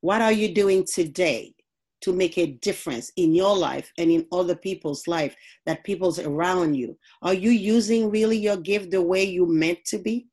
What 0.00 0.20
are 0.20 0.32
you 0.32 0.52
doing 0.52 0.84
today 0.84 1.54
to 2.02 2.12
make 2.12 2.36
a 2.36 2.46
difference 2.46 3.10
in 3.16 3.34
your 3.34 3.56
life 3.56 3.90
and 3.96 4.10
in 4.10 4.26
other 4.32 4.56
people's 4.56 5.06
life 5.06 5.34
that 5.66 5.84
people's 5.84 6.18
around 6.18 6.74
you 6.74 6.98
are 7.22 7.34
you 7.34 7.50
using 7.50 8.10
really 8.10 8.36
your 8.36 8.56
gift 8.56 8.90
the 8.90 9.00
way 9.00 9.24
you 9.24 9.46
meant 9.46 9.78
to 9.84 9.98
be 9.98 10.26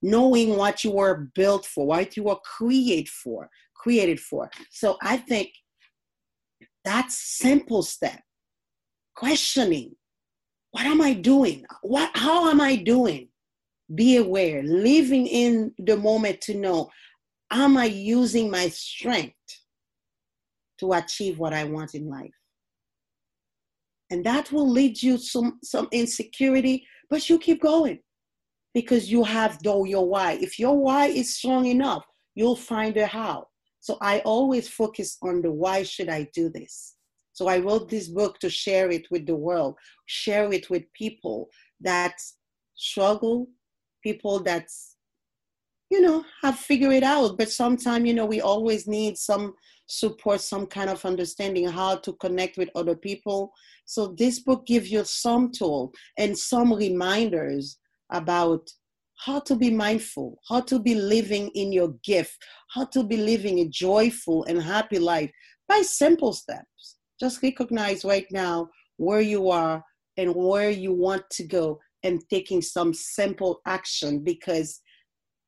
knowing 0.00 0.56
what 0.56 0.82
you 0.82 0.90
were 0.90 1.28
built 1.34 1.64
for 1.64 1.86
what 1.86 2.16
you 2.16 2.24
were 2.24 2.38
created 2.56 3.08
for 3.08 3.48
created 3.74 4.18
for 4.18 4.50
so 4.70 4.96
i 5.02 5.16
think 5.16 5.50
that's 6.84 7.16
simple 7.38 7.82
step 7.82 8.20
questioning 9.14 9.94
what 10.70 10.86
am 10.86 11.00
i 11.00 11.12
doing 11.12 11.64
what 11.82 12.10
how 12.14 12.48
am 12.48 12.60
i 12.60 12.76
doing 12.76 13.28
be 13.94 14.16
aware 14.16 14.62
living 14.62 15.26
in 15.26 15.72
the 15.78 15.96
moment 15.96 16.40
to 16.40 16.54
know 16.54 16.88
am 17.50 17.76
i 17.76 17.84
using 17.84 18.50
my 18.50 18.68
strength 18.68 19.34
to 20.82 20.92
achieve 20.94 21.38
what 21.38 21.54
I 21.54 21.62
want 21.62 21.94
in 21.94 22.08
life. 22.08 22.34
And 24.10 24.26
that 24.26 24.50
will 24.50 24.68
lead 24.68 25.00
you 25.00 25.16
some 25.16 25.58
some 25.62 25.88
insecurity, 25.92 26.86
but 27.08 27.30
you 27.30 27.38
keep 27.38 27.62
going 27.62 28.00
because 28.74 29.10
you 29.10 29.22
have 29.22 29.62
though 29.62 29.84
your 29.84 30.06
why. 30.06 30.32
If 30.32 30.58
your 30.58 30.76
why 30.76 31.06
is 31.06 31.36
strong 31.36 31.66
enough, 31.66 32.04
you'll 32.34 32.56
find 32.56 32.96
a 32.96 33.06
how. 33.06 33.46
So 33.82 33.98
I 34.00 34.20
always 34.20 34.68
focus 34.68 35.18
on 35.22 35.42
the 35.42 35.50
why 35.50 35.82
should 35.82 36.08
I 36.08 36.28
do 36.32 36.48
this? 36.48 36.94
So 37.32 37.48
I 37.48 37.58
wrote 37.58 37.90
this 37.90 38.06
book 38.06 38.38
to 38.38 38.48
share 38.48 38.92
it 38.92 39.08
with 39.10 39.26
the 39.26 39.34
world, 39.34 39.74
share 40.06 40.52
it 40.52 40.70
with 40.70 40.84
people 40.92 41.50
that 41.80 42.14
struggle, 42.76 43.48
people 44.02 44.38
that, 44.44 44.68
you 45.90 46.00
know 46.00 46.24
have 46.42 46.58
figured 46.58 46.92
it 46.92 47.02
out. 47.02 47.36
But 47.36 47.50
sometimes 47.50 48.06
you 48.06 48.14
know 48.14 48.24
we 48.24 48.40
always 48.40 48.86
need 48.86 49.18
some 49.18 49.52
support 49.86 50.40
some 50.40 50.66
kind 50.66 50.88
of 50.88 51.04
understanding 51.04 51.68
how 51.68 51.96
to 51.96 52.12
connect 52.14 52.56
with 52.56 52.70
other 52.74 52.96
people. 52.96 53.52
So 53.84 54.14
this 54.16 54.38
book 54.38 54.64
gives 54.64 54.90
you 54.90 55.04
some 55.04 55.50
tool 55.50 55.92
and 56.16 56.38
some 56.38 56.72
reminders 56.72 57.78
about 58.10 58.70
how 59.24 59.38
to 59.40 59.54
be 59.54 59.70
mindful, 59.70 60.38
how 60.48 60.60
to 60.60 60.78
be 60.78 60.94
living 60.94 61.48
in 61.54 61.72
your 61.72 61.94
gift, 62.02 62.36
how 62.70 62.84
to 62.86 63.04
be 63.04 63.16
living 63.16 63.60
a 63.60 63.68
joyful 63.68 64.44
and 64.44 64.60
happy 64.60 64.98
life 64.98 65.30
by 65.68 65.80
simple 65.82 66.32
steps. 66.32 66.96
Just 67.20 67.42
recognize 67.42 68.04
right 68.04 68.26
now 68.32 68.68
where 68.96 69.20
you 69.20 69.48
are 69.50 69.84
and 70.16 70.34
where 70.34 70.70
you 70.70 70.92
want 70.92 71.22
to 71.30 71.44
go 71.44 71.78
and 72.02 72.20
taking 72.30 72.60
some 72.60 72.92
simple 72.92 73.60
action 73.66 74.24
because 74.24 74.80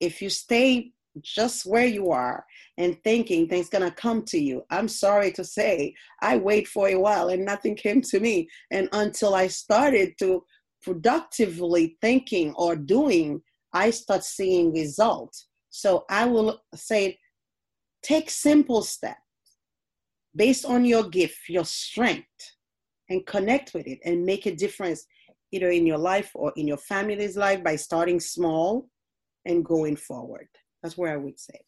if 0.01 0.23
you 0.23 0.31
stay 0.31 0.93
just 1.23 1.65
where 1.65 1.87
you 1.87 2.11
are 2.11 2.45
and 2.77 2.97
thinking 3.05 3.49
things 3.49 3.69
gonna 3.69 3.91
come 3.91 4.25
to 4.25 4.39
you. 4.39 4.63
I'm 4.71 4.89
sorry 4.89 5.31
to 5.33 5.45
say, 5.45 5.95
I 6.23 6.37
wait 6.37 6.67
for 6.67 6.89
a 6.89 6.97
while 6.97 7.29
and 7.29 7.45
nothing 7.45 7.77
came 7.77 8.03
to 8.03 8.19
me. 8.19 8.49
And 8.73 8.89
until 8.93 9.35
I 9.35 9.47
started 9.47 10.15
to 10.19 10.43
productively 10.83 11.97
thinking 12.01 12.53
or 12.57 12.75
doing, 12.75 13.41
I 13.75 13.91
start 13.91 14.25
seeing 14.25 14.73
results. 14.73 15.49
So 15.69 16.05
I 16.09 16.25
will 16.27 16.63
say, 16.75 17.19
take 18.03 18.31
simple 18.31 18.83
steps 18.83 19.19
based 20.35 20.65
on 20.65 20.85
your 20.85 21.09
gift, 21.09 21.49
your 21.49 21.65
strength, 21.65 22.53
and 23.11 23.27
connect 23.27 23.75
with 23.75 23.87
it 23.87 23.99
and 24.05 24.25
make 24.25 24.47
a 24.47 24.55
difference 24.55 25.05
either 25.53 25.71
in 25.71 25.87
your 25.87 25.99
life 25.99 26.31
or 26.35 26.53
in 26.57 26.67
your 26.67 26.77
family's 26.77 27.37
life 27.37 27.63
by 27.63 27.77
starting 27.77 28.21
small 28.21 28.89
and 29.45 29.65
going 29.65 29.97
forward. 29.97 30.49
That's 30.83 30.97
where 30.97 31.13
I 31.13 31.17
would 31.17 31.39
say. 31.39 31.61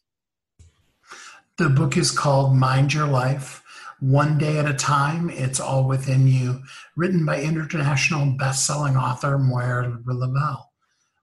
The 1.59 1.69
book 1.69 1.97
is 1.97 2.11
called 2.11 2.55
Mind 2.55 2.93
Your 2.93 3.07
Life 3.07 3.63
One 4.01 4.39
Day 4.39 4.59
at 4.59 4.69
a 4.69 4.75
Time. 4.75 5.31
It's 5.31 5.61
all 5.61 5.89
within 5.89 6.27
you, 6.27 6.63
written 6.97 7.25
by 7.25 7.41
international 7.41 8.37
best-selling 8.37 8.97
author 8.97 9.39
Moira 9.39 9.99
Leveille. 10.07 10.65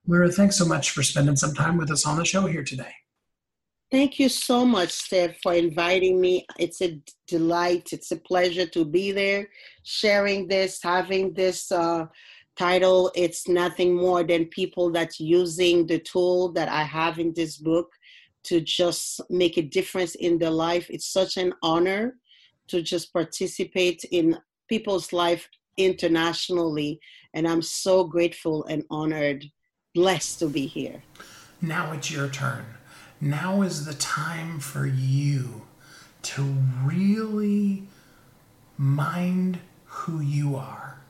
Moira, 0.05 0.31
thanks 0.31 0.57
so 0.57 0.65
much 0.65 0.91
for 0.91 1.03
spending 1.03 1.35
some 1.35 1.53
time 1.53 1.77
with 1.77 1.91
us 1.91 2.05
on 2.05 2.17
the 2.17 2.25
show 2.25 2.45
here 2.45 2.63
today. 2.63 2.93
Thank 3.91 4.19
you 4.19 4.27
so 4.27 4.65
much, 4.65 4.91
Steph, 4.91 5.39
for 5.41 5.53
inviting 5.53 6.19
me. 6.19 6.45
It's 6.57 6.81
a 6.81 6.99
delight. 7.27 7.93
It's 7.93 8.11
a 8.11 8.17
pleasure 8.17 8.65
to 8.65 8.83
be 8.83 9.11
there, 9.11 9.49
sharing 9.83 10.47
this, 10.47 10.79
having 10.81 11.33
this 11.33 11.71
uh, 11.71 12.07
title 12.55 13.11
it's 13.15 13.47
nothing 13.47 13.95
more 13.95 14.23
than 14.23 14.45
people 14.45 14.91
that's 14.91 15.19
using 15.19 15.87
the 15.87 15.99
tool 15.99 16.51
that 16.51 16.69
i 16.69 16.83
have 16.83 17.19
in 17.19 17.33
this 17.35 17.57
book 17.57 17.89
to 18.43 18.61
just 18.61 19.21
make 19.29 19.57
a 19.57 19.61
difference 19.61 20.15
in 20.15 20.37
their 20.37 20.51
life 20.51 20.87
it's 20.89 21.11
such 21.11 21.37
an 21.37 21.53
honor 21.63 22.15
to 22.67 22.81
just 22.81 23.11
participate 23.11 24.03
in 24.11 24.37
people's 24.69 25.11
life 25.11 25.49
internationally 25.77 26.99
and 27.33 27.47
i'm 27.47 27.61
so 27.61 28.03
grateful 28.03 28.63
and 28.65 28.83
honored 28.91 29.43
blessed 29.93 30.39
to 30.39 30.47
be 30.47 30.65
here. 30.65 31.03
Now 31.61 31.91
it's 31.91 32.09
your 32.09 32.27
turn. 32.27 32.65
Now 33.21 33.61
is 33.61 33.85
the 33.85 33.93
time 33.93 34.59
for 34.59 34.87
you 34.87 35.67
to 36.23 36.41
really 36.83 37.83
mind 38.77 39.59
who 39.85 40.19
you 40.19 40.55
are 40.55 41.01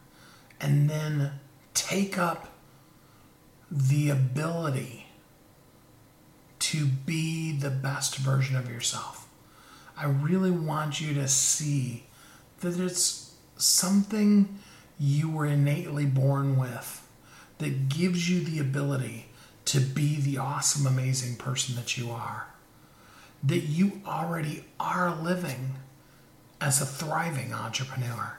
and 0.59 0.89
then 0.89 1.31
take 1.73 2.17
up 2.17 2.49
the 3.71 4.09
ability 4.09 5.07
to 6.59 6.85
be 6.85 7.53
the 7.53 7.69
best 7.69 8.17
version 8.17 8.57
of 8.57 8.69
yourself. 8.69 9.27
I 9.97 10.05
really 10.05 10.51
want 10.51 10.99
you 10.99 11.13
to 11.13 11.27
see 11.27 12.03
that 12.59 12.79
it's 12.79 13.33
something 13.57 14.59
you 14.99 15.29
were 15.29 15.45
innately 15.45 16.05
born 16.05 16.57
with 16.57 17.02
that 17.63 17.89
gives 17.89 18.29
you 18.29 18.41
the 18.41 18.59
ability 18.59 19.25
to 19.65 19.79
be 19.79 20.19
the 20.19 20.37
awesome, 20.37 20.85
amazing 20.85 21.37
person 21.37 21.75
that 21.75 21.97
you 21.97 22.11
are. 22.11 22.47
That 23.41 23.61
you 23.61 24.01
already 24.05 24.65
are 24.79 25.15
living 25.15 25.75
as 26.59 26.81
a 26.81 26.85
thriving 26.85 27.53
entrepreneur. 27.53 28.37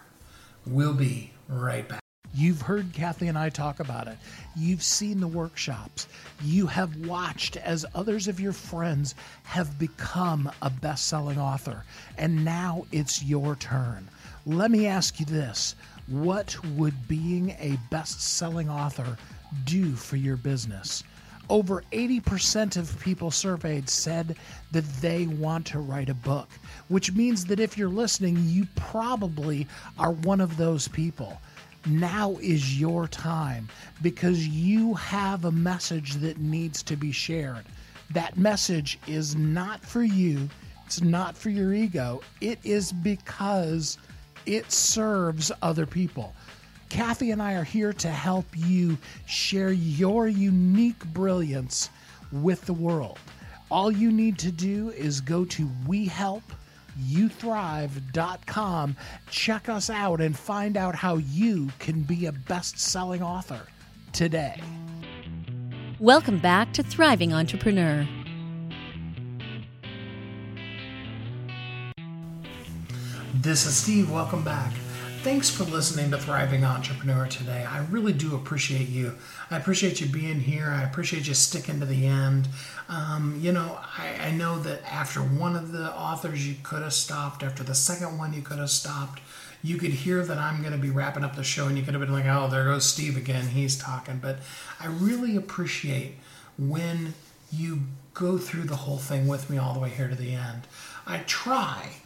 We'll 0.66 0.94
be 0.94 1.32
right 1.48 1.88
back. 1.88 2.00
You've 2.36 2.62
heard 2.62 2.92
Kathy 2.92 3.28
and 3.28 3.38
I 3.38 3.48
talk 3.48 3.80
about 3.80 4.08
it. 4.08 4.18
You've 4.56 4.82
seen 4.82 5.20
the 5.20 5.28
workshops. 5.28 6.08
You 6.42 6.66
have 6.66 7.06
watched 7.06 7.56
as 7.56 7.86
others 7.94 8.26
of 8.26 8.40
your 8.40 8.52
friends 8.52 9.14
have 9.44 9.78
become 9.78 10.50
a 10.60 10.68
best 10.68 11.06
selling 11.06 11.38
author. 11.38 11.84
And 12.18 12.44
now 12.44 12.86
it's 12.90 13.22
your 13.22 13.54
turn. 13.56 14.08
Let 14.46 14.70
me 14.70 14.86
ask 14.86 15.20
you 15.20 15.26
this 15.26 15.76
What 16.06 16.62
would 16.64 17.08
being 17.08 17.50
a 17.58 17.78
best 17.90 18.20
selling 18.20 18.68
author 18.68 19.16
do 19.64 19.94
for 19.94 20.16
your 20.16 20.36
business? 20.36 21.02
Over 21.50 21.82
80% 21.92 22.76
of 22.76 22.98
people 23.00 23.30
surveyed 23.30 23.88
said 23.88 24.36
that 24.72 24.84
they 25.00 25.26
want 25.26 25.66
to 25.66 25.78
write 25.78 26.08
a 26.08 26.14
book, 26.14 26.48
which 26.88 27.12
means 27.12 27.44
that 27.46 27.60
if 27.60 27.76
you're 27.76 27.88
listening, 27.88 28.36
you 28.40 28.66
probably 28.76 29.66
are 29.98 30.12
one 30.12 30.40
of 30.40 30.56
those 30.56 30.88
people 30.88 31.38
now 31.86 32.36
is 32.40 32.80
your 32.80 33.06
time 33.08 33.68
because 34.02 34.46
you 34.48 34.94
have 34.94 35.44
a 35.44 35.52
message 35.52 36.14
that 36.14 36.38
needs 36.38 36.82
to 36.82 36.96
be 36.96 37.12
shared. 37.12 37.64
That 38.10 38.36
message 38.38 38.98
is 39.06 39.36
not 39.36 39.84
for 39.84 40.02
you, 40.02 40.48
it's 40.86 41.00
not 41.00 41.36
for 41.36 41.50
your 41.50 41.72
ego, 41.74 42.22
it 42.40 42.58
is 42.64 42.92
because 42.92 43.98
it 44.46 44.70
serves 44.70 45.50
other 45.62 45.86
people. 45.86 46.34
Kathy 46.88 47.30
and 47.30 47.42
I 47.42 47.54
are 47.54 47.64
here 47.64 47.92
to 47.94 48.08
help 48.08 48.46
you 48.54 48.98
share 49.26 49.72
your 49.72 50.28
unique 50.28 51.04
brilliance 51.06 51.90
with 52.30 52.64
the 52.66 52.72
world. 52.72 53.18
All 53.70 53.90
you 53.90 54.12
need 54.12 54.38
to 54.38 54.52
do 54.52 54.90
is 54.90 55.20
go 55.20 55.44
to 55.46 55.68
We 55.86 56.06
Help 56.06 56.42
youthrive.com. 57.00 58.96
Check 59.30 59.68
us 59.68 59.90
out 59.90 60.20
and 60.20 60.36
find 60.36 60.76
out 60.76 60.94
how 60.94 61.16
you 61.16 61.70
can 61.78 62.02
be 62.02 62.26
a 62.26 62.32
best 62.32 62.78
selling 62.78 63.22
author 63.22 63.62
today. 64.12 64.60
Welcome 65.98 66.38
back 66.38 66.72
to 66.74 66.82
Thriving 66.82 67.32
Entrepreneur. 67.32 68.06
This 73.44 73.66
is 73.66 73.76
Steve. 73.76 74.10
Welcome 74.10 74.42
back. 74.42 74.72
Thanks 75.22 75.50
for 75.50 75.64
listening 75.64 76.10
to 76.12 76.16
Thriving 76.16 76.64
Entrepreneur 76.64 77.26
today. 77.26 77.66
I 77.68 77.84
really 77.90 78.14
do 78.14 78.34
appreciate 78.34 78.88
you. 78.88 79.18
I 79.50 79.58
appreciate 79.58 80.00
you 80.00 80.06
being 80.06 80.40
here. 80.40 80.70
I 80.70 80.82
appreciate 80.82 81.28
you 81.28 81.34
sticking 81.34 81.78
to 81.80 81.84
the 81.84 82.06
end. 82.06 82.48
Um, 82.88 83.38
you 83.38 83.52
know, 83.52 83.78
I, 83.98 84.28
I 84.28 84.30
know 84.30 84.58
that 84.60 84.82
after 84.90 85.20
one 85.20 85.56
of 85.56 85.72
the 85.72 85.92
authors, 85.92 86.48
you 86.48 86.54
could 86.62 86.80
have 86.80 86.94
stopped. 86.94 87.42
After 87.42 87.62
the 87.62 87.74
second 87.74 88.16
one, 88.16 88.32
you 88.32 88.40
could 88.40 88.56
have 88.56 88.70
stopped. 88.70 89.20
You 89.62 89.76
could 89.76 89.90
hear 89.90 90.24
that 90.24 90.38
I'm 90.38 90.62
going 90.62 90.72
to 90.72 90.78
be 90.78 90.88
wrapping 90.88 91.22
up 91.22 91.36
the 91.36 91.44
show, 91.44 91.68
and 91.68 91.76
you 91.76 91.84
could 91.84 91.92
have 91.92 92.00
been 92.00 92.14
like, 92.14 92.24
oh, 92.24 92.48
there 92.48 92.64
goes 92.64 92.86
Steve 92.86 93.14
again. 93.14 93.48
He's 93.48 93.76
talking. 93.76 94.20
But 94.22 94.38
I 94.80 94.86
really 94.86 95.36
appreciate 95.36 96.14
when 96.56 97.12
you 97.52 97.80
go 98.14 98.38
through 98.38 98.64
the 98.64 98.76
whole 98.76 98.96
thing 98.96 99.28
with 99.28 99.50
me 99.50 99.58
all 99.58 99.74
the 99.74 99.80
way 99.80 99.90
here 99.90 100.08
to 100.08 100.14
the 100.14 100.32
end. 100.32 100.62
I 101.06 101.18
try, 101.26 101.96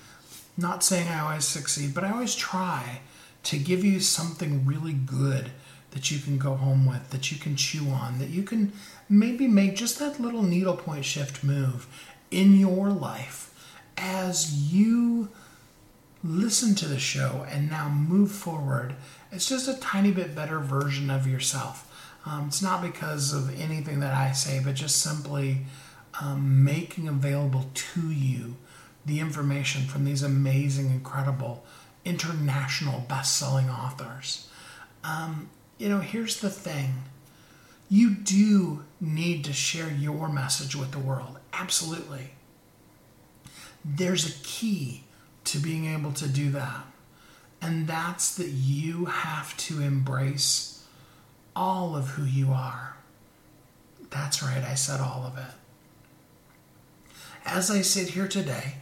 not 0.58 0.82
saying 0.82 1.08
I 1.08 1.20
always 1.20 1.44
succeed, 1.44 1.94
but 1.94 2.04
I 2.04 2.10
always 2.10 2.34
try 2.34 3.00
to 3.44 3.58
give 3.58 3.84
you 3.84 4.00
something 4.00 4.66
really 4.66 4.92
good 4.92 5.50
that 5.92 6.10
you 6.10 6.18
can 6.18 6.36
go 6.36 6.54
home 6.54 6.84
with, 6.84 7.10
that 7.10 7.30
you 7.30 7.38
can 7.38 7.56
chew 7.56 7.88
on, 7.88 8.18
that 8.18 8.28
you 8.28 8.42
can 8.42 8.72
maybe 9.08 9.46
make 9.46 9.76
just 9.76 9.98
that 10.00 10.20
little 10.20 10.42
needlepoint 10.42 11.04
shift 11.04 11.42
move 11.42 11.86
in 12.30 12.58
your 12.58 12.90
life 12.90 13.54
as 13.96 14.72
you 14.72 15.30
listen 16.22 16.74
to 16.74 16.86
the 16.86 16.98
show 16.98 17.46
and 17.48 17.70
now 17.70 17.88
move 17.88 18.30
forward. 18.30 18.94
It's 19.30 19.48
just 19.48 19.68
a 19.68 19.80
tiny 19.80 20.10
bit 20.10 20.34
better 20.34 20.58
version 20.58 21.08
of 21.08 21.26
yourself. 21.26 21.84
Um, 22.26 22.46
it's 22.48 22.60
not 22.60 22.82
because 22.82 23.32
of 23.32 23.58
anything 23.58 24.00
that 24.00 24.12
I 24.12 24.32
say, 24.32 24.60
but 24.62 24.74
just 24.74 25.00
simply 25.00 25.58
um, 26.20 26.64
making 26.64 27.08
available 27.08 27.70
to 27.72 28.10
you 28.10 28.56
the 29.06 29.20
information 29.20 29.82
from 29.82 30.04
these 30.04 30.22
amazing, 30.22 30.90
incredible, 30.90 31.64
international 32.04 33.00
best 33.08 33.36
selling 33.36 33.68
authors. 33.70 34.48
Um, 35.04 35.50
you 35.78 35.88
know, 35.88 36.00
here's 36.00 36.40
the 36.40 36.50
thing 36.50 37.04
you 37.88 38.10
do 38.10 38.84
need 39.00 39.44
to 39.44 39.52
share 39.52 39.90
your 39.90 40.28
message 40.28 40.76
with 40.76 40.90
the 40.92 40.98
world. 40.98 41.38
Absolutely. 41.52 42.32
There's 43.84 44.28
a 44.28 44.42
key 44.42 45.04
to 45.44 45.58
being 45.58 45.86
able 45.86 46.12
to 46.12 46.28
do 46.28 46.50
that, 46.50 46.84
and 47.62 47.86
that's 47.86 48.34
that 48.36 48.48
you 48.48 49.06
have 49.06 49.56
to 49.56 49.80
embrace 49.80 50.86
all 51.56 51.96
of 51.96 52.08
who 52.10 52.24
you 52.24 52.50
are. 52.52 52.96
That's 54.10 54.42
right, 54.42 54.62
I 54.62 54.74
said 54.74 55.00
all 55.00 55.24
of 55.26 55.38
it. 55.38 55.54
As 57.46 57.70
I 57.70 57.80
sit 57.80 58.08
here 58.08 58.28
today, 58.28 58.74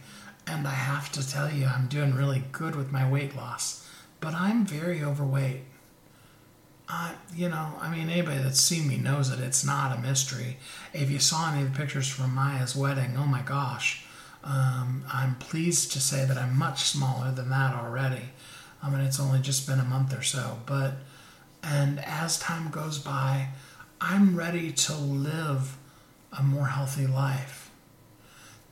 and 0.47 0.67
I 0.67 0.71
have 0.71 1.11
to 1.13 1.27
tell 1.27 1.51
you, 1.51 1.65
I'm 1.65 1.87
doing 1.87 2.15
really 2.15 2.43
good 2.51 2.75
with 2.75 2.91
my 2.91 3.09
weight 3.09 3.35
loss, 3.35 3.87
but 4.19 4.33
I'm 4.33 4.65
very 4.65 5.03
overweight. 5.03 5.61
Uh, 6.89 7.13
you 7.35 7.49
know, 7.49 7.73
I 7.81 7.93
mean, 7.93 8.09
anybody 8.09 8.37
that's 8.37 8.61
seen 8.61 8.87
me 8.87 8.97
knows 8.97 9.29
it. 9.29 9.41
It's 9.41 9.65
not 9.65 9.97
a 9.97 9.99
mystery. 9.99 10.57
If 10.93 11.11
you 11.11 11.19
saw 11.19 11.51
any 11.51 11.63
of 11.63 11.73
the 11.73 11.77
pictures 11.77 12.07
from 12.07 12.33
Maya's 12.33 12.75
wedding, 12.75 13.15
oh 13.17 13.25
my 13.25 13.41
gosh, 13.41 14.05
um, 14.43 15.03
I'm 15.11 15.35
pleased 15.35 15.91
to 15.91 15.99
say 15.99 16.25
that 16.25 16.37
I'm 16.37 16.57
much 16.57 16.83
smaller 16.83 17.31
than 17.31 17.49
that 17.49 17.75
already. 17.75 18.29
I 18.81 18.89
mean, 18.89 19.01
it's 19.01 19.19
only 19.19 19.39
just 19.39 19.67
been 19.67 19.79
a 19.79 19.83
month 19.83 20.17
or 20.17 20.21
so, 20.21 20.59
but 20.65 20.93
and 21.61 21.99
as 22.05 22.39
time 22.39 22.69
goes 22.69 22.99
by, 22.99 23.49
I'm 23.99 24.37
ready 24.37 24.71
to 24.71 24.93
live 24.95 25.77
a 26.31 26.43
more 26.43 26.67
healthy 26.67 27.07
life. 27.07 27.66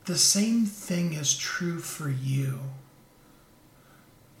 The 0.06 0.16
same 0.16 0.66
thing 0.66 1.14
is 1.14 1.36
true 1.36 1.80
for 1.80 2.08
you. 2.08 2.60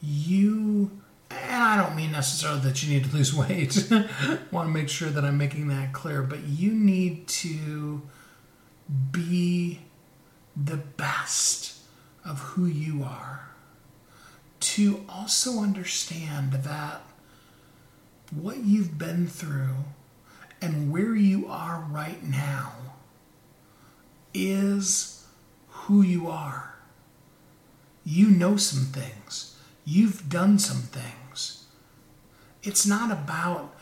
You, 0.00 0.92
and 1.28 1.62
I 1.62 1.76
don't 1.76 1.96
mean 1.96 2.12
necessarily 2.12 2.60
that 2.60 2.82
you 2.82 2.94
need 2.94 3.10
to 3.10 3.16
lose 3.16 3.34
weight. 3.34 3.88
I 3.90 4.38
want 4.52 4.68
to 4.68 4.72
make 4.72 4.88
sure 4.88 5.10
that 5.10 5.24
I'm 5.24 5.38
making 5.38 5.66
that 5.68 5.92
clear, 5.92 6.22
but 6.22 6.44
you 6.44 6.70
need 6.72 7.26
to 7.28 8.02
be 9.10 9.80
the 10.56 10.76
best 10.76 11.80
of 12.24 12.38
who 12.38 12.66
you 12.66 13.02
are. 13.02 13.48
To 14.60 15.04
also 15.08 15.58
understand 15.60 16.52
that 16.52 17.02
what 18.30 18.58
you've 18.58 18.98
been 18.98 19.26
through 19.26 19.84
and 20.62 20.92
where 20.92 21.14
you 21.14 21.46
are 21.48 21.86
right 21.90 22.22
now 22.22 22.72
is 24.32 25.15
who 25.86 26.02
you 26.02 26.28
are. 26.28 26.74
You 28.04 28.28
know 28.28 28.56
some 28.56 28.86
things, 28.86 29.56
you've 29.84 30.28
done 30.28 30.58
some 30.58 30.82
things. 30.82 31.64
It's 32.64 32.84
not 32.84 33.12
about 33.12 33.72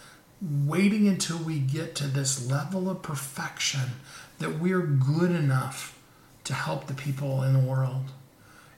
waiting 0.42 1.08
until 1.08 1.38
we 1.38 1.58
get 1.58 1.94
to 1.94 2.06
this 2.06 2.50
level 2.50 2.90
of 2.90 3.00
perfection 3.00 3.92
that 4.38 4.58
we're 4.58 4.82
good 4.82 5.30
enough 5.30 5.98
to 6.44 6.52
help 6.52 6.86
the 6.86 6.94
people 6.94 7.42
in 7.42 7.54
the 7.54 7.66
world. 7.66 8.12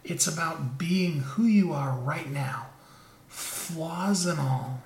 It's 0.05 0.29
about 0.29 0.79
being 0.79 1.21
who 1.21 1.47
you 1.47 1.73
are 1.73 1.99
right 1.99 2.31
now, 2.31 2.69
flaws 3.27 4.25
and 4.25 4.39
all, 4.39 4.83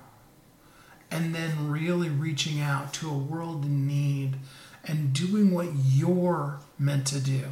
and 1.11 1.35
then 1.35 1.69
really 1.69 2.09
reaching 2.09 2.59
out 2.59 2.95
to 2.95 3.11
a 3.11 3.19
world 3.19 3.67
in 3.67 3.87
need 3.87 4.37
and 4.83 5.13
doing 5.13 5.51
what 5.51 5.69
you're 5.75 6.61
meant 6.79 7.07
to 7.09 7.21
do. 7.21 7.45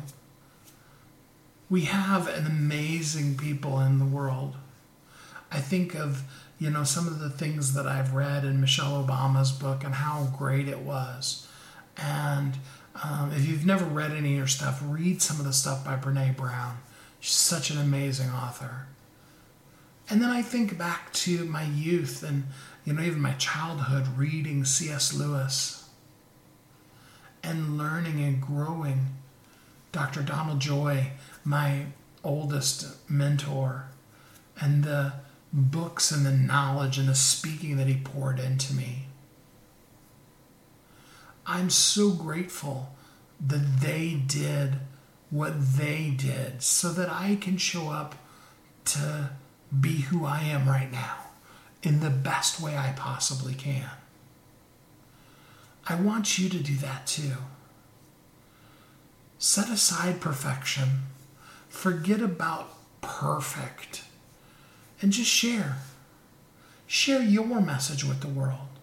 We 1.71 1.83
have 1.83 2.29
an 2.29 2.47
amazing 2.47 3.37
people 3.37 3.81
in 3.81 3.99
the 3.99 4.05
world. 4.05 4.57
I 5.51 5.61
think 5.61 5.95
of, 5.95 6.23
you 6.59 6.71
know, 6.71 6.85
some 6.85 7.07
of 7.07 7.19
the 7.19 7.31
things 7.31 7.75
that 7.75 7.87
I've 7.87 8.15
read 8.15 8.45
in 8.45 8.61
Michelle 8.61 9.05
Obama's 9.05 9.53
book 9.53 9.85
and 9.85 9.95
how 9.95 10.33
great 10.37 10.69
it 10.69 10.81
was. 10.81 11.47
And 11.97 12.57
um, 13.03 13.33
if 13.35 13.47
you've 13.47 13.67
never 13.67 13.85
read 13.85 14.13
any 14.13 14.35
of 14.35 14.41
her 14.41 14.47
stuff, 14.47 14.83
read 14.85 15.21
some 15.21 15.39
of 15.39 15.45
the 15.45 15.53
stuff 15.53 15.85
by 15.85 15.97
Brene 15.97 16.37
Brown. 16.37 16.79
She's 17.21 17.37
such 17.37 17.71
an 17.71 17.79
amazing 17.79 18.31
author. 18.31 18.87
And 20.11 20.23
then 20.23 20.31
I 20.31 20.43
think 20.43 20.79
back 20.79 21.13
to 21.15 21.45
my 21.45 21.65
youth 21.65 22.23
and 22.23 22.45
you 22.89 22.95
know, 22.95 23.03
even 23.03 23.21
my 23.21 23.35
childhood 23.35 24.07
reading 24.17 24.65
C.S. 24.65 25.13
Lewis 25.13 25.91
and 27.43 27.77
learning 27.77 28.25
and 28.25 28.41
growing. 28.41 29.09
Dr. 29.93 30.23
Donald 30.23 30.61
Joy, 30.61 31.11
my 31.49 31.87
oldest 32.23 33.09
mentor, 33.09 33.89
and 34.61 34.85
the 34.85 35.15
books 35.51 36.11
and 36.11 36.27
the 36.27 36.31
knowledge 36.31 36.99
and 36.99 37.09
the 37.09 37.15
speaking 37.15 37.79
that 37.79 37.87
he 37.87 37.97
poured 37.97 38.39
into 38.39 38.75
me. 38.75 39.07
I'm 41.47 41.71
so 41.71 42.11
grateful 42.11 42.95
that 43.41 43.81
they 43.81 44.21
did 44.27 44.75
what 45.31 45.55
they 45.79 46.13
did 46.15 46.63
so 46.63 46.93
that 46.93 47.09
I 47.09 47.39
can 47.41 47.57
show 47.57 47.89
up 47.89 48.15
to 48.87 49.31
be 49.81 50.03
who 50.03 50.27
I 50.27 50.41
am 50.41 50.69
right 50.69 50.93
now 50.93 51.17
in 51.83 52.01
the 52.01 52.11
best 52.11 52.61
way 52.61 52.77
I 52.77 52.93
possibly 52.95 53.55
can. 53.55 53.89
I 55.87 55.95
want 55.95 56.39
you 56.39 56.51
to 56.51 56.59
do 56.59 56.77
that 56.77 57.07
too. 57.07 57.37
Set 59.39 59.71
aside 59.71 60.21
perfection, 60.21 61.05
forget 61.79 62.21
about 62.21 62.69
perfect, 63.01 64.03
and 65.01 65.13
just 65.13 65.31
share. 65.31 65.77
Share 66.89 67.23
your 67.23 67.61
message 67.61 68.05
with 68.05 68.21
the 68.21 68.27
world. 68.27 68.81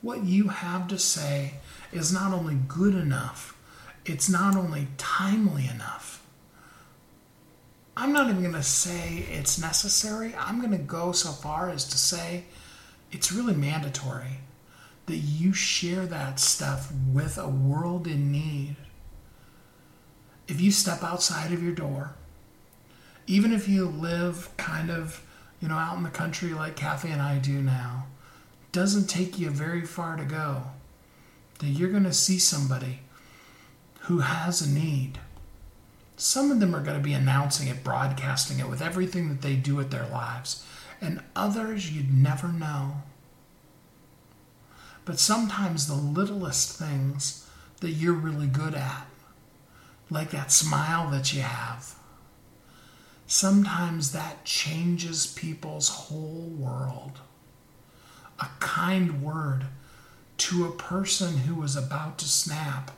What 0.00 0.24
you 0.24 0.48
have 0.48 0.88
to 0.88 0.98
say 0.98 1.56
is 1.92 2.14
not 2.14 2.32
only 2.32 2.54
good 2.66 2.94
enough, 2.94 3.54
it's 4.06 4.30
not 4.30 4.56
only 4.56 4.88
timely 4.96 5.66
enough, 5.66 6.24
I'm 7.94 8.14
not 8.14 8.30
even 8.30 8.40
going 8.40 8.54
to 8.54 8.62
say 8.62 9.26
it's 9.30 9.60
necessary. 9.60 10.34
I'm 10.38 10.60
going 10.60 10.72
to 10.72 10.78
go 10.78 11.12
so 11.12 11.30
far 11.30 11.68
as 11.68 11.84
to 11.88 11.98
say 11.98 12.44
it's 13.12 13.32
really 13.32 13.54
mandatory 13.54 14.38
that 15.06 15.16
you 15.16 15.52
share 15.52 16.06
that 16.06 16.40
stuff 16.40 16.90
with 17.12 17.36
a 17.36 17.48
world 17.48 18.06
in 18.06 18.32
need. 18.32 18.76
If 20.46 20.60
you 20.60 20.70
step 20.70 21.02
outside 21.02 21.52
of 21.52 21.62
your 21.62 21.72
door, 21.72 22.14
even 23.26 23.52
if 23.52 23.68
you 23.68 23.86
live 23.86 24.54
kind 24.56 24.90
of, 24.90 25.24
you 25.60 25.68
know, 25.68 25.76
out 25.76 25.96
in 25.96 26.02
the 26.02 26.10
country 26.10 26.52
like 26.52 26.76
Kathy 26.76 27.10
and 27.10 27.22
I 27.22 27.38
do 27.38 27.62
now, 27.62 28.06
doesn't 28.72 29.08
take 29.08 29.38
you 29.38 29.50
very 29.50 29.82
far 29.82 30.16
to 30.16 30.24
go. 30.24 30.64
That 31.60 31.68
you're 31.68 31.90
going 31.90 32.04
to 32.04 32.12
see 32.12 32.38
somebody 32.38 33.00
who 34.00 34.18
has 34.18 34.60
a 34.60 34.68
need 34.68 35.18
some 36.16 36.50
of 36.50 36.60
them 36.60 36.74
are 36.74 36.82
going 36.82 36.96
to 36.96 37.02
be 37.02 37.12
announcing 37.12 37.68
it, 37.68 37.82
broadcasting 37.82 38.60
it 38.60 38.68
with 38.68 38.80
everything 38.80 39.28
that 39.28 39.42
they 39.42 39.56
do 39.56 39.74
with 39.74 39.90
their 39.90 40.06
lives, 40.06 40.64
and 41.00 41.20
others 41.34 41.90
you'd 41.90 42.14
never 42.14 42.48
know. 42.48 43.02
But 45.04 45.18
sometimes 45.18 45.86
the 45.86 45.94
littlest 45.94 46.78
things 46.78 47.46
that 47.80 47.90
you're 47.90 48.14
really 48.14 48.46
good 48.46 48.74
at, 48.74 49.06
like 50.14 50.30
that 50.30 50.52
smile 50.52 51.10
that 51.10 51.34
you 51.34 51.42
have, 51.42 51.94
sometimes 53.26 54.12
that 54.12 54.44
changes 54.44 55.26
people's 55.26 55.88
whole 55.88 56.50
world. 56.56 57.18
A 58.40 58.46
kind 58.60 59.22
word 59.22 59.66
to 60.38 60.64
a 60.64 60.72
person 60.72 61.38
who 61.38 61.62
is 61.62 61.76
about 61.76 62.18
to 62.18 62.24
snap 62.26 62.92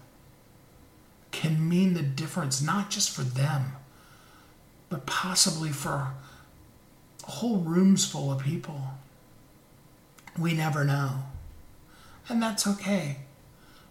can 1.31 1.69
mean 1.69 1.95
the 1.95 2.03
difference, 2.03 2.63
not 2.63 2.91
just 2.91 3.11
for 3.11 3.23
them, 3.23 3.73
but 4.89 5.07
possibly 5.07 5.71
for 5.71 6.13
whole 7.25 7.59
rooms 7.59 8.05
full 8.05 8.31
of 8.31 8.41
people. 8.43 8.81
We 10.39 10.55
never 10.55 10.85
know. 10.85 11.25
And 12.29 12.43
that's 12.43 12.67
okay. 12.67 13.19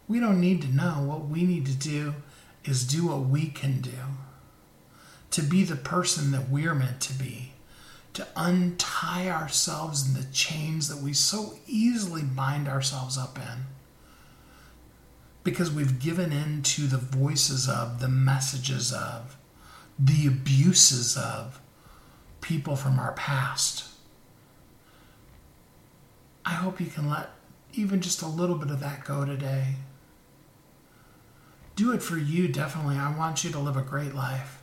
We 0.07 0.19
don't 0.19 0.39
need 0.41 0.61
to 0.61 0.67
know. 0.67 1.03
What 1.03 1.27
we 1.27 1.43
need 1.43 1.65
to 1.65 1.73
do 1.73 2.15
is 2.65 2.85
do 2.85 3.07
what 3.07 3.21
we 3.21 3.47
can 3.47 3.81
do 3.81 3.91
to 5.31 5.41
be 5.41 5.63
the 5.63 5.75
person 5.75 6.31
that 6.31 6.49
we're 6.49 6.75
meant 6.75 7.01
to 7.01 7.13
be, 7.13 7.51
to 8.13 8.27
untie 8.35 9.29
ourselves 9.29 10.07
in 10.07 10.13
the 10.13 10.27
chains 10.31 10.87
that 10.87 11.01
we 11.03 11.13
so 11.13 11.55
easily 11.67 12.21
bind 12.21 12.67
ourselves 12.67 13.17
up 13.17 13.37
in 13.37 13.65
because 15.43 15.71
we've 15.71 15.99
given 15.99 16.31
in 16.31 16.63
to 16.63 16.87
the 16.87 16.97
voices 16.97 17.69
of, 17.69 17.99
the 17.99 18.07
messages 18.07 18.91
of, 18.91 19.37
the 19.99 20.25
abuses 20.25 21.15
of 21.15 21.61
people 22.41 22.75
from 22.75 22.99
our 22.99 23.13
past. 23.13 23.85
I 26.43 26.53
hope 26.53 26.79
you 26.79 26.87
can 26.87 27.09
let 27.09 27.29
even 27.73 28.01
just 28.01 28.21
a 28.21 28.27
little 28.27 28.55
bit 28.55 28.71
of 28.71 28.79
that 28.79 29.05
go 29.05 29.23
today. 29.23 29.75
Do 31.75 31.91
it 31.91 32.01
for 32.01 32.17
you, 32.17 32.47
definitely. 32.47 32.95
I 32.95 33.15
want 33.15 33.43
you 33.43 33.51
to 33.51 33.59
live 33.59 33.75
a 33.75 33.81
great 33.81 34.15
life. 34.15 34.61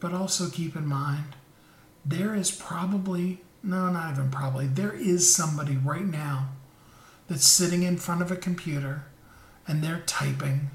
But 0.00 0.12
also 0.12 0.50
keep 0.50 0.74
in 0.76 0.86
mind, 0.86 1.36
there 2.04 2.34
is 2.34 2.50
probably, 2.50 3.40
no, 3.62 3.88
not 3.90 4.12
even 4.12 4.30
probably, 4.30 4.66
there 4.66 4.92
is 4.92 5.34
somebody 5.34 5.76
right 5.76 6.04
now 6.04 6.50
that's 7.28 7.46
sitting 7.46 7.82
in 7.82 7.96
front 7.96 8.20
of 8.20 8.30
a 8.30 8.36
computer 8.36 9.04
and 9.66 9.82
they're 9.82 10.02
typing. 10.06 10.70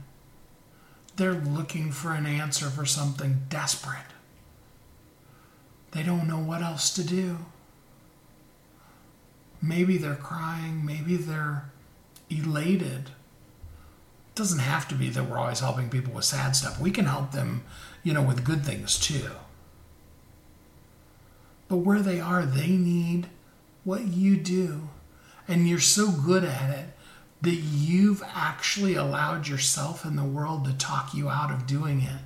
They're 1.15 1.33
looking 1.33 1.91
for 1.91 2.13
an 2.13 2.25
answer 2.25 2.67
for 2.69 2.85
something 2.85 3.41
desperate. 3.49 3.99
They 5.91 6.03
don't 6.03 6.27
know 6.27 6.39
what 6.39 6.61
else 6.61 6.93
to 6.95 7.03
do. 7.03 7.37
Maybe 9.61 9.97
they're 9.97 10.15
crying, 10.15 10.85
maybe 10.85 11.17
they're 11.17 11.69
elated. 12.29 13.11
Doesn't 14.35 14.59
have 14.59 14.87
to 14.87 14.95
be 14.95 15.09
that 15.09 15.23
we're 15.25 15.37
always 15.37 15.59
helping 15.59 15.89
people 15.89 16.13
with 16.13 16.25
sad 16.25 16.55
stuff. 16.55 16.79
We 16.79 16.91
can 16.91 17.05
help 17.05 17.31
them, 17.31 17.63
you 18.03 18.13
know, 18.13 18.21
with 18.21 18.45
good 18.45 18.65
things 18.65 18.97
too. 18.97 19.31
But 21.67 21.77
where 21.77 22.01
they 22.01 22.19
are, 22.19 22.45
they 22.45 22.69
need 22.69 23.27
what 23.83 24.07
you 24.07 24.37
do. 24.37 24.89
And 25.47 25.67
you're 25.67 25.79
so 25.79 26.11
good 26.11 26.43
at 26.43 26.69
it 26.69 26.85
that 27.41 27.55
you've 27.55 28.23
actually 28.33 28.95
allowed 28.95 29.47
yourself 29.47 30.03
and 30.03 30.17
the 30.17 30.23
world 30.23 30.65
to 30.65 30.73
talk 30.73 31.13
you 31.13 31.29
out 31.29 31.51
of 31.51 31.67
doing 31.67 32.01
it. 32.01 32.21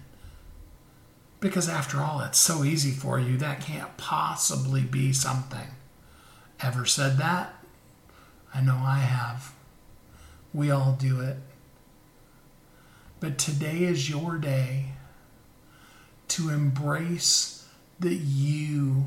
Because 1.39 1.67
after 1.67 1.99
all, 1.99 2.21
it's 2.21 2.39
so 2.39 2.63
easy 2.63 2.91
for 2.91 3.19
you, 3.19 3.37
that 3.37 3.61
can't 3.61 3.95
possibly 3.97 4.81
be 4.81 5.13
something. 5.13 5.67
Ever 6.61 6.85
said 6.85 7.17
that? 7.17 7.53
I 8.53 8.61
know 8.61 8.77
I 8.77 8.99
have. 8.99 9.53
We 10.53 10.71
all 10.71 10.95
do 10.97 11.19
it. 11.19 11.37
But 13.23 13.37
today 13.37 13.83
is 13.83 14.09
your 14.09 14.37
day 14.37 14.87
to 16.27 16.49
embrace 16.49 17.67
that 17.99 18.15
you 18.15 19.05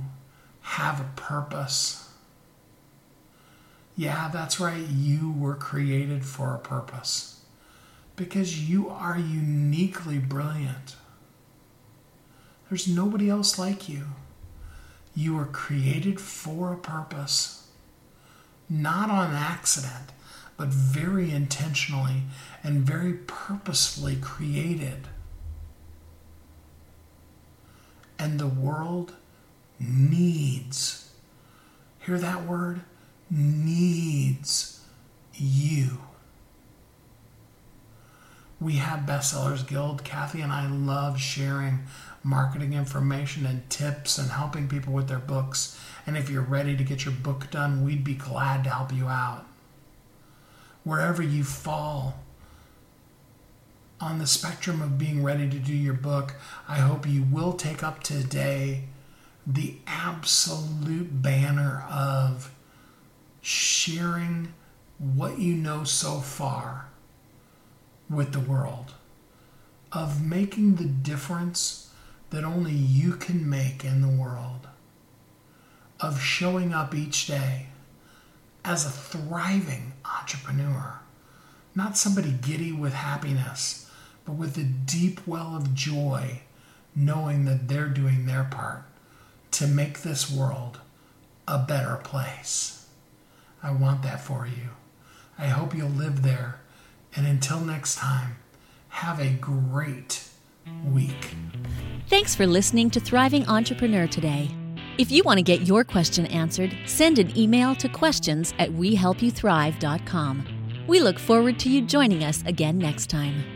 have 0.63 1.01
a 1.01 1.11
purpose 1.17 2.07
yeah, 3.97 4.29
that's 4.31 4.61
right. 4.61 4.87
You 4.87 5.33
were 5.33 5.55
created 5.55 6.25
for 6.25 6.55
a 6.55 6.59
purpose 6.59 7.41
because 8.15 8.69
you 8.69 8.91
are 8.91 9.19
uniquely 9.19 10.19
brilliant. 10.19 10.97
There's 12.69 12.87
nobody 12.87 13.31
else 13.31 13.59
like 13.59 13.89
you. 13.89 14.09
You 15.15 15.37
were 15.37 15.47
created 15.47 16.21
for 16.21 16.75
a 16.75 16.77
purpose, 16.77 17.69
not 18.69 19.09
on 19.09 19.33
accident, 19.33 20.13
but 20.59 20.69
very 20.69 21.31
intentionally 21.31 22.25
and 22.67 22.83
very 22.83 23.13
purposefully 23.13 24.17
created. 24.17 25.07
And 28.19 28.41
the 28.41 28.49
world 28.49 29.13
needs, 29.79 31.13
hear 32.01 32.19
that 32.19 32.45
word? 32.45 32.81
needs 33.31 34.81
you. 35.35 35.99
We 38.61 38.75
have 38.75 39.01
Bestsellers 39.01 39.67
Guild. 39.67 40.03
Kathy 40.03 40.41
and 40.41 40.51
I 40.51 40.69
love 40.69 41.21
sharing 41.21 41.85
marketing 42.25 42.73
information 42.73 43.47
and 43.47 43.69
tips 43.71 44.19
and 44.19 44.31
helping 44.31 44.69
people 44.69 44.93
with 44.93 45.07
their 45.07 45.19
books. 45.21 45.79
And 46.05 46.17
if 46.17 46.29
you're 46.31 46.43
ready 46.43 46.77
to 46.77 46.83
get 46.83 47.05
your 47.05 47.15
book 47.15 47.49
done, 47.51 47.85
we'd 47.85 48.03
be 48.03 48.15
glad 48.15 48.65
to 48.65 48.71
help 48.71 48.93
you 48.93 49.07
out. 49.07 49.45
Wherever 50.83 51.23
you 51.23 51.45
fall 51.45 52.26
on 54.01 54.19
the 54.19 54.27
spectrum 54.27 54.83
of 54.83 54.99
being 54.99 55.23
ready 55.23 55.49
to 55.49 55.59
do 55.59 55.75
your 55.75 55.95
book, 55.95 56.35
I 56.69 56.77
hope 56.77 57.07
you 57.07 57.23
will 57.23 57.55
take 57.55 57.83
up 57.83 58.03
today 58.03 58.85
the 59.47 59.77
absolute 59.87 61.23
banner 61.23 61.85
of 61.91 62.53
sharing 63.41 64.53
what 64.99 65.39
you 65.39 65.55
know 65.55 65.85
so 65.85 66.19
far 66.19 66.89
with 68.11 68.33
the 68.33 68.41
world, 68.41 68.95
of 69.93 70.25
making 70.25 70.77
the 70.77 70.85
difference 70.85 71.91
that 72.31 72.45
only 72.45 72.73
you 72.73 73.13
can 73.13 73.49
make 73.49 73.85
in 73.85 74.01
the 74.01 74.09
world, 74.09 74.67
of 76.01 76.21
showing 76.21 76.75
up 76.75 76.95
each 76.95 77.27
day 77.27 77.69
as 78.65 78.85
a 78.85 78.91
thriving 78.91 79.93
entrepreneur, 80.05 81.01
not 81.75 81.97
somebody 81.97 82.33
giddy 82.33 82.73
with 82.73 82.93
happiness, 82.93 83.86
but 84.27 84.35
with 84.35 84.59
a 84.59 84.65
deep 84.65 85.27
well 85.27 85.57
of 85.57 85.75
joy, 85.75 86.41
knowing 86.95 87.45
that 87.47 87.69
they're 87.69 87.89
doing 87.89 88.27
their 88.27 88.45
part 88.45 88.83
to 89.53 89.67
make 89.67 90.03
this 90.03 90.31
world 90.31 90.81
a 91.49 91.59
better 91.59 91.97
place. 91.97 92.87
I 93.63 93.71
want 93.73 94.03
that 94.03 94.21
for 94.21 94.47
you. 94.47 94.71
I 95.39 95.47
hope 95.47 95.75
you'll 95.75 95.89
live 95.89 96.23
there. 96.23 96.61
And 97.15 97.27
until 97.27 97.61
next 97.61 97.97
time, 97.97 98.37
have 98.89 99.21
a 99.21 99.31
great 99.31 100.29
week. 100.85 101.35
Thanks 102.09 102.35
for 102.35 102.47
listening 102.47 102.91
to 102.91 103.01
Thriving 103.01 103.47
Entrepreneur 103.49 104.07
today. 104.07 104.51
If 104.99 105.11
you 105.11 105.23
want 105.25 105.39
to 105.39 105.43
get 105.43 105.67
your 105.67 105.85
question 105.85 106.27
answered, 106.27 106.75
send 106.87 107.19
an 107.19 107.37
email 107.37 107.75
to 107.77 107.89
questions 107.89 108.55
at 108.59 108.71
wehelpyouthrive.com. 108.71 110.47
We 110.87 111.01
look 111.01 111.19
forward 111.19 111.59
to 111.61 111.71
you 111.71 111.83
joining 111.83 112.25
us 112.25 112.43
again 112.47 112.79
next 112.79 113.11
time. 113.11 113.56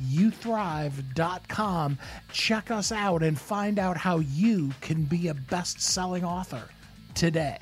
youthrive.com. 0.00 1.98
Check 2.32 2.70
us 2.70 2.92
out 2.92 3.22
and 3.22 3.38
find 3.38 3.78
out 3.78 3.96
how 3.96 4.18
you 4.18 4.70
can 4.80 5.04
be 5.04 5.28
a 5.28 5.34
best 5.34 5.80
selling 5.80 6.24
author 6.24 6.68
today. 7.14 7.58